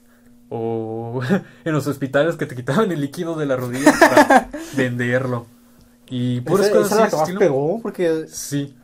O 0.49 1.21
en 1.63 1.73
los 1.73 1.87
hospitales 1.87 2.35
que 2.35 2.45
te 2.45 2.55
quitaban 2.55 2.91
el 2.91 3.01
líquido 3.01 3.35
de 3.35 3.45
la 3.45 3.55
rodilla 3.55 3.93
para 3.99 4.49
venderlo. 4.77 5.45
Y 6.09 6.39
Esa, 6.39 6.71
cosas 6.71 7.13
esa 7.13 7.23
es 7.23 7.33
la 7.33 7.39
pegó, 7.39 7.79
porque 7.81 8.25
Sí, 8.27 8.75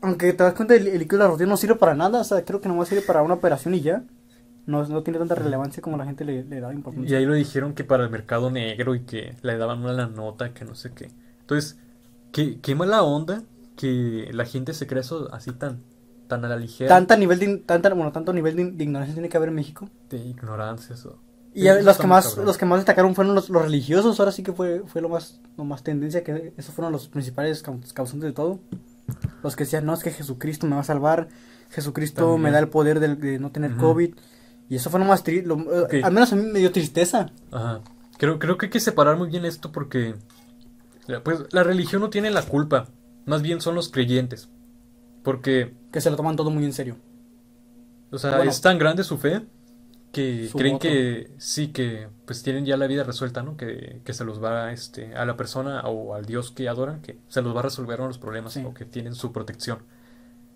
aunque 0.00 0.32
te 0.32 0.44
das 0.44 0.54
cuenta, 0.54 0.74
el, 0.74 0.86
el 0.86 0.98
líquido 0.98 1.18
de 1.18 1.24
la 1.24 1.30
rodilla 1.30 1.48
no 1.48 1.56
sirve 1.56 1.76
para 1.76 1.94
nada. 1.94 2.20
O 2.20 2.24
sea, 2.24 2.44
creo 2.44 2.60
que 2.60 2.68
nomás 2.68 2.88
sirve 2.88 3.02
para 3.02 3.22
una 3.22 3.34
operación 3.34 3.74
y 3.74 3.80
ya. 3.80 4.04
No, 4.66 4.86
no 4.86 5.02
tiene 5.02 5.18
tanta 5.18 5.34
relevancia 5.34 5.82
como 5.82 5.96
la 5.96 6.04
gente 6.04 6.26
le, 6.26 6.44
le 6.44 6.60
da 6.60 6.70
Y 7.06 7.14
ahí 7.14 7.24
lo 7.24 7.32
dijeron 7.32 7.72
que 7.72 7.84
para 7.84 8.04
el 8.04 8.10
mercado 8.10 8.50
negro 8.50 8.94
y 8.94 9.00
que 9.00 9.34
le 9.40 9.56
daban 9.56 9.80
una 9.80 9.94
la 9.94 10.06
nota, 10.08 10.52
que 10.52 10.66
no 10.66 10.74
sé 10.74 10.92
qué. 10.92 11.10
Entonces, 11.40 11.78
qué, 12.32 12.60
qué 12.60 12.74
mala 12.74 13.02
onda 13.02 13.44
que 13.76 14.28
la 14.32 14.44
gente 14.44 14.74
se 14.74 14.86
cree 14.86 15.00
eso 15.00 15.32
así 15.32 15.52
tan, 15.52 15.80
tan 16.28 16.44
a 16.44 16.48
la 16.48 16.56
ligera 16.56 16.88
Tanta 16.88 17.16
nivel 17.16 17.38
de, 17.40 17.56
tanta, 17.58 17.88
bueno, 17.94 18.12
tanto 18.12 18.32
nivel 18.32 18.54
de, 18.54 18.70
de 18.70 18.84
ignorancia 18.84 19.14
tiene 19.14 19.28
que 19.28 19.36
haber 19.36 19.48
en 19.48 19.56
México. 19.56 19.88
de 20.10 20.18
ignorancia. 20.18 20.94
Eso. 20.94 21.18
Y 21.54 21.62
Sí, 21.62 21.68
los 21.82 21.98
que 21.98 22.06
más 22.06 22.28
cabrón. 22.28 22.46
los 22.46 22.58
que 22.58 22.66
más 22.66 22.78
destacaron 22.78 23.14
fueron 23.14 23.34
los, 23.34 23.48
los 23.50 23.62
religiosos, 23.62 24.20
ahora 24.20 24.30
sí 24.32 24.42
que 24.42 24.52
fue, 24.52 24.82
fue 24.86 25.00
lo 25.02 25.08
más 25.08 25.40
lo 25.56 25.64
más 25.64 25.82
tendencia, 25.82 26.22
que 26.22 26.52
esos 26.56 26.74
fueron 26.74 26.92
los 26.92 27.08
principales 27.08 27.62
caus- 27.64 27.92
causantes 27.92 28.28
de 28.28 28.32
todo. 28.32 28.60
Los 29.42 29.56
que 29.56 29.64
decían, 29.64 29.86
no, 29.86 29.94
es 29.94 30.02
que 30.04 30.10
Jesucristo 30.10 30.66
me 30.66 30.74
va 30.76 30.82
a 30.82 30.84
salvar, 30.84 31.28
Jesucristo 31.70 32.22
También. 32.22 32.42
me 32.42 32.50
da 32.52 32.58
el 32.58 32.68
poder 32.68 33.00
de, 33.00 33.38
no 33.38 33.50
tener. 33.50 33.74
COVID. 33.76 34.14
Y 34.68 34.76
eso 34.76 34.90
fue 34.90 35.00
lo 35.00 35.06
más 35.06 35.22
triste, 35.24 35.50
Ok. 35.50 35.94
al 36.04 36.12
menos 36.12 36.30
a 36.32 36.36
mí 36.36 36.42
me 36.42 36.58
dio 36.58 36.70
tristeza. 36.70 37.30
Ajá. 37.50 37.80
Creo, 38.18 38.38
creo 38.38 38.58
que 38.58 38.66
hay 38.66 38.70
que 38.70 38.80
separar 38.80 39.16
muy 39.16 39.28
bien 39.30 39.46
esto 39.46 39.72
porque 39.72 40.14
pues 41.24 41.40
la 41.52 41.62
religión 41.62 42.02
no 42.02 42.10
tiene 42.10 42.30
la 42.30 42.42
culpa, 42.42 42.86
más 43.24 43.40
bien 43.42 43.60
son 43.62 43.74
los 43.74 43.88
creyentes. 43.88 44.48
Porque, 45.28 45.74
Que 45.92 46.00
se 46.00 46.08
lo 46.10 46.16
toman 46.16 46.36
todo 46.36 46.48
muy 46.50 46.64
en 46.64 46.72
serio. 46.72 46.96
o 48.10 48.16
sea, 48.16 48.36
Bueno. 48.36 48.50
es 48.50 48.62
tan 48.62 48.78
grande 48.78 49.04
su 49.04 49.18
fe 49.18 49.42
que 50.10 50.48
Su 50.48 50.56
creen 50.56 50.76
voto. 50.76 50.88
que 50.88 51.30
sí, 51.36 51.68
que 51.68 52.08
pues 52.24 52.42
tienen 52.42 52.64
ya 52.64 52.78
la 52.78 52.86
vida 52.86 53.04
resuelta, 53.04 53.42
¿no? 53.42 53.58
Que, 53.58 54.00
que 54.06 54.14
se 54.14 54.24
los 54.24 54.42
va 54.42 54.72
este, 54.72 55.14
a 55.14 55.26
la 55.26 55.36
persona 55.36 55.82
o 55.82 56.14
al 56.14 56.24
Dios 56.24 56.50
que 56.50 56.66
adoran, 56.66 57.02
que 57.02 57.18
se 57.28 57.42
los 57.42 57.54
va 57.54 57.60
a 57.60 57.64
resolver 57.64 57.98
los 58.00 58.16
problemas 58.16 58.54
Sí. 58.54 58.64
o 58.64 58.72
que 58.72 58.86
tienen 58.86 59.14
su 59.14 59.30
protección. 59.32 59.80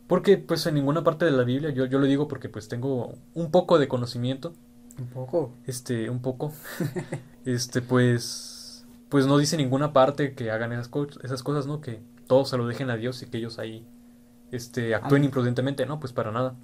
Porque 0.07 0.39
pues 0.39 0.65
en 0.67 0.75
ninguna 0.77 1.05
parte 1.05 1.27
de 1.27 1.33
la 1.33 1.45
Biblia, 1.45 1.69
yo, 1.71 1.85
yo 1.85 1.99
lo 1.99 2.07
digo 2.07 2.27
porque 2.29 2.49
pues 2.49 2.69
tengo 2.69 3.13
un 3.35 3.51
poco 3.51 3.79
de 3.79 3.89
conocimiento, 3.89 4.55
Un 4.99 5.09
poco. 5.09 5.53
este, 5.67 6.09
un 6.09 6.23
poco, 6.23 6.51
este, 7.45 7.83
pues, 7.83 8.87
pues 9.11 9.27
no 9.27 9.37
dice 9.37 9.59
ninguna 9.59 9.93
parte 9.93 10.33
que 10.35 10.51
hagan 10.51 10.73
esas, 10.73 10.89
co- 10.89 11.09
esas 11.23 11.43
cosas, 11.43 11.67
¿no? 11.67 11.83
Que 11.83 12.01
todos 12.27 12.49
se 12.49 12.57
lo 12.57 12.67
dejen 12.67 12.89
a 12.89 12.97
Dios 12.97 13.23
y 13.23 13.27
que 13.27 13.37
ellos 13.37 13.59
ahí, 13.59 13.87
este, 14.53 14.95
actúen 14.95 15.25
imprudentemente, 15.25 15.87
no, 15.87 15.99
pues 16.01 16.13
para 16.13 16.31
nada. 16.31 16.55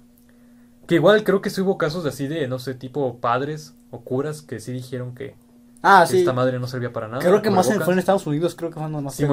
Que 0.87 0.95
igual 0.95 1.23
creo 1.23 1.41
que 1.41 1.49
sí 1.49 1.61
hubo 1.61 1.77
casos 1.77 2.03
de 2.03 2.09
así 2.09 2.27
de, 2.27 2.47
no 2.47 2.57
sé, 2.59 2.73
tipo 2.75 3.17
padres 3.17 3.75
o 3.91 4.01
curas 4.01 4.41
que 4.41 4.59
sí 4.59 4.71
dijeron 4.71 5.13
que, 5.13 5.35
Ah, 5.81 6.03
que 6.05 6.13
sí. 6.13 6.19
esta 6.19 6.33
madre 6.33 6.59
no 6.59 6.67
servía 6.67 6.91
para 6.93 7.07
nada. 7.07 7.19
Creo 7.21 7.41
que 7.41 7.49
más 7.51 7.69
en, 7.69 7.81
fue 7.81 7.93
en 7.93 7.99
Estados 7.99 8.25
Unidos, 8.27 8.55
creo 8.55 8.69
que 8.69 8.75
fue 8.75 8.83
donde 8.83 9.01
más 9.01 9.15
Sí, 9.15 9.25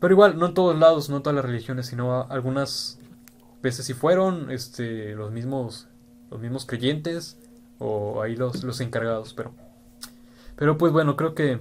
Pero 0.00 0.12
igual, 0.14 0.38
no 0.38 0.46
en 0.46 0.54
todos 0.54 0.78
lados, 0.78 1.08
no 1.10 1.16
en 1.18 1.22
todas 1.22 1.34
las 1.36 1.44
religiones, 1.44 1.86
sino 1.86 2.12
a- 2.14 2.22
algunas 2.22 2.98
veces 3.62 3.86
sí 3.86 3.94
fueron, 3.94 4.50
este, 4.50 5.14
los 5.14 5.32
mismos, 5.32 5.88
los 6.30 6.40
mismos 6.40 6.66
creyentes 6.66 7.38
o 7.78 8.22
ahí 8.22 8.36
los, 8.36 8.64
los 8.64 8.80
encargados, 8.80 9.34
pero, 9.34 9.52
pero 10.56 10.78
pues 10.78 10.92
bueno, 10.92 11.16
creo 11.16 11.34
que 11.34 11.60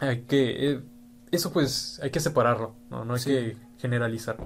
hay 0.00 0.22
que, 0.22 0.72
eh, 0.72 0.80
eso 1.30 1.52
pues 1.52 2.00
hay 2.02 2.10
que 2.10 2.20
separarlo, 2.20 2.74
no, 2.90 3.04
no 3.04 3.14
hay 3.14 3.20
Sí. 3.20 3.30
que 3.30 3.56
generalizar. 3.78 4.36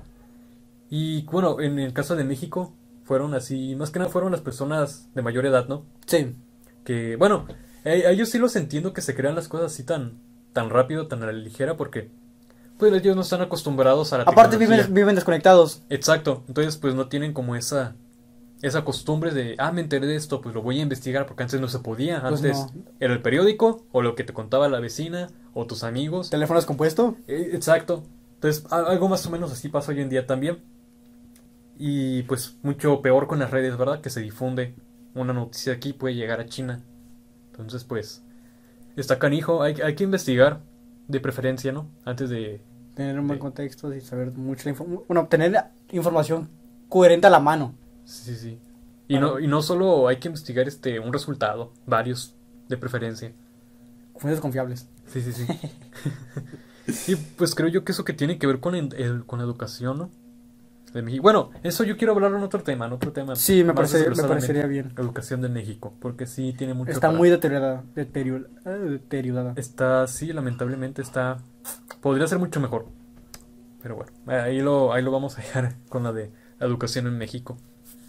Y 0.95 1.23
bueno, 1.23 1.59
en 1.59 1.79
el 1.79 1.95
caso 1.95 2.17
de 2.17 2.25
México, 2.25 2.75
fueron 3.05 3.33
así, 3.33 3.75
más 3.77 3.91
que 3.91 3.99
nada 3.99 4.11
fueron 4.11 4.31
las 4.31 4.43
personas 4.43 5.09
de 5.15 5.23
mayor 5.23 5.47
edad, 5.47 5.67
¿no? 5.67 5.87
Sí. 6.05 6.37
Que, 6.85 7.17
bueno, 7.17 7.47
eh, 7.87 8.05
a 8.07 8.11
ellos 8.11 8.29
sí 8.29 8.37
los 8.37 8.57
entiendo 8.57 8.93
que 8.93 9.01
se 9.01 9.15
crean 9.15 9.35
las 9.35 9.49
cosas 9.49 9.73
así 9.73 9.85
tan, 9.85 10.19
tan 10.53 10.69
rápido, 10.69 11.09
tan 11.09 11.23
a 11.23 11.27
la 11.27 11.33
ligera, 11.33 11.79
porque 11.79 12.11
pues 12.77 12.93
ellos 12.93 13.17
no 13.17 13.23
están 13.23 13.41
acostumbrados 13.41 14.13
a 14.13 14.19
la 14.19 14.25
Aparte 14.25 14.59
viven, 14.59 14.93
viven 14.93 15.15
desconectados. 15.15 15.81
Exacto, 15.89 16.45
entonces 16.47 16.77
pues 16.77 16.95
no 16.95 17.09
tienen 17.09 17.33
como 17.33 17.57
esa 17.57 17.97
esa 18.61 18.85
costumbre 18.85 19.31
de, 19.31 19.55
ah, 19.57 19.73
me 19.73 19.81
enteré 19.81 20.07
de 20.07 20.17
esto, 20.17 20.43
pues 20.43 20.55
lo 20.55 20.61
voy 20.61 20.79
a 20.79 20.83
investigar, 20.83 21.25
porque 21.25 21.43
antes 21.43 21.59
no 21.59 21.69
se 21.69 21.79
podía, 21.79 22.21
Pues 22.21 22.35
antes 22.35 22.59
no. 22.59 22.83
era 23.01 23.15
el 23.15 23.23
periódico, 23.23 23.87
o 23.93 24.03
lo 24.03 24.15
que 24.15 24.25
te 24.25 24.35
contaba 24.35 24.69
la 24.69 24.79
vecina, 24.79 25.31
o 25.55 25.67
tus 25.67 25.85
amigos. 25.85 26.29
¿Teléfono 26.29 26.61
descompuesto? 26.61 27.17
Eh, 27.27 27.53
Exacto, 27.55 28.05
entonces 28.35 28.71
algo 28.71 29.09
más 29.09 29.25
o 29.27 29.31
menos 29.31 29.51
así 29.53 29.71
pasa 29.71 29.93
hoy 29.93 30.01
en 30.03 30.11
día 30.11 30.27
también. 30.27 30.59
Y 31.79 32.23
pues 32.25 32.57
mucho 32.63 33.01
peor 33.03 33.27
con 33.27 33.39
las 33.39 33.51
redes, 33.51 33.77
¿verdad? 33.77 34.01
Que 34.01 34.11
se 34.11 34.21
difunde 34.21 34.75
una 35.15 35.33
noticia 35.33 35.73
aquí, 35.73 35.93
puede 35.93 36.15
llegar 36.15 36.41
a 36.41 36.47
China. 36.47 36.83
Entonces 37.51 37.85
pues, 37.85 38.23
está 38.97 39.19
canijo, 39.19 39.63
hay, 39.63 39.75
hay 39.83 39.95
que 39.95 40.05
investigar, 40.05 40.61
de 41.09 41.21
preferencia, 41.21 41.73
¿no? 41.73 41.89
Antes 42.05 42.31
de... 42.31 42.61
Tener 42.95 43.19
un 43.19 43.27
buen 43.27 43.39
contexto 43.39 43.93
y 43.95 44.01
saber 44.01 44.33
mucha 44.33 44.69
información. 44.69 45.05
Bueno, 45.09 45.27
tener 45.27 45.65
información 45.91 46.49
coherente 46.89 47.27
a 47.27 47.31
la 47.31 47.41
mano. 47.41 47.75
Sí, 48.05 48.35
sí, 48.35 48.37
sí. 48.37 48.59
Y 49.09 49.19
no, 49.19 49.41
y 49.41 49.47
no 49.47 49.63
solo 49.63 50.09
hay 50.09 50.19
que 50.19 50.29
investigar 50.29 50.69
este 50.69 51.01
un 51.01 51.13
resultado, 51.13 51.73
varios 51.87 52.35
de 52.69 52.77
preferencia. 52.77 53.33
Fuentes 54.17 54.41
confiables. 54.41 54.89
Sí, 55.07 55.21
sí, 55.23 55.33
sí. 55.33 55.47
y 57.13 57.17
pues 57.17 57.55
creo 57.55 57.69
yo 57.69 57.85
que 57.85 57.93
eso 57.93 58.05
que 58.05 58.13
tiene 58.13 58.39
que 58.39 58.47
ver 58.47 58.61
con 58.61 58.75
el, 58.75 58.95
el- 58.95 59.25
con 59.25 59.39
la 59.39 59.45
educación, 59.45 59.99
¿no? 59.99 60.11
De 60.93 61.01
México. 61.03 61.23
Bueno, 61.23 61.51
eso 61.63 61.85
yo 61.85 61.97
quiero 61.97 62.13
hablar 62.13 62.33
en 62.33 62.43
otro 62.43 62.63
tema, 62.63 62.87
en 62.87 62.93
otro 62.93 63.13
tema. 63.13 63.35
Sí, 63.35 63.65
me, 63.65 63.73
parece, 63.73 64.11
me 64.11 64.23
parecería 64.25 64.67
bien. 64.67 64.93
Educación 64.99 65.41
de 65.41 65.49
México, 65.49 65.95
porque 66.01 66.27
sí 66.27 66.55
tiene 66.57 66.75
mucho 66.75 66.91
Está 66.93 67.09
para- 67.09 67.19
muy 67.19 67.31
deteriorada. 67.31 67.83
Deterior, 67.95 68.51
eh, 68.67 68.69
deteriorada. 68.71 69.55
Está, 69.57 70.07
sí, 70.07 70.33
lamentablemente 70.35 71.01
está... 71.01 71.39
Podría 72.03 72.27
ser 72.27 72.39
mucho 72.39 72.61
mejor. 72.61 72.87
Pero 73.83 73.97
bueno, 73.97 74.13
ahí 74.27 74.61
lo, 74.61 74.93
ahí 74.93 75.03
lo 75.03 75.11
vamos 75.11 75.39
a 75.39 75.41
dejar 75.43 75.75
con 75.89 76.03
la 76.03 76.13
de 76.13 76.31
la 76.59 76.67
educación 76.67 77.07
en 77.07 77.17
México. 77.17 77.57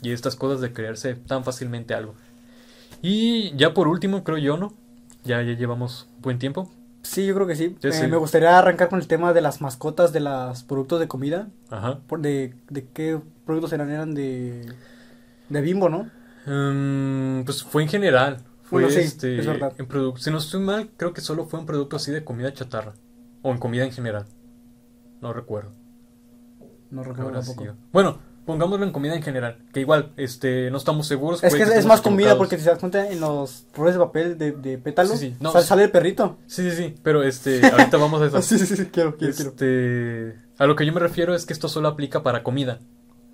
Y 0.01 0.11
estas 0.11 0.35
cosas 0.35 0.59
de 0.59 0.73
creerse 0.73 1.15
tan 1.15 1.45
fácilmente 1.45 1.93
algo. 1.93 2.15
Y 3.01 3.55
ya 3.55 3.73
por 3.73 3.87
último, 3.87 4.23
creo 4.25 4.37
yo, 4.37 4.57
¿no? 4.57 4.73
Ya, 5.23 5.41
ya 5.41 5.53
llevamos 5.53 6.09
buen 6.21 6.37
tiempo. 6.37 6.69
Sí, 7.03 7.25
yo 7.25 7.35
creo 7.35 7.45
que 7.47 7.55
sí. 7.55 7.75
Eh, 7.83 7.91
sí. 7.91 8.07
Me 8.07 8.17
gustaría 8.17 8.57
arrancar 8.57 8.89
con 8.89 8.99
el 8.99 9.07
tema 9.07 9.33
de 9.33 9.41
las 9.41 9.61
mascotas 9.61 10.13
de 10.13 10.21
los 10.21 10.63
productos 10.63 10.99
de 10.99 11.07
comida. 11.07 11.49
Ajá. 11.69 11.99
Por- 12.07 12.21
De, 12.21 12.55
de 12.69 12.87
qué 12.87 13.19
productos 13.45 13.73
eran, 13.73 13.89
eran 13.91 14.15
de, 14.15 14.73
de 15.49 15.61
Bimbo, 15.61 15.89
¿no? 15.89 16.09
Mm, 16.45 17.43
pues 17.43 17.63
fue 17.63 17.83
en 17.83 17.89
general. 17.89 18.37
Fue 18.63 18.81
Bueno, 18.83 18.95
sí, 18.95 19.01
este, 19.01 19.37
es 19.37 19.45
verdad. 19.45 19.73
en 19.77 19.87
Si 20.17 20.31
no 20.31 20.37
estoy 20.37 20.61
mal, 20.61 20.89
creo 20.97 21.13
que 21.13 21.21
solo 21.21 21.45
fue 21.45 21.59
un 21.59 21.65
producto 21.65 21.97
así 21.97 22.11
de 22.11 22.23
comida 22.23 22.53
chatarra. 22.53 22.93
O 23.41 23.51
en 23.51 23.57
comida 23.57 23.83
en 23.83 23.91
general. 23.91 24.25
No 25.21 25.33
recuerdo. 25.33 25.71
No 26.89 27.03
recuerdo 27.03 27.31
tampoco. 27.41 27.75
Bueno, 27.91 28.19
pongámoslo 28.45 28.85
en 28.85 28.91
comida 28.91 29.15
en 29.15 29.23
general. 29.23 29.57
Que 29.73 29.79
igual, 29.79 30.11
este, 30.17 30.69
no 30.71 30.77
estamos 30.77 31.07
seguros. 31.07 31.43
Es 31.43 31.55
que 31.55 31.63
es, 31.63 31.85
más 31.85 32.01
comida 32.01 32.37
porque 32.37 32.57
si 32.57 32.63
te 32.63 32.69
das 32.69 32.79
cuenta 32.79 33.09
en 33.09 33.19
los 33.19 33.65
rollos 33.73 33.93
de 33.93 33.99
papel 33.99 34.37
de, 34.37 34.51
de 34.51 34.77
pétalo 34.77 35.09
Sí, 35.09 35.17
sí, 35.17 35.35
no, 35.39 35.51
sale, 35.61 35.83
el 35.83 35.91
perrito. 35.91 36.37
Sí, 36.47 36.69
sí, 36.69 36.75
sí. 36.75 36.95
Pero 37.03 37.23
este, 37.23 37.65
ahorita 37.65 37.97
vamos 37.97 38.21
a 38.21 38.25
eso. 38.25 38.41
sí, 38.41 38.57
sí, 38.59 38.75
sí, 38.75 38.85
quiero, 38.91 39.17
quiero, 39.17 39.33
quiero. 39.33 39.49
Este, 39.51 40.35
a 40.57 40.65
lo 40.65 40.75
que 40.75 40.85
yo 40.85 40.93
me 40.93 40.99
refiero 40.99 41.35
es 41.35 41.45
que 41.45 41.53
esto 41.53 41.67
solo 41.67 41.87
aplica 41.87 42.23
para 42.23 42.43
comida. 42.43 42.79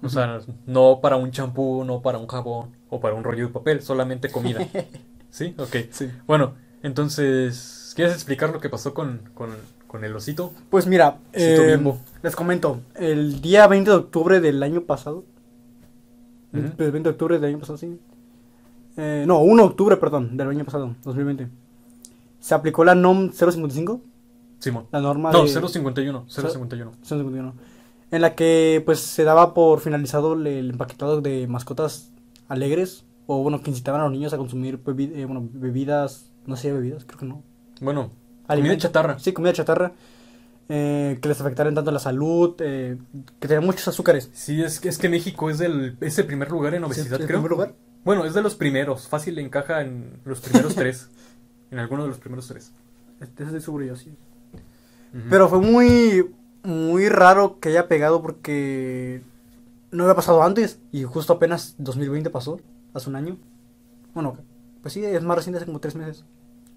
O 0.01 0.09
sea, 0.09 0.39
no 0.65 0.99
para 1.01 1.17
un 1.17 1.31
champú, 1.31 1.83
no 1.83 2.01
para 2.01 2.17
un 2.17 2.27
jabón 2.27 2.71
o 2.89 2.99
para 2.99 3.15
un 3.15 3.23
rollo 3.23 3.47
de 3.47 3.53
papel, 3.53 3.81
solamente 3.81 4.31
comida. 4.31 4.65
¿Sí? 5.29 5.53
Ok. 5.57 5.75
Sí. 5.91 6.09
Bueno, 6.25 6.55
entonces, 6.83 7.91
¿quieres 7.95 8.13
explicar 8.13 8.51
lo 8.51 8.59
que 8.59 8.69
pasó 8.69 8.93
con, 8.93 9.29
con, 9.33 9.49
con 9.89 10.05
el 10.05 10.15
osito? 10.15 10.53
Pues 10.69 10.87
mira, 10.87 11.17
eh, 11.33 11.77
les 12.23 12.35
comento, 12.35 12.79
el 12.95 13.41
día 13.41 13.67
20 13.67 13.89
de 13.89 13.97
octubre 13.97 14.39
del 14.39 14.61
año 14.63 14.81
pasado, 14.81 15.25
Ujú. 16.53 16.63
el 16.77 16.91
20 16.91 16.99
de 17.01 17.09
octubre 17.09 17.39
del 17.39 17.49
año 17.49 17.59
pasado, 17.59 17.77
sí. 17.77 17.99
Eh, 18.97 19.23
no, 19.27 19.39
1 19.41 19.63
de 19.63 19.69
octubre, 19.69 19.97
perdón, 19.97 20.37
del 20.37 20.47
año 20.49 20.63
pasado, 20.63 20.95
2020. 21.03 21.49
Se 22.39 22.53
aplicó 22.55 22.83
la 22.85 22.95
NOM 22.95 23.31
055, 23.31 24.01
Simón. 24.59 24.85
la 24.91 25.01
norma 25.01 25.31
No, 25.31 25.43
de 25.43 25.49
051, 25.49 26.25
051. 26.27 26.91
051, 27.01 27.53
en 28.11 28.21
la 28.21 28.35
que 28.35 28.81
pues 28.85 28.99
se 28.99 29.23
daba 29.23 29.53
por 29.53 29.79
finalizado 29.79 30.33
el, 30.33 30.47
el 30.47 30.69
empaquetado 30.71 31.21
de 31.21 31.47
mascotas 31.47 32.11
alegres 32.47 33.05
o 33.27 33.41
bueno, 33.43 33.61
que 33.61 33.69
incitaban 33.71 34.01
a 34.01 34.05
los 34.05 34.13
niños 34.13 34.33
a 34.33 34.37
consumir 34.37 34.83
bebi- 34.83 35.11
eh, 35.15 35.25
bueno, 35.25 35.47
bebidas, 35.53 36.31
no 36.45 36.55
sé, 36.55 36.71
bebidas, 36.73 37.05
creo 37.05 37.19
que 37.19 37.25
no. 37.25 37.43
Bueno, 37.81 38.09
comida 38.55 38.77
chatarra. 38.77 39.19
Sí, 39.19 39.33
comida 39.33 39.53
chatarra. 39.53 39.91
eh, 40.71 41.17
que 41.21 41.27
les 41.27 41.41
afectaran 41.41 41.73
tanto 41.73 41.89
la 41.91 41.97
salud, 41.99 42.55
eh, 42.59 42.97
que 43.39 43.47
tenían 43.47 43.65
muchos 43.65 43.87
azúcares. 43.87 44.29
Sí, 44.33 44.61
es 44.61 44.79
que, 44.79 44.89
es 44.89 44.97
que 44.99 45.09
México 45.09 45.49
es, 45.49 45.57
del, 45.57 45.97
es 45.99 46.19
el 46.19 46.27
primer 46.27 46.51
lugar 46.51 46.75
en 46.75 46.83
obesidad, 46.83 47.19
¿en 47.19 47.25
creo. 47.27 47.39
primer 47.39 47.51
lugar? 47.51 47.73
Bueno, 48.05 48.23
es 48.25 48.33
de 48.35 48.41
los 48.43 48.53
primeros. 48.55 49.07
Fácil 49.07 49.39
encaja 49.39 49.81
en 49.81 50.19
los 50.25 50.39
primeros 50.41 50.75
tres. 50.75 51.09
En 51.71 51.79
alguno 51.79 52.03
de 52.03 52.09
los 52.09 52.19
primeros 52.19 52.47
tres. 52.47 52.71
Este, 53.19 53.43
estoy 53.45 53.61
seguro 53.61 53.83
yo, 53.85 53.95
sí. 53.95 54.11
Ujú. 55.13 55.23
Pero 55.29 55.49
fue 55.49 55.59
muy, 55.59 56.29
muy 56.63 57.09
raro 57.09 57.59
que 57.59 57.69
haya 57.69 57.87
pegado 57.87 58.21
porque 58.21 59.21
no 59.91 60.03
había 60.03 60.15
pasado 60.15 60.43
antes. 60.43 60.79
Y 60.91 61.03
justo 61.03 61.33
apenas 61.33 61.73
2020 61.79 62.29
pasó, 62.29 62.59
hace 62.93 63.09
un 63.09 63.15
año. 63.15 63.37
Bueno, 64.13 64.37
pues 64.83 64.93
sí, 64.93 65.03
es 65.03 65.23
más 65.23 65.35
reciente, 65.37 65.57
hace 65.57 65.65
como 65.65 65.79
tres 65.79 65.95
meses. 65.95 66.25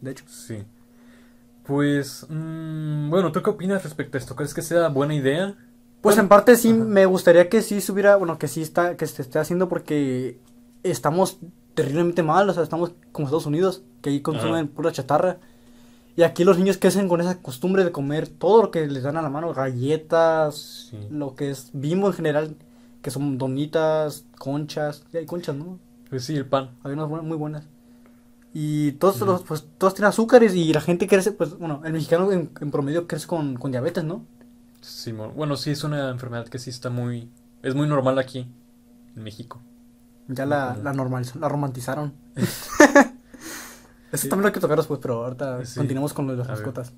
De 0.00 0.12
hecho. 0.12 0.24
Sí. 0.28 0.64
Pues, 1.64 2.26
mm, 2.28 3.10
bueno, 3.10 3.30
¿tú 3.32 3.42
qué 3.42 3.50
opinas 3.50 3.82
respecto 3.84 4.16
a 4.16 4.20
esto? 4.20 4.34
¿Crees 4.36 4.54
que 4.54 4.62
sea 4.62 4.88
buena 4.88 5.14
idea? 5.14 5.54
Pues 6.00 6.16
Bueno, 6.16 6.22
en 6.22 6.28
parte 6.28 6.56
sí 6.56 6.70
ajá. 6.70 6.78
me 6.84 7.06
gustaría 7.06 7.48
que 7.48 7.62
sí 7.62 7.80
se 7.80 7.92
hubiera, 7.92 8.16
bueno, 8.16 8.38
que 8.38 8.48
sí 8.48 8.62
está, 8.62 8.96
que 8.96 9.06
se 9.06 9.22
esté 9.22 9.38
haciendo 9.38 9.68
porque 9.68 10.38
estamos 10.82 11.38
terriblemente 11.74 12.22
mal, 12.24 12.48
o 12.50 12.52
sea, 12.52 12.62
estamos 12.64 12.92
como 13.12 13.28
Estados 13.28 13.46
Unidos, 13.46 13.82
que 14.00 14.10
ahí 14.10 14.20
consumen 14.20 14.64
Ajá. 14.66 14.74
pura 14.74 14.92
chatarra. 14.92 15.38
Y 16.16 16.24
aquí 16.24 16.44
los 16.44 16.58
niños 16.58 16.76
crecen 16.76 17.08
con 17.08 17.20
esa 17.20 17.40
costumbre 17.40 17.84
de 17.84 17.92
comer 17.92 18.28
todo 18.28 18.62
lo 18.64 18.70
que 18.70 18.86
les 18.86 19.04
dan 19.04 19.16
a 19.16 19.22
la 19.22 19.30
mano, 19.30 19.54
galletas, 19.54 20.88
Sí. 20.90 20.98
lo 21.10 21.34
que 21.36 21.50
es 21.50 21.70
bimbo 21.72 22.08
en 22.08 22.12
general, 22.12 22.56
que 23.00 23.10
son 23.10 23.38
donitas, 23.38 24.24
conchas, 24.38 25.04
ya 25.12 25.20
hay 25.20 25.26
conchas, 25.26 25.54
¿no? 25.56 25.78
Pues 26.10 26.24
sí, 26.24 26.34
el 26.36 26.44
pan. 26.46 26.70
Hay 26.82 26.92
unas 26.92 27.08
buenas- 27.08 27.26
muy 27.26 27.36
buenas. 27.38 27.64
Y 28.54 28.92
todos, 28.92 29.18
los, 29.20 29.42
pues, 29.42 29.66
todos 29.78 29.94
tienen 29.94 30.08
azúcares 30.10 30.54
y 30.54 30.72
la 30.72 30.80
gente 30.82 31.06
crece, 31.08 31.32
pues, 31.32 31.56
bueno, 31.58 31.80
el 31.84 31.92
mexicano 31.94 32.30
en, 32.32 32.50
en 32.60 32.70
promedio 32.70 33.06
crece 33.06 33.26
con, 33.26 33.54
con 33.56 33.70
diabetes, 33.70 34.04
¿no? 34.04 34.24
Simón. 34.82 35.32
Bueno, 35.36 35.56
sí, 35.56 35.70
es 35.70 35.84
una 35.84 36.10
enfermedad 36.10 36.46
que 36.48 36.58
sí 36.58 36.70
está 36.70 36.90
muy... 36.90 37.30
Es 37.62 37.74
muy 37.74 37.86
normal 37.88 38.18
aquí, 38.18 38.46
en 39.16 39.22
México. 39.22 39.60
Ya 40.28 40.44
la, 40.46 40.76
la 40.82 40.92
normalizaron, 40.92 41.40
la 41.40 41.48
romantizaron. 41.48 42.12
Eso 44.12 44.28
también 44.28 44.42
lo 44.42 44.46
hay 44.48 44.52
que 44.52 44.60
tocar 44.60 44.76
después, 44.76 45.00
pero 45.00 45.24
ahorita 45.24 45.64
Sí. 45.64 45.78
continuamos 45.78 46.12
con 46.12 46.26
lo 46.26 46.32
de 46.32 46.38
las 46.38 46.48
A 46.48 46.52
ver. 46.54 46.58
mascotas. 46.60 46.92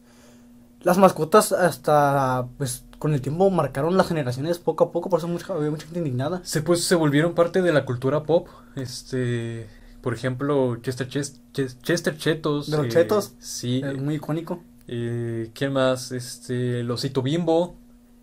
Las 0.83 0.99
mascotas 0.99 1.53
hasta, 1.53 2.47
pues, 2.59 2.85
con 2.99 3.15
el 3.15 3.21
tiempo 3.21 3.49
marcaron 3.51 3.97
las 3.97 4.09
generaciones 4.09 4.59
poco 4.59 4.85
a 4.85 4.93
poco, 4.93 5.09
por 5.09 5.19
eso 5.21 5.29
mucha, 5.29 5.53
había 5.55 5.71
mucha 5.71 5.85
gente 5.85 6.01
indignada. 6.01 6.41
Se, 6.45 6.63
pues, 6.63 6.85
se 6.85 6.95
volvieron 6.97 7.35
parte 7.35 7.63
de 7.63 7.73
la 7.73 7.85
cultura 7.85 8.25
pop. 8.25 8.49
Este... 8.75 9.69
Por 10.05 10.13
ejemplo, 10.13 10.77
Chester, 10.83 11.09
Ches- 11.09 11.41
Ches- 11.55 11.79
Chester 11.83 12.15
Chetos. 12.19 12.71
¿De 12.71 12.77
los 12.77 12.87
eh, 12.87 12.91
chetos? 12.91 13.35
Sí. 13.39 13.81
Es 13.83 13.97
muy 14.01 14.17
icónico. 14.17 14.63
Eh, 14.87 15.51
¿Quién 15.55 15.73
más? 15.73 16.13
Este, 16.13 16.81
el 16.81 16.91
osito 16.91 17.23
bimbo. 17.23 17.77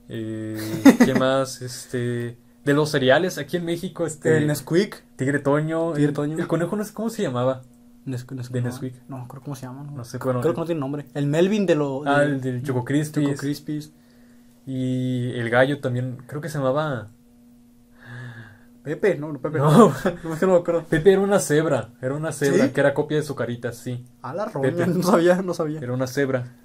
Eh, 0.07 0.57
¿Quién 1.03 1.17
más? 1.17 1.63
Este, 1.63 2.37
de 2.63 2.73
los 2.75 2.91
cereales 2.91 3.39
aquí 3.39 3.57
en 3.57 3.65
México, 3.65 4.05
este, 4.05 4.37
El 4.37 4.45
Nesquik. 4.45 5.03
Tigre 5.15 5.39
Toño. 5.39 5.93
Tigre 5.93 6.09
el, 6.09 6.13
Toño. 6.13 6.37
el 6.37 6.45
conejo 6.47 6.75
no 6.75 6.83
sé 6.85 6.93
cómo 6.93 7.09
se 7.09 7.23
llamaba. 7.23 7.63
Nesquik, 8.05 8.37
Nesquik, 8.37 8.53
De 8.53 8.61
no, 8.61 8.67
Nesquik. 8.69 8.93
No, 9.09 9.27
creo 9.27 9.41
cómo 9.41 9.55
se 9.55 9.63
llama. 9.65 9.83
No, 9.83 9.91
No 9.97 10.03
sé, 10.03 10.19
bueno, 10.19 10.39
creo 10.41 10.53
que 10.53 10.59
no 10.61 10.65
tiene 10.67 10.79
nombre. 10.81 11.05
El 11.15 11.25
Melvin 11.25 11.65
de 11.65 11.73
lo. 11.75 12.03
Ah, 12.07 12.19
de- 12.19 12.25
el 12.27 12.41
del 12.41 12.61
Choco 12.63 12.85
Crispies. 12.85 13.25
Choco 13.25 13.37
Crispies. 13.39 13.91
Y 14.67 15.31
el 15.31 15.49
gallo 15.49 15.79
también, 15.79 16.17
creo 16.27 16.41
que 16.41 16.49
se 16.49 16.59
llamaba. 16.59 17.09
Pepe, 18.83 19.15
no, 19.15 19.31
no, 19.31 19.39
Pepe. 19.39 19.59
No. 19.59 19.93
No, 20.23 20.33
es 20.33 20.39
que 20.39 20.45
no 20.45 20.53
me 20.53 20.59
acuerdo. 20.59 20.83
Pepe 20.85 21.11
era 21.11 21.21
una 21.21 21.39
cebra, 21.39 21.89
era 22.01 22.15
una 22.15 22.31
cebra, 22.31 22.65
¿Sí? 22.65 22.71
que 22.71 22.79
era 22.81 22.93
copia 22.93 23.17
de 23.17 23.23
su 23.23 23.35
carita, 23.35 23.71
sí. 23.73 24.05
A 24.21 24.33
la 24.33 24.45
roña, 24.45 24.71
Pepe. 24.71 24.87
no 24.87 25.03
sabía, 25.03 25.41
no 25.41 25.53
sabía. 25.53 25.79
Era 25.79 25.93
una 25.93 26.07
cebra. 26.07 26.55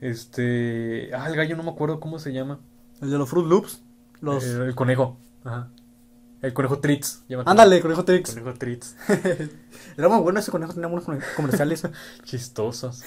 Este. 0.00 1.10
Ah, 1.14 1.28
el 1.28 1.36
gallo 1.36 1.56
no 1.56 1.62
me 1.62 1.70
acuerdo 1.70 2.00
cómo 2.00 2.18
se 2.18 2.32
llama. 2.32 2.58
El 3.00 3.10
de 3.10 3.18
los 3.18 3.28
Fruit 3.28 3.46
Loops. 3.46 3.82
Los... 4.20 4.44
El 4.44 4.74
conejo. 4.74 5.18
Ajá. 5.44 5.68
El 6.42 6.52
conejo 6.54 6.78
Tritz. 6.78 7.22
Ándale, 7.44 7.80
conejo 7.80 8.04
Trix. 8.04 8.30
Conejo 8.34 8.54
Tritz. 8.54 8.96
Era 9.96 10.08
muy 10.08 10.20
bueno 10.22 10.40
ese 10.40 10.50
conejo, 10.50 10.72
tenía 10.72 10.88
buenos 10.88 11.04
comer- 11.04 11.22
comerciales. 11.36 11.82
Chistosos. 12.24 13.02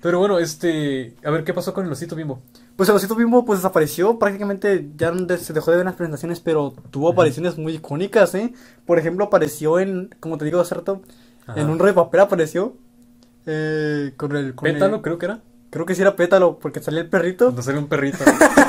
Pero 0.00 0.18
bueno, 0.18 0.38
este. 0.38 1.14
A 1.24 1.30
ver, 1.30 1.44
¿qué 1.44 1.52
pasó 1.54 1.74
con 1.74 1.84
el 1.86 1.92
osito 1.92 2.16
bimbo? 2.16 2.42
Pues 2.76 2.88
el 2.88 2.94
osito 2.96 3.14
bimbo 3.14 3.44
pues 3.44 3.58
desapareció, 3.60 4.18
prácticamente 4.18 4.90
ya 4.96 5.10
no 5.12 5.26
se 5.36 5.52
dejó 5.52 5.70
de 5.70 5.76
ver 5.76 5.82
en 5.82 5.86
las 5.86 5.96
presentaciones, 5.96 6.40
pero 6.40 6.74
tuvo 6.90 7.10
apariciones 7.10 7.58
muy 7.58 7.74
icónicas, 7.74 8.34
¿eh? 8.34 8.52
Por 8.86 8.98
ejemplo, 8.98 9.24
apareció 9.26 9.78
en, 9.78 10.14
como 10.20 10.38
te 10.38 10.44
digo 10.46 10.58
hace 10.60 10.74
rato, 10.74 11.02
Ajá. 11.46 11.60
en 11.60 11.68
un 11.68 11.78
rollo 11.78 11.92
de 11.92 11.96
papel 11.96 12.20
apareció. 12.20 12.74
Eh, 13.46 14.12
con 14.16 14.34
el... 14.36 14.54
Con 14.54 14.64
Pétalo, 14.72 14.96
el- 14.96 15.02
creo 15.02 15.18
que 15.18 15.26
era. 15.26 15.40
creo 15.70 15.84
que 15.86 15.94
sí 15.94 16.00
era 16.02 16.16
pétalo, 16.16 16.58
porque 16.58 16.80
salía 16.80 17.00
el 17.00 17.08
perrito. 17.08 17.46
Cuando 17.46 17.62
sale 17.62 17.78
un 17.78 17.88
perrito. 17.88 18.18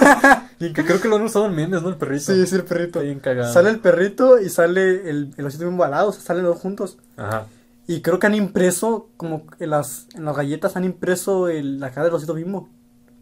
y 0.60 0.74
que 0.74 0.84
creo 0.86 1.00
que 1.00 1.08
lo 1.08 1.16
han 1.18 1.22
usado 1.24 1.46
en 1.46 1.56
memes, 1.56 1.82
¿no? 1.82 1.90
El 1.90 1.96
perrito. 1.98 2.34
Sí, 2.34 2.46
sí, 2.48 2.56
el 2.56 2.64
perrito. 2.64 3.00
Está 3.00 3.02
bien 3.02 3.20
cagado. 3.20 3.54
Sale 3.54 3.70
el 3.70 3.80
perrito 3.80 4.40
y 4.42 4.50
sale 4.50 5.10
el, 5.10 5.34
el 5.38 5.46
osito 5.46 5.66
bimbo 5.66 5.84
al 5.84 5.92
lado, 5.92 6.10
o 6.10 6.12
sea, 6.12 6.22
salen 6.24 6.44
los 6.44 6.54
dos 6.56 6.62
juntos. 6.62 6.98
Ajá. 7.18 7.46
Y 7.88 8.02
creo 8.02 8.18
que 8.20 8.28
han 8.28 8.36
impreso, 8.36 9.10
como 9.18 9.44
en 9.60 9.70
las, 9.70 10.08
en 10.16 10.26
las 10.26 10.36
galletas 10.36 10.76
han 10.76 10.86
impreso 10.86 11.50
el, 11.50 11.80
la 11.80 11.92
cara 11.92 12.06
del 12.06 12.14
osito 12.16 12.34
bimbo. 12.34 12.70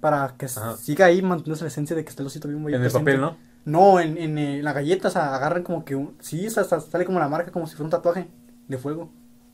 Para 0.02 0.36
que 0.38 0.48
Ajá. 0.48 0.76
siga 0.76 1.06
ahí 1.06 1.22
manteniéndose 1.22 1.64
la 1.64 1.70
esencia 1.70 1.96
de 1.96 2.04
que 2.04 2.10
está 2.10 2.22
el 2.24 2.28
osito 2.28 2.48
bimbo. 2.50 2.68
En 2.70 2.84
el 2.84 2.92
papel, 2.92 3.22
¿no? 3.22 3.38
No, 3.64 4.00
en, 4.00 4.18
en, 4.18 4.38
eh, 4.38 4.58
en 4.58 4.66
la 4.66 4.74
galleta, 4.74 5.08
o 5.08 5.12
sea, 5.12 5.34
agarran 5.36 5.62
como 5.64 5.86
que 5.86 5.96
un... 5.96 6.16
Sí, 6.20 6.48
o 6.48 6.50
sea, 6.50 6.64
sa- 6.64 6.82
sale 6.82 7.06
como 7.06 7.20
la 7.20 7.30
marca, 7.30 7.52
como 7.52 7.68
si 7.68 7.76
fuera 7.76 7.86
un 7.86 7.92
tatuaje 7.92 8.28
de 8.68 8.78
fuego. 8.80 9.12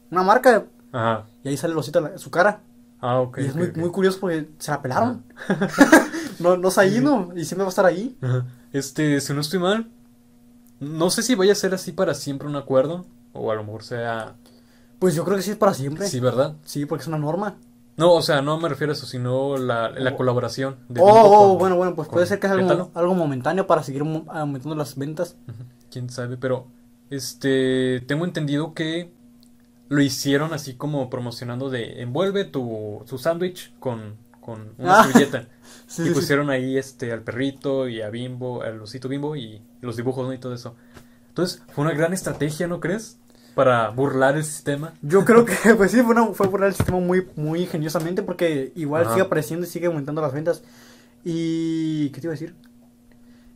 Una 0.10 0.24
marca, 0.24 0.66
Ajá. 0.94 1.26
y 1.44 1.50
ahí 1.50 1.58
sale 1.58 1.74
el 1.74 1.78
osito, 1.80 2.00
la- 2.00 2.18
su 2.18 2.32
cara. 2.32 2.62
Ah, 3.02 3.20
ok. 3.20 3.38
y 3.40 3.46
es 3.46 3.56
muy, 3.56 3.72
muy 3.74 3.92
curioso 3.92 4.20
porque 4.22 4.50
se 4.58 4.72
la 4.72 4.82
pelaron. 4.82 5.24
no, 6.40 6.58
no 6.58 6.72
se 6.72 6.82
ha 6.82 6.86
ido, 6.86 7.30
y 7.36 7.44
siempre 7.46 7.64
va 7.64 7.68
a 7.68 7.70
estar 7.70 7.86
ahí. 7.86 8.18
Ajá. 8.22 8.46
Este, 8.72 9.20
si 9.22 9.34
no 9.34 9.42
estoy 9.42 9.60
mal, 9.60 9.90
no 10.80 11.10
sé 11.10 11.22
si 11.24 11.36
vaya 11.36 11.52
a 11.52 11.56
ser 11.56 11.74
así 11.74 11.92
para 11.92 12.14
siempre 12.14 12.48
un 12.48 12.56
acuerdo, 12.56 13.06
o 13.34 13.52
a 13.52 13.56
lo 13.56 13.64
mejor 13.64 13.84
sea... 13.84 14.36
Pues 15.00 15.14
yo 15.16 15.24
creo 15.26 15.36
que 15.38 15.44
sí 15.44 15.52
es 15.52 15.58
para 15.58 15.74
siempre. 15.74 16.08
Sí, 16.08 16.20
¿verdad? 16.20 16.56
Sí, 16.64 16.86
porque 16.86 17.02
es 17.04 17.08
una 17.08 17.20
norma. 17.20 17.56
No, 17.98 18.14
o 18.14 18.22
sea, 18.22 18.42
no 18.44 18.60
me 18.60 18.70
refiero 18.70 18.94
a 18.94 18.96
eso, 18.96 19.06
sino 19.08 19.58
la, 19.58 19.90
la 19.90 20.16
colaboración. 20.16 20.78
de 20.88 21.02
Oh, 21.02 21.08
oh, 21.54 21.58
bueno, 21.58 21.76
bueno, 21.76 21.96
pues 21.96 22.08
puede 22.08 22.26
ser 22.28 22.40
que 22.40 22.46
es 22.48 22.54
algo, 22.54 22.92
algo 22.94 23.16
momentáneo 23.16 23.66
para 23.68 23.82
seguir 23.84 24.04
aumentando 24.28 24.76
las 24.76 24.96
ventas. 24.96 25.36
Quién 25.92 26.10
sabe, 26.10 26.38
pero 26.38 26.68
este 27.10 28.02
tengo 28.08 28.26
entendido 28.26 28.74
que 28.74 29.12
lo 29.90 30.02
hicieron 30.02 30.54
así 30.54 30.76
como 30.76 31.10
promocionando 31.10 31.70
de 31.70 32.02
envuelve 32.02 32.44
tu, 32.46 33.04
tu 33.08 33.18
sándwich 33.18 33.74
con, 33.80 34.16
con 34.42 34.74
una 34.78 35.00
Ah. 35.00 35.04
servilleta. 35.04 35.48
Sí, 35.88 36.04
y 36.04 36.08
sí. 36.08 36.12
pusieron 36.14 36.50
ahí 36.50 36.78
este 36.78 37.12
al 37.14 37.22
perrito 37.22 37.88
y 37.88 38.02
a 38.02 38.10
Bimbo, 38.10 38.62
al 38.62 38.82
osito 38.82 39.08
Bimbo 39.10 39.36
y 39.38 39.62
los 39.82 39.96
dibujos 39.98 40.26
¿no? 40.26 40.34
y 40.34 40.38
todo 40.38 40.54
eso. 40.54 40.76
Entonces, 41.30 41.62
fue 41.70 41.86
una 41.86 41.94
gran 41.94 42.14
estrategia, 42.14 42.68
¿no 42.68 42.80
crees? 42.82 43.20
Para 43.58 43.90
burlar 43.90 44.38
el 44.38 44.44
sistema. 44.44 44.94
Yo 45.02 45.26
creo 45.26 45.44
que, 45.44 45.56
pues 45.76 45.90
sí, 45.92 46.02
fue, 46.04 46.12
una, 46.12 46.28
fue 46.28 46.50
por 46.50 46.64
el 46.64 46.74
sistema 46.76 47.00
muy, 47.00 47.28
muy 47.36 47.62
ingeniosamente 47.64 48.22
porque 48.22 48.72
igual 48.76 49.02
Ajá. 49.04 49.14
sigue 49.14 49.26
apareciendo 49.26 49.66
y 49.66 49.70
sigue 49.70 49.88
aumentando 49.88 50.22
las 50.22 50.32
ventas. 50.32 50.62
Y, 51.26 52.10
¿qué 52.12 52.22
te 52.22 52.28
iba 52.28 52.32
a 52.34 52.38
decir? 52.40 52.54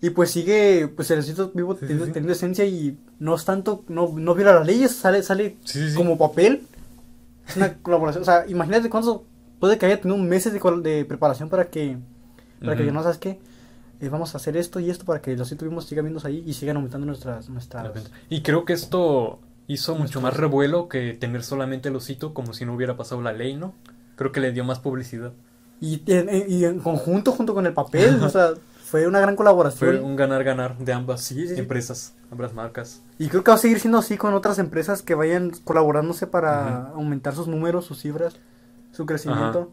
Y 0.01 0.09
pues 0.09 0.31
sigue, 0.31 0.87
pues 0.87 1.11
el 1.11 1.19
osito 1.19 1.51
vivo 1.53 1.75
Sí, 1.75 1.81
teniendo, 1.81 2.05
sí. 2.07 2.11
teniendo 2.13 2.33
esencia 2.33 2.65
y 2.65 2.97
no 3.19 3.35
es 3.35 3.45
tanto, 3.45 3.83
no, 3.87 4.11
no 4.17 4.33
viola 4.33 4.55
las 4.55 4.65
leyes, 4.65 4.91
sale, 4.95 5.21
sale 5.21 5.57
Sí, 5.63 5.79
sí, 5.79 5.91
sí. 5.91 5.95
como 5.95 6.17
papel. 6.17 6.63
Es 7.47 7.55
una 7.57 7.75
colaboración, 7.83 8.23
o 8.23 8.25
sea, 8.25 8.45
imagínate 8.47 8.89
cuánto 8.89 9.23
puede 9.59 9.77
que 9.77 9.85
haya 9.85 10.01
tenido 10.01 10.17
meses 10.17 10.51
de, 10.53 10.59
de 10.81 11.05
preparación 11.05 11.47
para 11.49 11.69
que, 11.69 11.97
para 12.59 12.75
que 12.75 12.81
Ujú. 12.81 12.87
ya 12.87 12.93
no 12.93 13.03
sabes 13.03 13.19
qué. 13.19 13.39
Eh, 14.01 14.09
vamos 14.09 14.33
a 14.33 14.37
hacer 14.37 14.57
esto 14.57 14.79
y 14.79 14.89
esto 14.89 15.05
para 15.05 15.21
que 15.21 15.37
los 15.37 15.47
osito 15.47 15.63
vivos 15.63 15.85
sigan 15.85 16.05
viéndose 16.05 16.27
ahí 16.27 16.43
y 16.47 16.53
sigan 16.53 16.77
aumentando 16.77 17.05
nuestras, 17.05 17.47
nuestras... 17.49 17.91
Y 18.27 18.41
creo 18.41 18.65
que 18.65 18.73
esto 18.73 19.39
hizo 19.67 19.95
mucho 19.95 20.21
más 20.21 20.35
revuelo 20.35 20.87
que 20.89 21.13
tener 21.13 21.43
solamente 21.43 21.89
el 21.89 21.95
osito 21.95 22.33
como 22.33 22.53
si 22.53 22.65
no 22.65 22.73
hubiera 22.73 22.97
pasado 22.97 23.21
la 23.21 23.31
ley, 23.33 23.55
¿no? 23.55 23.73
Creo 24.15 24.31
que 24.31 24.39
le 24.39 24.51
dio 24.51 24.63
más 24.63 24.79
publicidad. 24.79 25.31
Y, 25.79 26.03
en- 26.11 26.29
en- 26.29 26.45
y 26.51 26.65
en 26.65 26.79
conjunto, 26.79 27.31
junto 27.31 27.53
con 27.53 27.65
el 27.65 27.73
papel, 27.73 28.21
o 28.23 28.29
sea, 28.29 28.51
fue 28.83 29.07
una 29.07 29.19
gran 29.19 29.35
colaboración. 29.35 29.91
Fue 29.91 29.99
un 30.01 30.15
ganar-ganar 30.15 30.77
de 30.77 30.93
ambas 30.93 31.21
Sí, 31.21 31.45
empresas, 31.55 32.13
ambas 32.31 32.53
marcas. 32.53 33.01
Y 33.17 33.29
creo 33.29 33.43
que 33.43 33.51
va 33.51 33.55
a 33.55 33.59
seguir 33.59 33.79
siendo 33.79 33.97
así 33.97 34.17
con 34.17 34.33
otras 34.33 34.59
empresas 34.59 35.01
que 35.01 35.15
vayan 35.15 35.51
colaborándose 35.63 36.27
para 36.27 36.89
aumentar 36.89 37.33
sus 37.33 37.47
números, 37.47 37.85
sus 37.85 37.99
cifras, 38.01 38.35
su 38.91 39.05
crecimiento. 39.05 39.71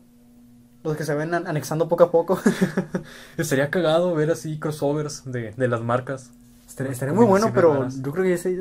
Los 0.85 0.97
que 0.97 1.05
se 1.05 1.13
ven 1.15 1.35
an- 1.35 1.47
anexando 1.49 1.89
poco 1.89 2.05
a 2.05 2.11
poco. 2.13 2.39
Estaría 3.37 3.69
cagado 3.71 4.15
ver 4.15 4.31
así 4.31 4.59
crossovers 4.59 5.25
de, 5.31 5.53
de 5.57 5.69
las 5.69 5.83
marcas. 5.83 6.31
Estaría, 6.79 6.93
estaría 6.93 7.15
muy 7.15 7.27
bueno, 7.27 7.51
pero 7.53 7.75
raras. 7.75 8.01
yo 8.01 8.13
creo 8.13 8.25
que 8.25 8.35
ese 8.35 8.55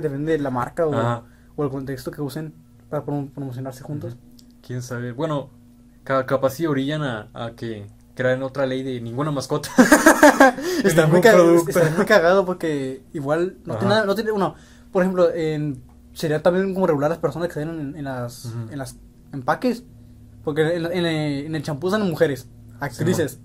depende 0.00 0.32
de 0.32 0.38
la 0.38 0.50
marca 0.50 0.86
o, 0.86 1.24
o 1.56 1.64
el 1.64 1.70
contexto 1.70 2.10
que 2.12 2.22
usen 2.22 2.54
para 2.88 3.04
prom- 3.04 3.30
promocionarse 3.32 3.82
juntos. 3.82 4.16
Quién 4.64 4.82
sabe. 4.82 5.10
Bueno, 5.12 5.50
ca- 6.04 6.26
capaz 6.26 6.50
sí 6.50 6.66
orillan 6.66 7.02
a, 7.02 7.28
a 7.34 7.50
que 7.56 7.88
crean 8.14 8.42
otra 8.44 8.66
ley 8.66 8.82
de 8.84 9.00
ninguna 9.00 9.30
mascota. 9.32 9.68
Está 10.84 11.06
muy, 11.08 11.20
ca- 11.20 11.32
producto. 11.32 11.70
estaría 11.70 11.96
muy 11.96 12.06
cagado 12.06 12.44
porque 12.46 13.02
igual 13.12 13.56
no 13.64 13.72
Ajá. 13.74 13.80
tiene 13.80 13.94
nada, 13.94 14.06
no 14.06 14.14
tiene, 14.14 14.30
uno, 14.30 14.54
por 14.92 15.02
ejemplo, 15.02 15.32
en, 15.34 15.82
sería 16.14 16.42
también 16.42 16.72
como 16.72 16.86
regular 16.86 17.10
las 17.10 17.18
personas 17.18 17.48
que 17.48 17.54
salen 17.54 17.80
en, 17.80 17.96
en 17.96 18.04
las, 18.04 18.46
en 18.70 18.78
las 18.78 18.96
empaques, 19.32 19.82
porque 20.44 20.76
en, 20.76 20.86
en, 20.86 21.04
en 21.04 21.54
el 21.54 21.62
champú 21.64 21.90
salen 21.90 22.08
mujeres, 22.08 22.48
actrices, 22.80 23.40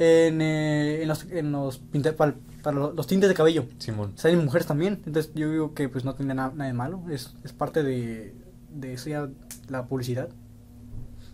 en, 0.00 0.40
eh, 0.42 1.02
en 1.02 1.08
los, 1.08 1.24
en 1.30 1.52
los 1.52 1.78
para, 2.16 2.34
para 2.62 2.76
los, 2.76 2.94
los 2.94 3.06
tintes 3.06 3.28
de 3.28 3.34
cabello, 3.34 3.66
Simón. 3.78 4.12
salen 4.16 4.44
mujeres 4.44 4.66
también, 4.66 5.02
entonces 5.06 5.32
yo 5.34 5.50
digo 5.50 5.74
que 5.74 5.88
pues 5.88 6.04
no 6.04 6.14
tiene 6.14 6.34
nada, 6.34 6.50
nada 6.54 6.66
de 6.68 6.74
malo, 6.74 7.02
es, 7.10 7.34
es 7.44 7.52
parte 7.52 7.82
de, 7.82 8.34
de 8.74 8.92
eso 8.94 9.08
ya, 9.10 9.28
la 9.68 9.86
publicidad, 9.86 10.28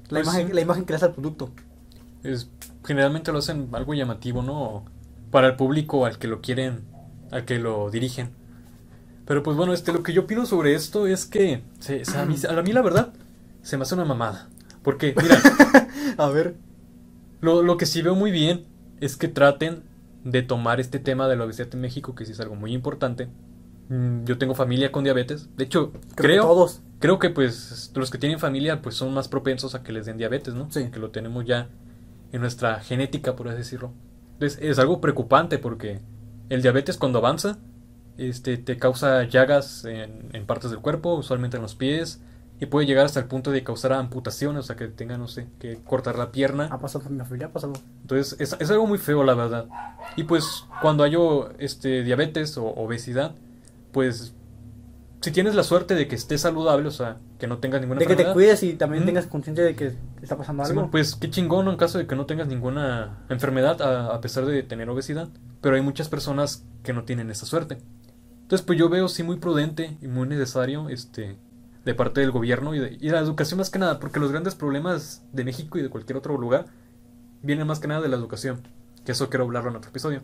la, 0.08 0.20
Pues 0.20 0.26
imagen, 0.28 0.48
sí. 0.48 0.52
la 0.52 0.60
imagen 0.60 0.84
que 0.84 0.92
le 0.92 0.98
das 0.98 1.02
al 1.04 1.12
producto. 1.14 1.50
Es, 2.22 2.48
generalmente 2.84 3.32
lo 3.32 3.38
hacen 3.38 3.68
algo 3.72 3.94
llamativo, 3.94 4.42
¿no? 4.42 4.84
Para 5.30 5.48
el 5.48 5.56
público 5.56 6.06
al 6.06 6.18
que 6.18 6.28
lo 6.28 6.40
quieren, 6.40 6.82
al 7.30 7.44
que 7.44 7.58
lo 7.58 7.90
dirigen. 7.90 8.30
Pero 9.26 9.42
pues 9.42 9.56
bueno, 9.56 9.72
este, 9.72 9.92
lo 9.92 10.02
que 10.02 10.12
yo 10.12 10.22
opino 10.22 10.46
sobre 10.46 10.74
esto 10.74 11.06
es 11.06 11.24
que 11.24 11.62
se, 11.80 12.04
se- 12.04 12.18
a, 12.18 12.26
mí, 12.26 12.36
a 12.48 12.62
mí 12.62 12.72
la 12.72 12.82
verdad 12.82 13.12
se 13.62 13.76
me 13.76 13.82
hace 13.84 13.94
una 13.94 14.04
mamada. 14.04 14.48
Porque, 14.82 15.14
mira, 15.20 15.38
A 16.18 16.28
ver, 16.28 16.56
Lo, 17.40 17.62
lo 17.62 17.76
que 17.76 17.86
sí 17.86 18.02
veo 18.02 18.14
muy 18.14 18.30
bien 18.30 18.64
es 19.00 19.16
que 19.16 19.28
traten 19.28 19.82
de 20.24 20.42
tomar 20.42 20.80
este 20.80 20.98
tema 20.98 21.28
de 21.28 21.36
la 21.36 21.44
obesidad 21.44 21.68
en 21.72 21.80
México, 21.80 22.14
que 22.14 22.24
sí 22.24 22.32
es 22.32 22.40
algo 22.40 22.56
muy 22.56 22.72
importante. 22.72 23.28
Mm, 23.88 24.24
Yo 24.24 24.38
tengo 24.38 24.54
familia 24.54 24.90
con 24.90 25.04
diabetes. 25.04 25.48
De 25.56 25.64
hecho, 25.64 25.92
creo, 25.92 26.02
creo, 26.14 26.42
que 26.42 26.48
todos. 26.48 26.82
creo 26.98 27.18
que 27.18 27.30
pues 27.30 27.92
los 27.94 28.10
que 28.10 28.18
tienen 28.18 28.38
familia 28.38 28.80
pues 28.80 28.94
son 28.96 29.12
más 29.12 29.28
propensos 29.28 29.74
a 29.74 29.82
que 29.82 29.92
les 29.92 30.06
den 30.06 30.16
diabetes, 30.16 30.54
¿no? 30.54 30.70
Sí. 30.70 30.90
Que 30.90 30.98
lo 30.98 31.10
tenemos 31.10 31.44
ya 31.44 31.68
en 32.32 32.40
nuestra 32.40 32.80
genética, 32.80 33.36
por 33.36 33.48
así 33.48 33.58
decirlo. 33.58 33.92
Entonces 34.32 34.58
es 34.62 34.78
algo 34.78 35.00
preocupante 35.00 35.58
porque 35.58 36.00
el 36.48 36.62
diabetes 36.62 36.96
cuando 36.96 37.18
avanza 37.18 37.58
este, 38.16 38.56
te 38.56 38.78
causa 38.78 39.24
llagas 39.24 39.84
en, 39.84 40.30
en 40.32 40.46
partes 40.46 40.70
del 40.70 40.80
cuerpo, 40.80 41.14
usualmente 41.14 41.56
en 41.56 41.62
los 41.62 41.74
pies, 41.74 42.22
y 42.60 42.66
puede 42.66 42.86
llegar 42.86 43.04
hasta 43.04 43.20
el 43.20 43.26
punto 43.26 43.50
de 43.50 43.64
causar 43.64 43.92
amputaciones, 43.92 44.60
o 44.60 44.62
sea 44.62 44.76
que 44.76 44.86
tengan, 44.86 45.20
no 45.20 45.28
sé, 45.28 45.48
que 45.58 45.78
cortar 45.84 46.16
la 46.16 46.30
pierna. 46.30 46.68
Ha 46.70 46.78
pasado 46.78 47.10
mi 47.10 47.18
familia, 47.18 47.48
ha 47.48 47.52
pasado. 47.52 47.72
Entonces, 48.02 48.40
es, 48.40 48.56
es 48.60 48.70
algo 48.70 48.86
muy 48.86 48.98
feo, 48.98 49.24
la 49.24 49.34
verdad. 49.34 49.66
Y 50.16 50.24
pues, 50.24 50.64
cuando 50.80 51.02
hay 51.02 51.14
este, 51.58 52.04
diabetes 52.04 52.56
o 52.56 52.64
obesidad, 52.66 53.34
pues, 53.92 54.34
si 55.20 55.32
tienes 55.32 55.54
la 55.54 55.64
suerte 55.64 55.94
de 55.94 56.06
que 56.06 56.14
estés 56.14 56.42
saludable, 56.42 56.86
o 56.86 56.92
sea, 56.92 57.16
que 57.38 57.48
no 57.48 57.58
tengas 57.58 57.80
ninguna 57.80 57.98
De 57.98 58.06
que 58.06 58.14
te 58.14 58.32
cuides 58.32 58.62
y 58.62 58.74
también 58.74 59.04
tengas 59.04 59.26
conciencia 59.26 59.64
de 59.64 59.74
que 59.74 59.90
te 59.90 60.22
está 60.22 60.36
pasando 60.36 60.62
algo. 60.62 60.90
pues 60.90 61.16
qué 61.16 61.30
chingón 61.30 61.64
¿no? 61.64 61.72
en 61.72 61.78
caso 61.78 61.98
de 61.98 62.06
que 62.06 62.14
no 62.14 62.26
tengas 62.26 62.46
ninguna 62.46 63.24
enfermedad 63.30 63.80
a, 63.80 64.14
a 64.14 64.20
pesar 64.20 64.44
de 64.44 64.62
tener 64.62 64.88
obesidad. 64.90 65.28
Pero 65.60 65.76
hay 65.76 65.82
muchas 65.82 66.08
personas 66.08 66.64
que 66.82 66.92
no 66.92 67.04
tienen 67.04 67.30
esa 67.30 67.46
suerte. 67.46 67.78
Entonces, 68.42 68.64
pues 68.66 68.78
yo 68.78 68.90
veo 68.90 69.08
sí 69.08 69.22
muy 69.22 69.36
prudente 69.36 69.96
y 70.02 70.08
muy 70.08 70.28
necesario 70.28 70.90
este 70.90 71.38
de 71.84 71.94
parte 71.94 72.20
del 72.20 72.30
gobierno 72.30 72.74
y 72.74 72.78
de, 72.78 72.96
y 73.00 73.06
de 73.06 73.12
la 73.12 73.20
educación 73.20 73.58
más 73.58 73.70
que 73.70 73.78
nada, 73.78 73.98
porque 74.00 74.20
los 74.20 74.30
grandes 74.30 74.54
problemas 74.54 75.22
de 75.32 75.44
México 75.44 75.78
y 75.78 75.82
de 75.82 75.90
cualquier 75.90 76.16
otro 76.16 76.36
lugar 76.38 76.66
vienen 77.42 77.66
más 77.66 77.78
que 77.78 77.88
nada 77.88 78.00
de 78.00 78.08
la 78.08 78.16
educación, 78.16 78.62
que 79.04 79.12
eso 79.12 79.28
quiero 79.28 79.44
hablarlo 79.44 79.70
en 79.70 79.76
otro 79.76 79.90
episodio. 79.90 80.22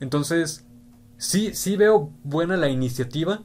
Entonces, 0.00 0.64
sí, 1.18 1.54
sí 1.54 1.76
veo 1.76 2.10
buena 2.22 2.56
la 2.56 2.68
iniciativa, 2.68 3.42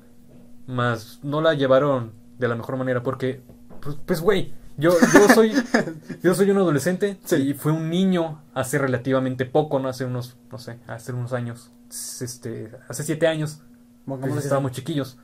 mas 0.67 1.19
no 1.23 1.41
la 1.41 1.53
llevaron 1.53 2.13
de 2.37 2.47
la 2.47 2.55
mejor 2.55 2.77
manera, 2.77 3.03
porque, 3.03 3.41
pues, 3.81 3.97
pues 4.05 4.21
güey, 4.21 4.53
yo, 4.77 4.91
yo 5.13 5.33
soy, 5.35 5.51
yo 6.23 6.33
soy 6.33 6.49
un 6.51 6.57
adolescente 6.57 7.17
Sí. 7.25 7.35
y 7.35 7.53
fui 7.53 7.73
un 7.73 7.89
niño 7.89 8.41
hace 8.53 8.77
relativamente 8.77 9.45
poco, 9.45 9.79
no 9.79 9.89
hace 9.89 10.05
unos, 10.05 10.37
no 10.49 10.57
sé, 10.57 10.79
hace 10.87 11.11
unos 11.11 11.33
años, 11.33 11.71
este, 11.89 12.71
hace 12.87 13.03
siete 13.03 13.27
años, 13.27 13.61
pues 14.05 14.37
estábamos 14.37 14.71
chiquillos. 14.71 15.17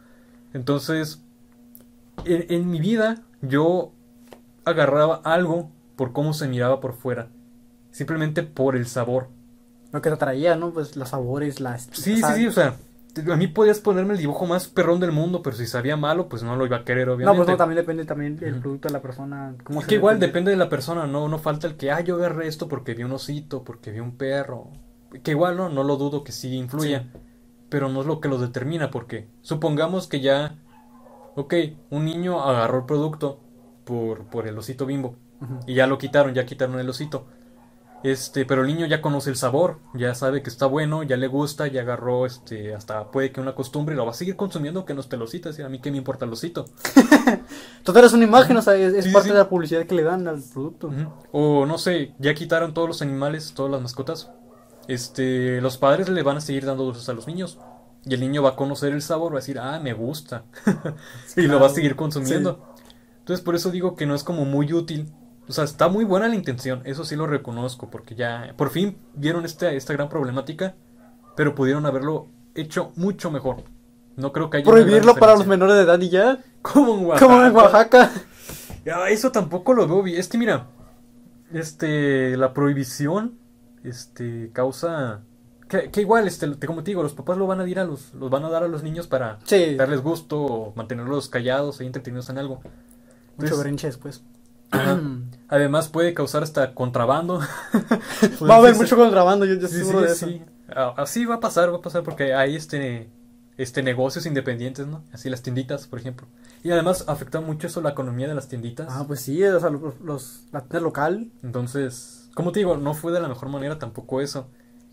Entonces, 0.53 1.21
en, 2.23 2.45
en 2.49 2.69
mi 2.69 2.79
vida 2.79 3.23
yo 3.41 3.91
agarraba 4.63 5.21
algo 5.23 5.71
por 5.95 6.11
cómo 6.13 6.33
se 6.33 6.47
miraba 6.47 6.79
por 6.79 6.93
fuera, 6.93 7.29
simplemente 7.91 8.43
por 8.43 8.75
el 8.75 8.85
sabor. 8.87 9.29
Lo 9.91 10.01
que 10.01 10.09
te 10.09 10.15
atraía, 10.15 10.55
¿no? 10.55 10.71
Pues 10.71 10.95
los 10.95 11.09
sabores, 11.09 11.59
las... 11.59 11.83
Sí, 11.91 12.17
sí, 12.17 12.23
sí, 12.35 12.47
o 12.47 12.51
sea, 12.51 12.75
A 13.31 13.37
mí 13.37 13.47
podías 13.47 13.79
ponerme 13.79 14.13
el 14.13 14.19
dibujo 14.19 14.45
más 14.45 14.67
perrón 14.67 14.99
del 14.99 15.13
mundo, 15.13 15.41
pero 15.41 15.55
si 15.55 15.65
sabía 15.67 15.95
malo, 15.95 16.27
pues 16.27 16.43
no 16.43 16.55
lo 16.57 16.65
iba 16.65 16.77
a 16.77 16.83
querer, 16.83 17.07
No, 17.07 17.13
obviamente. 17.13 17.37
pues 17.37 17.47
no, 17.49 17.57
también 17.57 17.77
depende 17.77 18.03
también 18.05 18.35
del 18.35 18.59
producto 18.59 18.89
de 18.89 18.93
la 18.93 19.01
persona. 19.01 19.55
Cómo 19.63 19.79
Es 19.79 19.87
que 19.87 19.95
igual 19.95 20.19
depende 20.19 20.51
de 20.51 20.57
la 20.57 20.67
persona, 20.67 21.07
no, 21.07 21.29
no 21.29 21.39
falta 21.39 21.67
el 21.67 21.77
que, 21.77 21.91
ah, 21.91 22.01
yo 22.01 22.15
agarré 22.15 22.47
esto 22.47 22.67
porque 22.67 22.93
vi 22.93 23.03
un 23.03 23.13
osito, 23.13 23.63
porque 23.63 23.91
vi 23.91 23.99
un 23.99 24.17
perro. 24.17 24.69
Que 25.23 25.31
igual, 25.31 25.55
no, 25.55 25.69
no 25.69 25.83
lo 25.83 25.95
dudo 25.95 26.25
que 26.25 26.33
sí 26.33 26.53
influya, 26.57 27.07
pero 27.69 27.87
no 27.87 28.01
es 28.01 28.07
lo 28.07 28.19
que 28.19 28.27
lo 28.27 28.37
determina, 28.37 28.91
porque 28.91 29.29
supongamos 29.41 30.07
que 30.07 30.19
ya, 30.19 30.57
ok, 31.35 31.53
un 31.91 32.05
niño 32.05 32.41
agarró 32.43 32.79
el 32.79 32.85
producto 32.85 33.39
por, 33.85 34.25
por 34.25 34.47
el 34.47 34.57
osito 34.57 34.85
bimbo 34.85 35.15
y 35.67 35.75
ya 35.75 35.87
lo 35.87 35.97
quitaron, 35.97 36.33
ya 36.33 36.45
quitaron 36.45 36.79
el 36.79 36.89
osito. 36.89 37.27
Este, 38.03 38.45
pero 38.45 38.61
el 38.61 38.67
niño 38.67 38.85
ya 38.85 39.01
conoce 39.01 39.31
el 39.31 39.35
sabor, 39.35 39.79
ya 39.95 40.13
sabe 40.13 40.43
que 40.43 40.49
está 40.51 40.67
bueno, 40.67 41.01
ya 41.01 41.17
le 41.17 41.25
gusta, 41.27 41.65
ya 41.67 41.81
agarró, 41.81 42.27
este, 42.27 42.75
hasta 42.75 43.09
puede 43.09 43.31
que 43.31 43.41
una 43.41 43.55
costumbre 43.55 43.95
lo 43.95 44.05
va 44.05 44.11
a 44.11 44.13
seguir 44.13 44.35
consumiendo 44.35 44.85
que 44.85 44.93
no 44.93 45.01
esté 45.01 45.17
así, 45.49 45.63
a 45.63 45.69
mí 45.69 45.79
qué 45.79 45.89
me 45.89 45.97
importa 45.97 46.25
el 46.25 46.31
osito. 46.31 46.65
Total, 47.83 48.05
es 48.05 48.13
una 48.13 48.25
imagen, 48.25 48.57
o 48.57 48.61
sea, 48.61 48.75
es, 48.75 48.93
es 48.93 49.05
Sí, 49.05 49.09
sí, 49.09 49.13
parte 49.13 49.29
sí. 49.29 49.33
de 49.33 49.39
la 49.39 49.49
publicidad 49.49 49.85
que 49.85 49.95
le 49.95 50.03
dan 50.03 50.27
al 50.27 50.41
producto. 50.43 50.91
O 51.31 51.65
no 51.65 51.77
sé, 51.79 52.13
ya 52.19 52.35
quitaron 52.35 52.73
todos 52.75 52.87
los 52.87 53.01
animales, 53.01 53.53
todas 53.55 53.71
las 53.71 53.81
mascotas. 53.81 54.31
Este, 54.87 55.59
los 55.61 55.77
padres 55.77 56.09
le 56.09 56.21
van 56.21 56.37
a 56.37 56.41
seguir 56.41 56.65
dando 56.65 56.83
dulces 56.83 57.09
a 57.09 57.13
los 57.13 57.27
niños. 57.27 57.59
Y 58.05 58.13
el 58.13 58.19
niño 58.19 58.43
va 58.43 58.51
a 58.51 58.55
conocer 58.55 58.93
el 58.93 59.01
sabor, 59.01 59.33
va 59.33 59.37
a 59.37 59.41
decir, 59.41 59.59
ah, 59.59 59.79
me 59.79 59.93
gusta. 59.93 60.43
y 61.35 61.43
lo 61.43 61.59
va 61.59 61.67
a 61.67 61.69
seguir 61.69 61.95
consumiendo. 61.95 62.75
Entonces, 63.19 63.43
por 63.43 63.55
eso 63.55 63.71
digo 63.71 63.95
que 63.95 64.05
no 64.05 64.13
es 64.13 64.23
como 64.23 64.45
muy 64.45 64.71
útil. 64.73 65.11
O 65.47 65.51
sea, 65.51 65.63
está 65.63 65.87
muy 65.87 66.05
buena 66.05 66.27
la 66.27 66.35
intención, 66.35 66.81
eso 66.85 67.05
sí 67.05 67.15
lo 67.15 67.27
reconozco, 67.27 67.89
porque 67.91 68.15
ya 68.15 68.53
por 68.57 68.71
fin 68.71 68.97
vieron 69.13 69.45
esta, 69.45 69.71
esta 69.71 69.93
gran 69.93 70.09
problemática, 70.09 70.75
pero 71.35 71.53
pudieron 71.53 71.85
haberlo 71.85 72.29
hecho 72.55 72.91
mucho 72.95 73.29
mejor. 73.29 73.63
No 74.15 74.31
creo 74.31 74.49
que 74.49 74.57
haya 74.57 74.65
Prohibirlo 74.65 75.15
para 75.15 75.35
los 75.35 75.45
menores 75.45 75.75
de 75.75 75.83
edad 75.83 75.99
y 75.99 76.09
ya. 76.09 76.39
Como 76.61 76.95
en 76.95 77.05
Oaxaca. 77.05 77.25
Como 77.25 77.45
en 77.45 77.55
Oaxaca. 77.55 78.11
Ah, 78.91 79.09
eso 79.09 79.31
tampoco 79.31 79.73
lo 79.73 79.87
veo 79.87 80.03
bien. 80.03 80.19
Es 80.19 80.27
que 80.27 80.37
mira, 80.37 80.67
este, 81.51 82.37
la 82.37 82.53
prohibición, 82.53 83.37
este, 83.83 84.51
causa 84.53 85.23
que, 85.67 85.89
que 85.91 86.01
igual, 86.01 86.27
este, 86.27 86.47
te- 86.55 86.67
como 86.67 86.83
te 86.83 86.91
digo, 86.91 87.03
los 87.03 87.13
papás 87.13 87.37
lo 87.37 87.47
van 87.47 87.59
a 87.59 87.65
dar 87.65 87.79
a 87.79 87.83
los, 87.85 88.13
los 88.13 88.29
van 88.29 88.45
a 88.45 88.49
dar 88.49 88.63
a 88.63 88.67
los 88.67 88.83
niños 88.83 89.07
para 89.07 89.39
Sí. 89.45 89.75
darles 89.75 90.01
gusto 90.01 90.41
o 90.41 90.73
mantenerlos 90.75 91.29
callados 91.29 91.81
y 91.81 91.85
entretenidos 91.85 92.29
en 92.29 92.37
algo. 92.37 92.55
Mucho 92.57 92.71
Entonces, 93.37 93.57
berrinche 93.57 93.87
después. 93.87 94.21
Además 95.47 95.87
puede 95.89 96.13
causar 96.13 96.43
hasta 96.43 96.73
contrabando. 96.73 97.39
Va 98.49 98.55
a 98.55 98.57
haber 98.57 98.75
mucho 98.75 98.95
contrabando, 98.97 99.45
yo, 99.45 99.55
yo 99.55 99.67
sí, 99.67 99.75
estoy 99.75 99.79
sí, 99.81 99.85
seguro 99.85 100.05
de 100.05 100.11
eso. 100.11 100.25
sí. 100.27 100.41
Así 100.97 101.25
va 101.25 101.35
a 101.35 101.39
pasar, 101.39 101.71
va 101.71 101.77
a 101.77 101.81
pasar 101.81 102.03
porque 102.03 102.33
hay 102.33 102.55
este 102.55 103.09
este 103.57 103.83
negocios 103.83 104.25
independientes, 104.25 104.85
¿no? 104.85 105.03
Así 105.13 105.29
las 105.29 105.41
tienditas, 105.41 105.87
por 105.87 105.99
ejemplo. 105.99 106.27
Y 106.63 106.71
además 106.71 107.05
afecta 107.07 107.39
mucho 107.39 107.67
eso 107.67 107.79
la 107.81 107.91
economía 107.91 108.27
de 108.27 108.33
las 108.35 108.49
tienditas. 108.49 108.87
Ah, 108.89 109.05
pues 109.07 109.21
sí, 109.21 109.41
o 109.43 109.59
sea, 109.59 109.69
los, 109.69 109.99
los- 110.01 110.41
la 110.51 110.61
tienda 110.61 110.81
local. 110.81 111.31
Entonces, 111.41 112.29
como 112.33 112.51
te 112.51 112.59
digo, 112.59 112.75
no 112.75 112.93
fue 112.93 113.13
de 113.13 113.21
la 113.21 113.29
mejor 113.29 113.47
manera 113.49 113.79
tampoco 113.79 114.19
eso. 114.19 114.47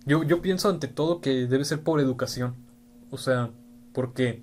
Yo, 0.07 0.22
yo 0.24 0.42
pienso 0.42 0.68
ante 0.68 0.88
todo 0.88 1.20
que 1.20 1.46
debe 1.46 1.64
ser 1.64 1.82
por 1.82 2.00
educación. 2.00 2.55
O 3.11 3.18
sea, 3.18 3.50
porque 3.92 4.42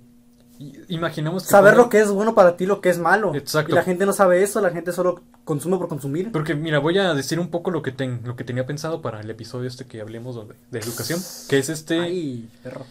imaginemos 0.88 1.42
que... 1.44 1.50
Saber 1.50 1.76
lo 1.76 1.88
que 1.88 2.00
es 2.00 2.10
bueno 2.10 2.34
para 2.34 2.56
ti, 2.56 2.66
lo 2.66 2.80
que 2.80 2.88
es 2.90 2.98
malo. 2.98 3.34
Exacto. 3.34 3.72
Y 3.72 3.74
la 3.74 3.82
gente 3.82 4.06
no 4.06 4.12
sabe 4.12 4.42
eso, 4.42 4.60
la 4.60 4.70
gente 4.70 4.92
solo 4.92 5.22
consume 5.44 5.76
por 5.78 5.88
consumir. 5.88 6.30
Porque 6.32 6.54
mira, 6.54 6.78
voy 6.78 6.98
a 6.98 7.14
decir 7.14 7.40
un 7.40 7.48
poco 7.50 7.70
lo 7.70 7.82
que, 7.82 7.92
ten- 7.92 8.20
lo 8.24 8.36
que 8.36 8.44
tenía 8.44 8.66
pensado 8.66 9.02
para 9.02 9.20
el 9.20 9.28
episodio 9.30 9.66
este 9.68 9.86
que 9.86 10.00
hablemos 10.00 10.36
de, 10.48 10.54
de 10.70 10.78
educación. 10.78 11.20
Que 11.48 11.58
es 11.58 11.68
este... 11.68 11.98
Ay, 12.00 12.48
perro. 12.62 12.86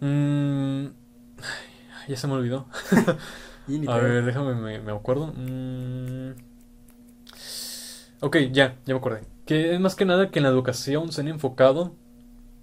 mm, 0.00 0.86
ay, 1.38 2.08
ya 2.08 2.16
se 2.16 2.26
me 2.26 2.34
olvidó. 2.34 2.66
A 3.88 3.96
ver, 3.98 4.24
déjame, 4.24 4.54
me, 4.56 4.80
me 4.80 4.92
acuerdo. 4.92 5.28
Mm. 5.36 6.32
Ok, 8.20 8.36
ya, 8.52 8.76
ya 8.84 8.94
me 8.94 8.98
acordé. 8.98 9.20
Que 9.46 9.74
es 9.74 9.80
más 9.80 9.94
que 9.94 10.04
nada 10.04 10.30
que 10.30 10.38
en 10.38 10.44
la 10.44 10.48
educación 10.48 11.12
se 11.12 11.20
han 11.20 11.28
enfocado 11.28 11.94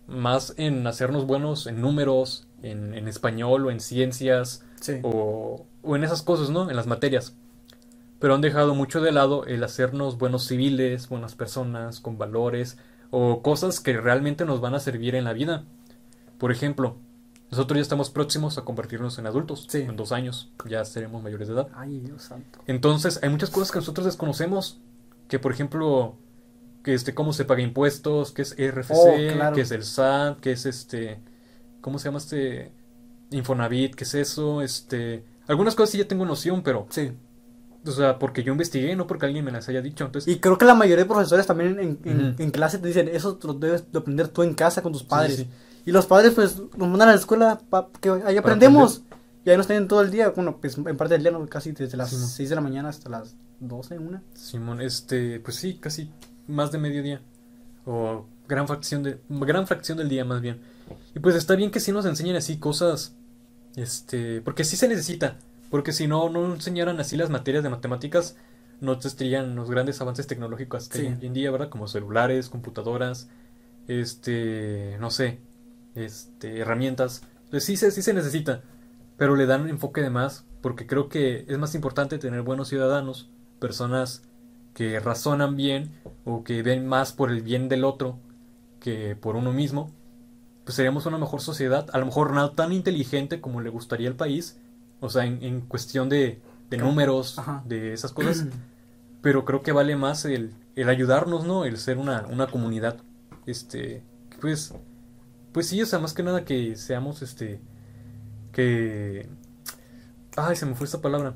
más 0.09 0.53
en 0.57 0.85
hacernos 0.87 1.25
buenos 1.25 1.67
en 1.67 1.81
números, 1.81 2.47
en, 2.61 2.93
en 2.93 3.07
español 3.07 3.65
o 3.65 3.71
en 3.71 3.79
ciencias 3.79 4.63
Sí. 4.81 4.99
o, 5.03 5.65
o 5.83 5.95
en 5.95 6.03
esas 6.03 6.21
cosas, 6.21 6.49
¿no? 6.49 6.69
En 6.69 6.75
las 6.75 6.87
materias. 6.87 7.35
Pero 8.19 8.35
han 8.35 8.41
dejado 8.41 8.75
mucho 8.75 9.01
de 9.01 9.11
lado 9.11 9.45
el 9.45 9.63
hacernos 9.63 10.17
buenos 10.17 10.45
civiles, 10.45 11.07
buenas 11.09 11.35
personas, 11.35 11.99
con 11.99 12.17
valores 12.17 12.77
o 13.11 13.41
cosas 13.41 13.79
que 13.79 13.97
realmente 13.99 14.45
nos 14.45 14.61
van 14.61 14.75
a 14.75 14.79
servir 14.79 15.15
en 15.15 15.23
la 15.23 15.33
vida. 15.33 15.63
Por 16.37 16.51
ejemplo, 16.51 16.97
nosotros 17.51 17.77
ya 17.77 17.81
estamos 17.81 18.09
próximos 18.09 18.57
a 18.57 18.63
convertirnos 18.63 19.17
en 19.19 19.25
adultos. 19.27 19.65
Sí. 19.69 19.79
En 19.79 19.95
dos 19.95 20.11
años 20.11 20.51
ya 20.67 20.85
seremos 20.85 21.23
mayores 21.23 21.47
de 21.47 21.55
edad. 21.55 21.67
Ay, 21.75 21.99
Dios 21.99 22.23
santo. 22.23 22.59
Entonces, 22.67 23.19
hay 23.23 23.29
muchas 23.29 23.49
cosas 23.49 23.71
que 23.71 23.79
nosotros 23.79 24.05
desconocemos. 24.05 24.79
Que, 25.27 25.39
por 25.39 25.51
ejemplo, 25.51 26.15
que 26.83 26.93
este, 26.93 27.13
cómo 27.13 27.33
se 27.33 27.45
paga 27.45 27.61
impuestos, 27.61 28.31
qué 28.31 28.41
es 28.43 28.55
RFC, 28.57 28.93
Oh, 28.95 29.33
claro. 29.35 29.55
qué 29.55 29.61
es 29.61 29.71
el 29.71 29.83
SAT, 29.83 30.39
qué 30.39 30.51
es 30.53 30.65
este, 30.65 31.19
¿cómo 31.81 31.99
se 31.99 32.05
llama 32.05 32.19
este? 32.19 32.71
Infonavit, 33.31 33.95
qué 33.95 34.03
es 34.05 34.15
eso, 34.15 34.61
este, 34.61 35.23
algunas 35.47 35.75
cosas 35.75 35.91
sí 35.91 35.97
ya 35.99 36.07
tengo 36.07 36.25
noción, 36.25 36.63
pero, 36.63 36.87
Sí. 36.89 37.11
o 37.85 37.91
sea, 37.91 38.17
porque 38.17 38.43
yo 38.43 38.51
investigué, 38.51 38.95
no 38.95 39.05
porque 39.07 39.25
alguien 39.27 39.45
me 39.45 39.51
las 39.51 39.69
haya 39.69 39.81
dicho. 39.81 40.05
Entonces, 40.05 40.33
Y 40.33 40.39
creo 40.39 40.57
que 40.57 40.65
la 40.65 40.73
mayoría 40.75 41.03
de 41.03 41.09
profesores 41.09 41.45
también 41.45 41.79
en, 42.03 42.35
en- 42.37 42.51
clase 42.51 42.79
te 42.79 42.87
dicen, 42.87 43.07
eso 43.07 43.37
lo 43.43 43.53
debes 43.53 43.91
de 43.91 43.99
aprender 43.99 44.27
tú 44.29 44.41
en 44.43 44.53
casa 44.55 44.81
con 44.81 44.91
tus 44.93 45.03
padres. 45.03 45.35
sí. 45.37 45.47
Y 45.85 45.91
los 45.91 46.05
padres 46.05 46.33
pues 46.33 46.57
nos 46.77 46.87
mandan 46.89 47.07
a 47.09 47.11
la 47.13 47.17
escuela 47.17 47.59
para 47.69 47.87
que 48.01 48.09
ahí 48.25 48.37
aprendemos. 48.37 49.01
Y 49.45 49.49
ahí 49.49 49.57
nos 49.57 49.65
tienen 49.67 49.87
todo 49.87 50.01
el 50.01 50.11
día, 50.11 50.29
bueno, 50.29 50.57
pues 50.59 50.77
en 50.77 50.97
parte 50.97 51.13
del 51.15 51.23
día, 51.23 51.31
¿no? 51.31 51.45
casi 51.47 51.71
desde 51.71 51.95
las 51.97 52.09
Sí, 52.09 52.17
mo. 52.17 52.27
6 52.27 52.49
de 52.49 52.55
la 52.55 52.61
mañana 52.61 52.89
hasta 52.89 53.09
las 53.09 53.35
12, 53.59 53.97
una. 53.97 54.21
Simón, 54.33 54.81
este, 54.81 55.39
pues 55.39 55.55
sí, 55.55 55.75
casi 55.75 56.11
más 56.49 56.71
de 56.71 56.77
mediodía. 56.79 57.21
O 57.85 58.25
gran 58.47 58.67
fracción 58.67 59.03
de, 59.03 59.19
gran 59.29 59.67
fracción 59.67 59.97
del 59.97 60.09
día 60.09 60.25
más 60.25 60.41
bien. 60.41 60.59
Y 61.15 61.19
pues 61.19 61.35
está 61.35 61.55
bien 61.55 61.71
que 61.71 61.79
sí 61.79 61.91
nos 61.91 62.05
enseñen 62.05 62.35
así 62.35 62.57
cosas, 62.57 63.15
este, 63.75 64.41
porque 64.41 64.63
sí 64.63 64.75
se 64.75 64.87
necesita. 64.87 65.37
Porque 65.69 65.91
si 65.93 66.07
no, 66.07 66.29
no 66.29 66.53
enseñaran 66.55 66.99
así 66.99 67.15
las 67.15 67.29
materias 67.29 67.63
de 67.63 67.69
matemáticas, 67.69 68.35
no 68.81 68.97
tendrían 68.97 69.55
los 69.55 69.69
grandes 69.69 70.01
avances 70.01 70.25
tecnológicos 70.25 70.89
que 70.89 70.97
hay 70.99 71.07
hoy 71.19 71.27
en 71.27 71.33
día, 71.33 71.51
¿verdad? 71.51 71.69
Como 71.69 71.87
celulares, 71.87 72.49
computadoras, 72.49 73.29
este, 73.87 74.97
no 74.99 75.11
sé, 75.11 75.39
este, 75.95 76.59
herramientas. 76.59 77.23
Pues 77.49 77.63
sí, 77.65 77.75
se- 77.77 77.91
sí 77.91 78.01
se 78.01 78.13
necesita, 78.13 78.61
pero 79.17 79.35
le 79.35 79.45
dan 79.45 79.61
un 79.61 79.69
enfoque 79.69 80.01
de 80.01 80.09
más, 80.09 80.45
porque 80.61 80.87
creo 80.87 81.09
que 81.09 81.45
es 81.47 81.57
más 81.57 81.75
importante 81.75 82.17
tener 82.19 82.41
buenos 82.41 82.69
ciudadanos, 82.69 83.29
personas 83.59 84.23
que 84.79 84.97
razonan 85.01 85.57
bien 85.57 85.91
o 86.23 86.45
que 86.45 86.63
ven 86.63 86.87
más 86.87 87.11
por 87.11 87.31
el 87.31 87.41
bien 87.41 87.67
del 87.67 87.83
otro 87.83 88.17
que 88.79 89.13
por 89.13 89.35
uno 89.35 89.51
mismo, 89.51 89.91
pues 90.63 90.77
seríamos 90.77 91.05
una 91.05 91.17
mejor 91.17 91.41
sociedad, 91.41 91.89
a 91.91 91.97
lo 91.97 92.05
mejor 92.05 92.31
no 92.31 92.51
tan 92.51 92.71
inteligente 92.71 93.41
como 93.41 93.59
le 93.59 93.69
gustaría 93.69 94.07
al 94.07 94.15
país, 94.15 94.57
o 95.01 95.09
sea, 95.09 95.25
en, 95.25 95.43
en 95.43 95.59
cuestión 95.59 96.07
de, 96.07 96.41
de 96.69 96.77
números, 96.77 97.37
Ajá. 97.37 97.61
de 97.65 97.91
esas 97.91 98.13
cosas, 98.13 98.45
pero 99.21 99.43
creo 99.43 99.63
que 99.63 99.73
vale 99.73 99.97
más 99.97 100.23
el, 100.23 100.53
el 100.77 100.87
ayudarnos, 100.87 101.43
¿no? 101.43 101.65
El 101.65 101.77
ser 101.77 101.97
una, 101.97 102.25
una 102.27 102.47
comunidad, 102.47 102.99
este, 103.45 104.01
pues, 104.39 104.73
pues 105.51 105.67
sí, 105.67 105.81
o 105.81 105.85
sea, 105.85 105.99
más 105.99 106.13
que 106.13 106.23
nada 106.23 106.45
que 106.45 106.77
seamos, 106.77 107.21
este, 107.21 107.59
que, 108.53 109.27
ay, 110.37 110.55
se 110.55 110.65
me 110.65 110.73
fue 110.73 110.85
esta 110.85 111.01
palabra. 111.01 111.35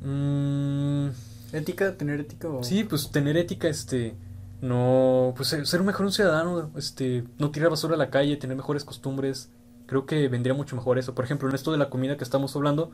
Mm, 0.00 1.08
Ética, 1.52 1.96
tener 1.96 2.20
ética 2.20 2.48
o... 2.48 2.62
Sí, 2.62 2.84
pues 2.84 3.10
tener 3.10 3.36
ética, 3.36 3.68
este, 3.68 4.16
no, 4.60 5.32
pues 5.36 5.48
ser 5.48 5.66
ser 5.66 5.80
un 5.80 5.86
mejor 5.86 6.06
un 6.06 6.12
ciudadano, 6.12 6.70
este, 6.76 7.24
no 7.38 7.50
tirar 7.50 7.70
basura 7.70 7.94
a 7.94 7.98
la 7.98 8.10
calle, 8.10 8.36
tener 8.36 8.56
mejores 8.56 8.84
costumbres, 8.84 9.50
creo 9.86 10.04
que 10.04 10.28
vendría 10.28 10.54
mucho 10.54 10.76
mejor 10.76 10.98
eso. 10.98 11.14
Por 11.14 11.24
ejemplo, 11.24 11.48
en 11.48 11.54
esto 11.54 11.72
de 11.72 11.78
la 11.78 11.88
comida 11.88 12.16
que 12.16 12.24
estamos 12.24 12.54
hablando, 12.54 12.90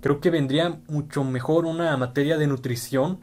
creo 0.00 0.20
que 0.20 0.30
vendría 0.30 0.80
mucho 0.88 1.22
mejor 1.22 1.66
una 1.66 1.96
materia 1.96 2.38
de 2.38 2.46
nutrición, 2.46 3.20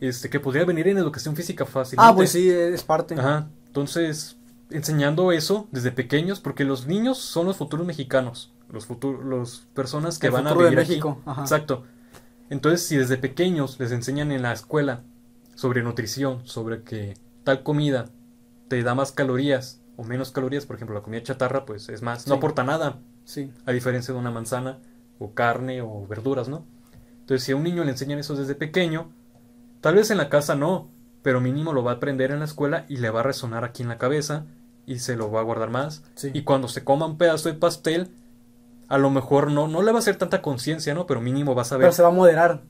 este, 0.00 0.30
que 0.30 0.40
podría 0.40 0.64
venir 0.64 0.88
en 0.88 0.98
educación 0.98 1.36
física 1.36 1.66
fácilmente. 1.66 2.10
Ah, 2.10 2.14
pues 2.14 2.30
sí, 2.30 2.48
es 2.48 2.82
parte. 2.82 3.14
Ajá, 3.14 3.50
entonces, 3.66 4.38
enseñando 4.70 5.30
eso 5.30 5.68
desde 5.70 5.92
pequeños, 5.92 6.40
porque 6.40 6.64
los 6.64 6.86
niños 6.86 7.18
son 7.18 7.46
los 7.46 7.58
futuros 7.58 7.86
mexicanos, 7.86 8.54
los 8.72 8.86
futuros, 8.86 9.66
personas 9.74 10.18
que 10.18 10.28
El 10.28 10.32
van 10.32 10.46
a 10.46 10.54
de 10.54 10.56
vivir 10.64 10.78
aquí. 10.78 10.88
México, 10.90 11.20
ajá. 11.26 11.42
Exacto. 11.42 11.84
Entonces, 12.50 12.86
si 12.86 12.96
desde 12.96 13.16
pequeños 13.18 13.78
les 13.78 13.92
enseñan 13.92 14.32
en 14.32 14.42
la 14.42 14.52
escuela 14.52 15.02
sobre 15.54 15.82
nutrición, 15.82 16.40
sobre 16.46 16.82
que 16.82 17.14
tal 17.44 17.62
comida 17.62 18.06
te 18.68 18.82
da 18.82 18.94
más 18.94 19.12
calorías 19.12 19.80
o 19.96 20.04
menos 20.04 20.32
calorías, 20.32 20.66
por 20.66 20.76
ejemplo, 20.76 20.94
la 20.94 21.02
comida 21.02 21.22
chatarra, 21.22 21.64
pues 21.64 21.88
es 21.88 22.02
más, 22.02 22.26
no 22.26 22.34
aporta 22.36 22.64
nada, 22.64 22.98
Sí. 23.24 23.52
a 23.66 23.72
diferencia 23.72 24.12
de 24.12 24.18
una 24.18 24.30
manzana 24.30 24.78
o 25.18 25.32
carne 25.32 25.80
o 25.82 26.06
verduras, 26.08 26.48
¿no? 26.48 26.64
Entonces, 27.20 27.44
si 27.44 27.52
a 27.52 27.56
un 27.56 27.62
niño 27.62 27.84
le 27.84 27.90
enseñan 27.92 28.18
eso 28.18 28.34
desde 28.34 28.54
pequeño, 28.54 29.12
tal 29.80 29.94
vez 29.94 30.10
en 30.10 30.16
la 30.18 30.28
casa 30.28 30.54
no, 30.56 30.88
pero 31.22 31.40
mínimo 31.40 31.72
lo 31.72 31.84
va 31.84 31.92
a 31.92 31.94
aprender 31.94 32.32
en 32.32 32.40
la 32.40 32.46
escuela 32.46 32.84
y 32.88 32.96
le 32.96 33.10
va 33.10 33.20
a 33.20 33.22
resonar 33.22 33.64
aquí 33.64 33.82
en 33.82 33.88
la 33.88 33.98
cabeza 33.98 34.44
y 34.86 34.98
se 34.98 35.14
lo 35.16 35.30
va 35.30 35.40
a 35.40 35.44
guardar 35.44 35.70
más. 35.70 36.02
Sí. 36.16 36.30
Y 36.34 36.42
cuando 36.42 36.66
se 36.68 36.82
coma 36.82 37.06
un 37.06 37.16
pedazo 37.18 37.48
de 37.48 37.54
pastel, 37.54 38.10
a 38.92 38.98
lo 38.98 39.08
mejor 39.10 39.50
no, 39.50 39.68
no 39.68 39.80
le 39.82 39.90
va 39.90 39.98
a 39.98 40.00
hacer 40.00 40.16
tanta 40.16 40.42
conciencia, 40.42 40.92
¿no? 40.94 41.06
Pero 41.06 41.20
mínimo 41.22 41.54
va 41.54 41.62
a 41.62 41.64
saber. 41.64 41.84
Pero 41.86 41.92
se 41.92 42.02
va 42.02 42.08
a 42.08 42.12
moderar. 42.12 42.62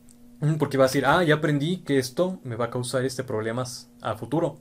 Porque 0.59 0.79
va 0.79 0.85
a 0.85 0.87
decir, 0.87 1.05
ah, 1.05 1.23
ya 1.25 1.35
aprendí 1.35 1.79
que 1.79 1.99
esto 1.99 2.39
me 2.45 2.55
va 2.57 2.66
a 2.66 2.70
causar 2.70 3.05
este 3.05 3.25
problemas 3.25 3.91
a 4.01 4.16
futuro. 4.16 4.59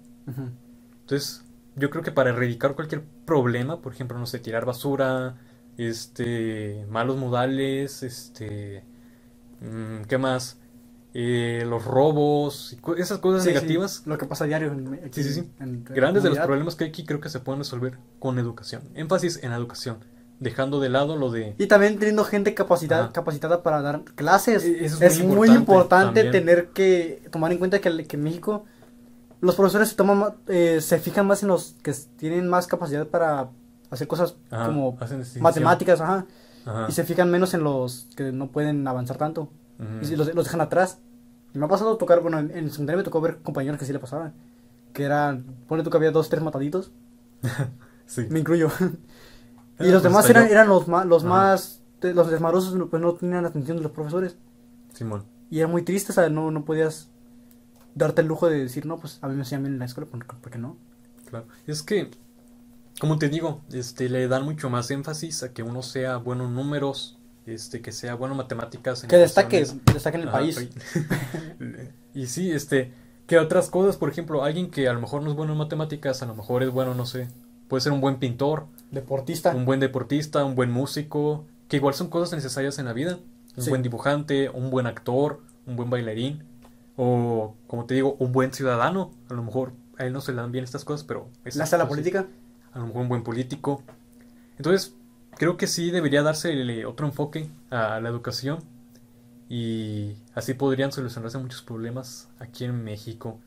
Entonces, 1.01 1.43
yo 1.75 1.89
creo 1.89 2.03
que 2.03 2.11
para 2.11 2.31
erradicar 2.31 2.75
cualquier 2.75 3.03
problema, 3.25 3.81
por 3.81 3.93
ejemplo, 3.93 4.17
no 4.17 4.25
sé, 4.25 4.39
tirar 4.39 4.65
basura, 4.65 5.35
este, 5.77 6.85
malos 6.89 7.17
modales, 7.17 8.03
este, 8.03 8.83
mm, 9.61 10.03
¿qué 10.07 10.17
más? 10.17 10.57
Eh, 11.13 11.65
los 11.67 11.83
robos, 11.85 12.77
esas 12.97 13.19
cosas 13.19 13.43
Sí, 13.43 13.49
sí, 13.49 13.53
negativas, 13.55 14.03
Lo 14.05 14.17
que 14.17 14.25
pasa 14.25 14.45
a 14.45 14.47
diario. 14.47 14.71
En, 14.71 14.93
aquí 15.05 15.21
Sí, 15.21 15.23
sí, 15.23 15.33
sí. 15.41 15.49
en- 15.59 15.69
en 15.69 15.83
grandes 15.83 16.23
de 16.23 16.29
los 16.29 16.39
problemas 16.39 16.75
que 16.75 16.85
hay 16.85 16.89
aquí, 16.89 17.05
creo 17.05 17.19
que 17.19 17.29
se 17.29 17.39
pueden 17.39 17.59
resolver 17.59 17.97
con 18.19 18.39
educación. 18.39 18.83
Énfasis 18.95 19.43
en 19.43 19.49
la 19.51 19.57
educación, 19.57 19.97
dejando 20.41 20.79
de 20.81 20.89
lado 20.89 21.15
lo 21.15 21.31
de... 21.31 21.55
Y 21.57 21.67
también 21.67 21.97
teniendo 21.99 22.25
gente 22.25 22.53
capacitada, 22.53 23.03
Ajá. 23.05 23.13
capacitada 23.13 23.63
para 23.63 23.81
dar 23.81 24.01
clases. 24.15 24.63
E- 24.65 24.85
eso 24.85 25.01
es, 25.01 25.23
muy 25.23 25.49
importante, 25.49 26.23
también. 26.23 26.31
tener 26.31 26.67
que 26.69 27.23
tomar 27.31 27.51
en 27.53 27.59
cuenta 27.59 27.79
que, 27.79 28.05
que 28.07 28.17
en 28.17 28.23
México 28.23 28.65
los 29.39 29.55
profesores 29.55 29.89
se 29.89 29.95
toman 29.95 30.17
ma- 30.17 30.35
eh, 30.47 30.81
se 30.81 30.99
fijan 30.99 31.27
más 31.27 31.43
en 31.43 31.49
los 31.49 31.75
que 31.83 31.93
tienen 32.17 32.47
más 32.49 32.67
capacidad 32.67 33.07
para 33.07 33.49
hacer 33.91 34.07
cosas 34.07 34.35
Ajá, 34.49 34.65
como 34.65 34.97
matemáticas, 35.39 36.01
ajá, 36.01 36.25
Ajá. 36.65 36.85
y 36.89 36.91
se 36.91 37.03
fijan 37.03 37.29
menos 37.29 37.53
en 37.53 37.63
los 37.63 38.07
que 38.15 38.31
no 38.31 38.47
pueden 38.51 38.87
avanzar 38.87 39.17
tanto 39.17 39.49
y 40.01 40.15
los, 40.15 40.33
los 40.33 40.45
dejan 40.45 40.61
atrás. 40.61 40.99
Y 41.53 41.57
me 41.59 41.65
ha 41.65 41.67
pasado 41.67 41.97
tocar, 41.97 42.21
bueno, 42.21 42.39
en, 42.39 42.49
en 42.51 42.65
el 42.65 42.71
secundario 42.71 42.97
me 42.99 43.03
tocó 43.03 43.19
ver 43.21 43.37
compañeros 43.43 43.79
que 43.79 43.85
sí 43.85 43.91
le 43.93 43.99
pasaban, 43.99 44.33
que 44.93 45.03
eran, 45.03 45.43
pone 45.67 45.83
tú 45.83 45.89
que 45.89 45.97
había 45.97 46.11
dos, 46.11 46.29
tres 46.29 46.41
mataditos, 46.41 46.91
Sí. 48.07 48.25
me 48.29 48.39
incluyo. 48.39 48.69
Y 49.83 49.91
los 49.91 50.03
demás 50.03 50.29
eran, 50.29 50.47
eran 50.47 50.67
los 50.67 50.87
más, 50.87 51.05
los 51.05 51.23
Ajá. 51.23 51.29
más, 51.29 51.81
los 52.01 52.29
desmarosos, 52.31 52.77
pues 52.89 53.01
no 53.01 53.13
tenían 53.13 53.45
atención 53.45 53.77
de 53.77 53.83
los 53.83 53.91
profesores. 53.91 54.35
Simón. 54.93 55.23
Y 55.49 55.59
era 55.59 55.67
muy 55.67 55.83
triste, 55.83 56.11
o 56.11 56.15
sea, 56.15 56.29
no, 56.29 56.51
no 56.51 56.65
podías 56.65 57.09
darte 57.95 58.21
el 58.21 58.27
lujo 58.27 58.49
de 58.49 58.59
decir, 58.59 58.85
no, 58.85 58.97
pues 58.97 59.19
a 59.21 59.27
mí 59.27 59.35
me 59.35 59.41
hacían 59.41 59.63
bien 59.63 59.73
en 59.73 59.79
la 59.79 59.85
escuela, 59.85 60.09
¿por, 60.09 60.25
por 60.25 60.51
qué 60.51 60.57
no? 60.57 60.77
Claro. 61.29 61.45
Es 61.67 61.83
que, 61.83 62.09
como 62.99 63.17
te 63.17 63.29
digo, 63.29 63.61
este, 63.71 64.09
le 64.09 64.27
dan 64.27 64.45
mucho 64.45 64.69
más 64.69 64.91
énfasis 64.91 65.43
a 65.43 65.53
que 65.53 65.63
uno 65.63 65.81
sea 65.83 66.17
bueno 66.17 66.45
en 66.45 66.55
números, 66.55 67.17
este, 67.45 67.81
que 67.81 67.91
sea 67.91 68.15
bueno 68.15 68.33
en 68.33 68.37
matemáticas. 68.37 69.03
en 69.03 69.09
Que 69.09 69.17
destaque, 69.17 69.65
destaque 69.93 70.17
en 70.17 70.23
el 70.23 70.29
país. 70.29 70.69
y 72.13 72.27
sí, 72.27 72.51
este, 72.51 72.93
que 73.27 73.39
otras 73.39 73.69
cosas, 73.69 73.97
por 73.97 74.09
ejemplo, 74.09 74.43
alguien 74.43 74.69
que 74.69 74.87
a 74.87 74.93
lo 74.93 75.01
mejor 75.01 75.21
no 75.21 75.29
es 75.29 75.35
bueno 75.35 75.53
en 75.53 75.59
matemáticas, 75.59 76.21
a 76.21 76.25
lo 76.25 76.35
mejor 76.35 76.63
es 76.63 76.69
bueno, 76.69 76.95
no 76.95 77.05
sé, 77.05 77.29
puede 77.67 77.81
ser 77.81 77.93
un 77.93 78.01
buen 78.01 78.17
pintor, 78.17 78.67
Deportista. 78.91 79.55
un 79.55 79.65
buen 79.65 79.79
deportista, 79.79 80.43
un 80.45 80.55
buen 80.55 80.69
músico, 80.71 81.45
que 81.67 81.77
igual 81.77 81.93
son 81.93 82.09
cosas 82.09 82.33
necesarias 82.33 82.77
en 82.79 82.85
la 82.85 82.93
vida. 82.93 83.19
Un 83.57 83.63
Sí. 83.63 83.69
buen 83.69 83.81
dibujante, 83.81 84.49
un 84.49 84.69
buen 84.69 84.85
actor, 84.87 85.41
un 85.65 85.75
buen 85.75 85.89
bailarín, 85.89 86.43
o 86.97 87.55
como 87.67 87.85
te 87.85 87.93
digo, 87.95 88.15
un 88.19 88.31
buen 88.31 88.53
ciudadano. 88.53 89.11
A 89.29 89.33
lo 89.33 89.43
mejor 89.43 89.73
a 89.97 90.05
él 90.05 90.13
no 90.13 90.21
se 90.21 90.31
le 90.31 90.37
dan 90.41 90.51
bien 90.51 90.63
estas 90.63 90.85
cosas, 90.85 91.03
pero... 91.05 91.27
¿Le 91.43 91.49
esas 91.49 91.63
hace 91.63 91.77
la 91.77 91.87
política? 91.87 92.27
a 92.73 92.79
lo 92.79 92.87
mejor 92.87 93.01
un 93.01 93.09
buen 93.09 93.23
político. 93.23 93.83
Entonces, 94.57 94.93
creo 95.37 95.57
que 95.57 95.67
sí 95.67 95.91
debería 95.91 96.23
darse 96.23 96.85
otro 96.85 97.05
enfoque 97.05 97.49
a 97.69 97.99
la 97.99 98.07
educación 98.09 98.59
y 99.49 100.15
así 100.35 100.53
podrían 100.53 100.91
solucionarse 100.93 101.37
muchos 101.37 101.61
problemas 101.61 102.29
aquí 102.39 102.63
en 102.63 102.83
México. 102.83 103.37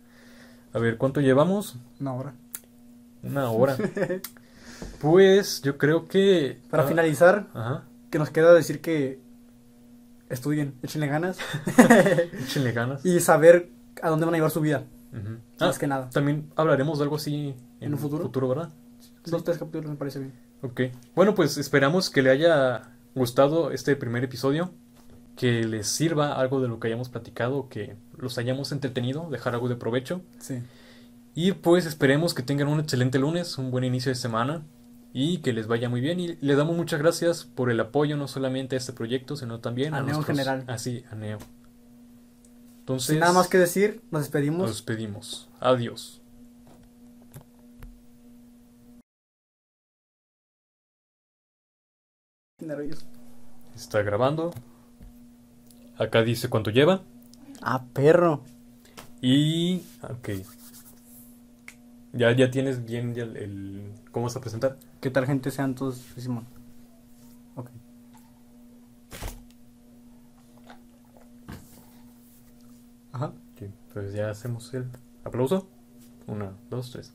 A 0.74 0.78
ver, 0.78 0.98
¿cuánto 0.98 1.20
llevamos? 1.22 1.76
No, 1.98 2.10
ahora. 2.10 2.34
Una 3.22 3.50
hora. 3.50 3.76
Pues 5.00 5.60
yo 5.62 5.76
creo 5.78 6.06
que... 6.06 6.60
Para 6.70 6.84
ah, 6.84 6.86
finalizar, 6.86 7.48
Ajá. 7.54 7.84
que 8.10 8.18
nos 8.18 8.30
queda 8.30 8.52
decir 8.54 8.80
que 8.80 9.18
estudien, 10.28 10.74
échenle 10.82 11.06
ganas 11.06 11.38
Échenle 12.42 12.72
ganas. 12.72 13.04
y 13.04 13.20
saber 13.20 13.70
a 14.02 14.08
dónde 14.08 14.24
van 14.26 14.34
a 14.34 14.38
llevar 14.38 14.50
su 14.50 14.60
vida, 14.60 14.84
más 15.60 15.76
Ah, 15.76 15.78
que 15.78 15.86
nada. 15.86 16.10
también 16.10 16.50
hablaremos 16.56 16.98
de 16.98 17.04
algo 17.04 17.16
así 17.16 17.54
en, 17.80 17.86
¿En 17.88 17.92
un 17.94 17.98
futuro? 17.98 18.48
¿verdad? 18.48 18.70
Dos, 19.26 19.44
tres 19.44 19.58
capítulos 19.58 19.90
me 19.90 19.96
parece 19.96 20.18
bien. 20.18 20.32
Ok. 20.62 20.80
Bueno, 21.14 21.34
pues 21.34 21.56
esperamos 21.58 22.10
que 22.10 22.22
le 22.22 22.30
haya 22.30 22.82
gustado 23.14 23.70
este 23.70 23.94
primer 23.96 24.24
episodio, 24.24 24.70
que 25.36 25.64
les 25.64 25.86
sirva 25.88 26.32
algo 26.34 26.60
de 26.60 26.68
lo 26.68 26.78
que 26.80 26.88
hayamos 26.88 27.08
platicado, 27.08 27.68
que 27.68 27.96
los 28.16 28.38
hayamos 28.38 28.72
entretenido, 28.72 29.28
dejar 29.30 29.54
algo 29.54 29.68
de 29.68 29.76
provecho. 29.76 30.20
Sí. 30.38 30.62
Y 31.34 31.52
pues 31.52 31.86
esperemos 31.86 32.32
que 32.34 32.42
tengan 32.42 32.68
un 32.68 32.80
excelente 32.80 33.18
lunes, 33.18 33.58
un 33.58 33.70
buen 33.70 33.84
inicio 33.84 34.10
de 34.10 34.14
semana 34.16 34.64
y 35.12 35.38
que 35.38 35.52
les 35.52 35.66
vaya 35.66 35.88
muy 35.88 36.00
bien. 36.00 36.20
Y 36.20 36.36
les 36.40 36.56
damos 36.56 36.76
muchas 36.76 37.00
gracias 37.00 37.44
por 37.44 37.70
el 37.70 37.80
apoyo, 37.80 38.16
no 38.16 38.28
solamente 38.28 38.76
a 38.76 38.78
este 38.78 38.92
proyecto, 38.92 39.36
sino 39.36 39.60
también 39.60 39.94
a, 39.94 39.98
A 39.98 40.02
Neo 40.02 40.16
en 40.16 40.22
general. 40.24 40.64
Así, 40.68 41.04
a 41.10 41.14
Neo. 41.14 41.38
Entonces, 42.80 43.08
Sin 43.08 43.20
nada 43.20 43.32
más 43.32 43.48
que 43.48 43.58
decir, 43.58 44.02
nos 44.10 44.12
nos 44.12 44.22
despedimos. 44.22 44.68
despedimos. 44.68 45.48
Adiós. 45.58 46.20
Nervioso. 52.60 53.06
Está 53.74 54.02
grabando. 54.02 54.52
Acá 55.98 56.22
dice 56.22 56.48
cuánto 56.48 56.70
lleva. 56.70 57.02
Ah, 57.60 57.84
perro. 57.92 58.42
Y. 59.20 59.82
Ok. 60.02 60.30
Ya, 62.16 62.30
ya 62.32 62.50
tienes 62.50 62.84
bien 62.84 63.14
ya 63.14 63.24
el, 63.24 63.36
el- 63.36 63.92
¿Cómo 64.12 64.24
vas 64.26 64.36
a 64.36 64.40
presentar? 64.40 64.78
¿Qué 65.00 65.10
tal 65.10 65.26
gente 65.26 65.50
sean 65.50 65.74
todos, 65.74 65.96
Simón? 66.16 66.46
Ok. 67.56 67.70
Ajá. 73.12 73.26
Ok, 73.26 73.70
Pues 73.92 74.12
ya 74.12 74.30
hacemos 74.30 74.72
el 74.74 74.86
aplauso. 75.24 75.68
Una, 76.26 76.52
dos, 76.70 76.90
tres. 76.90 77.12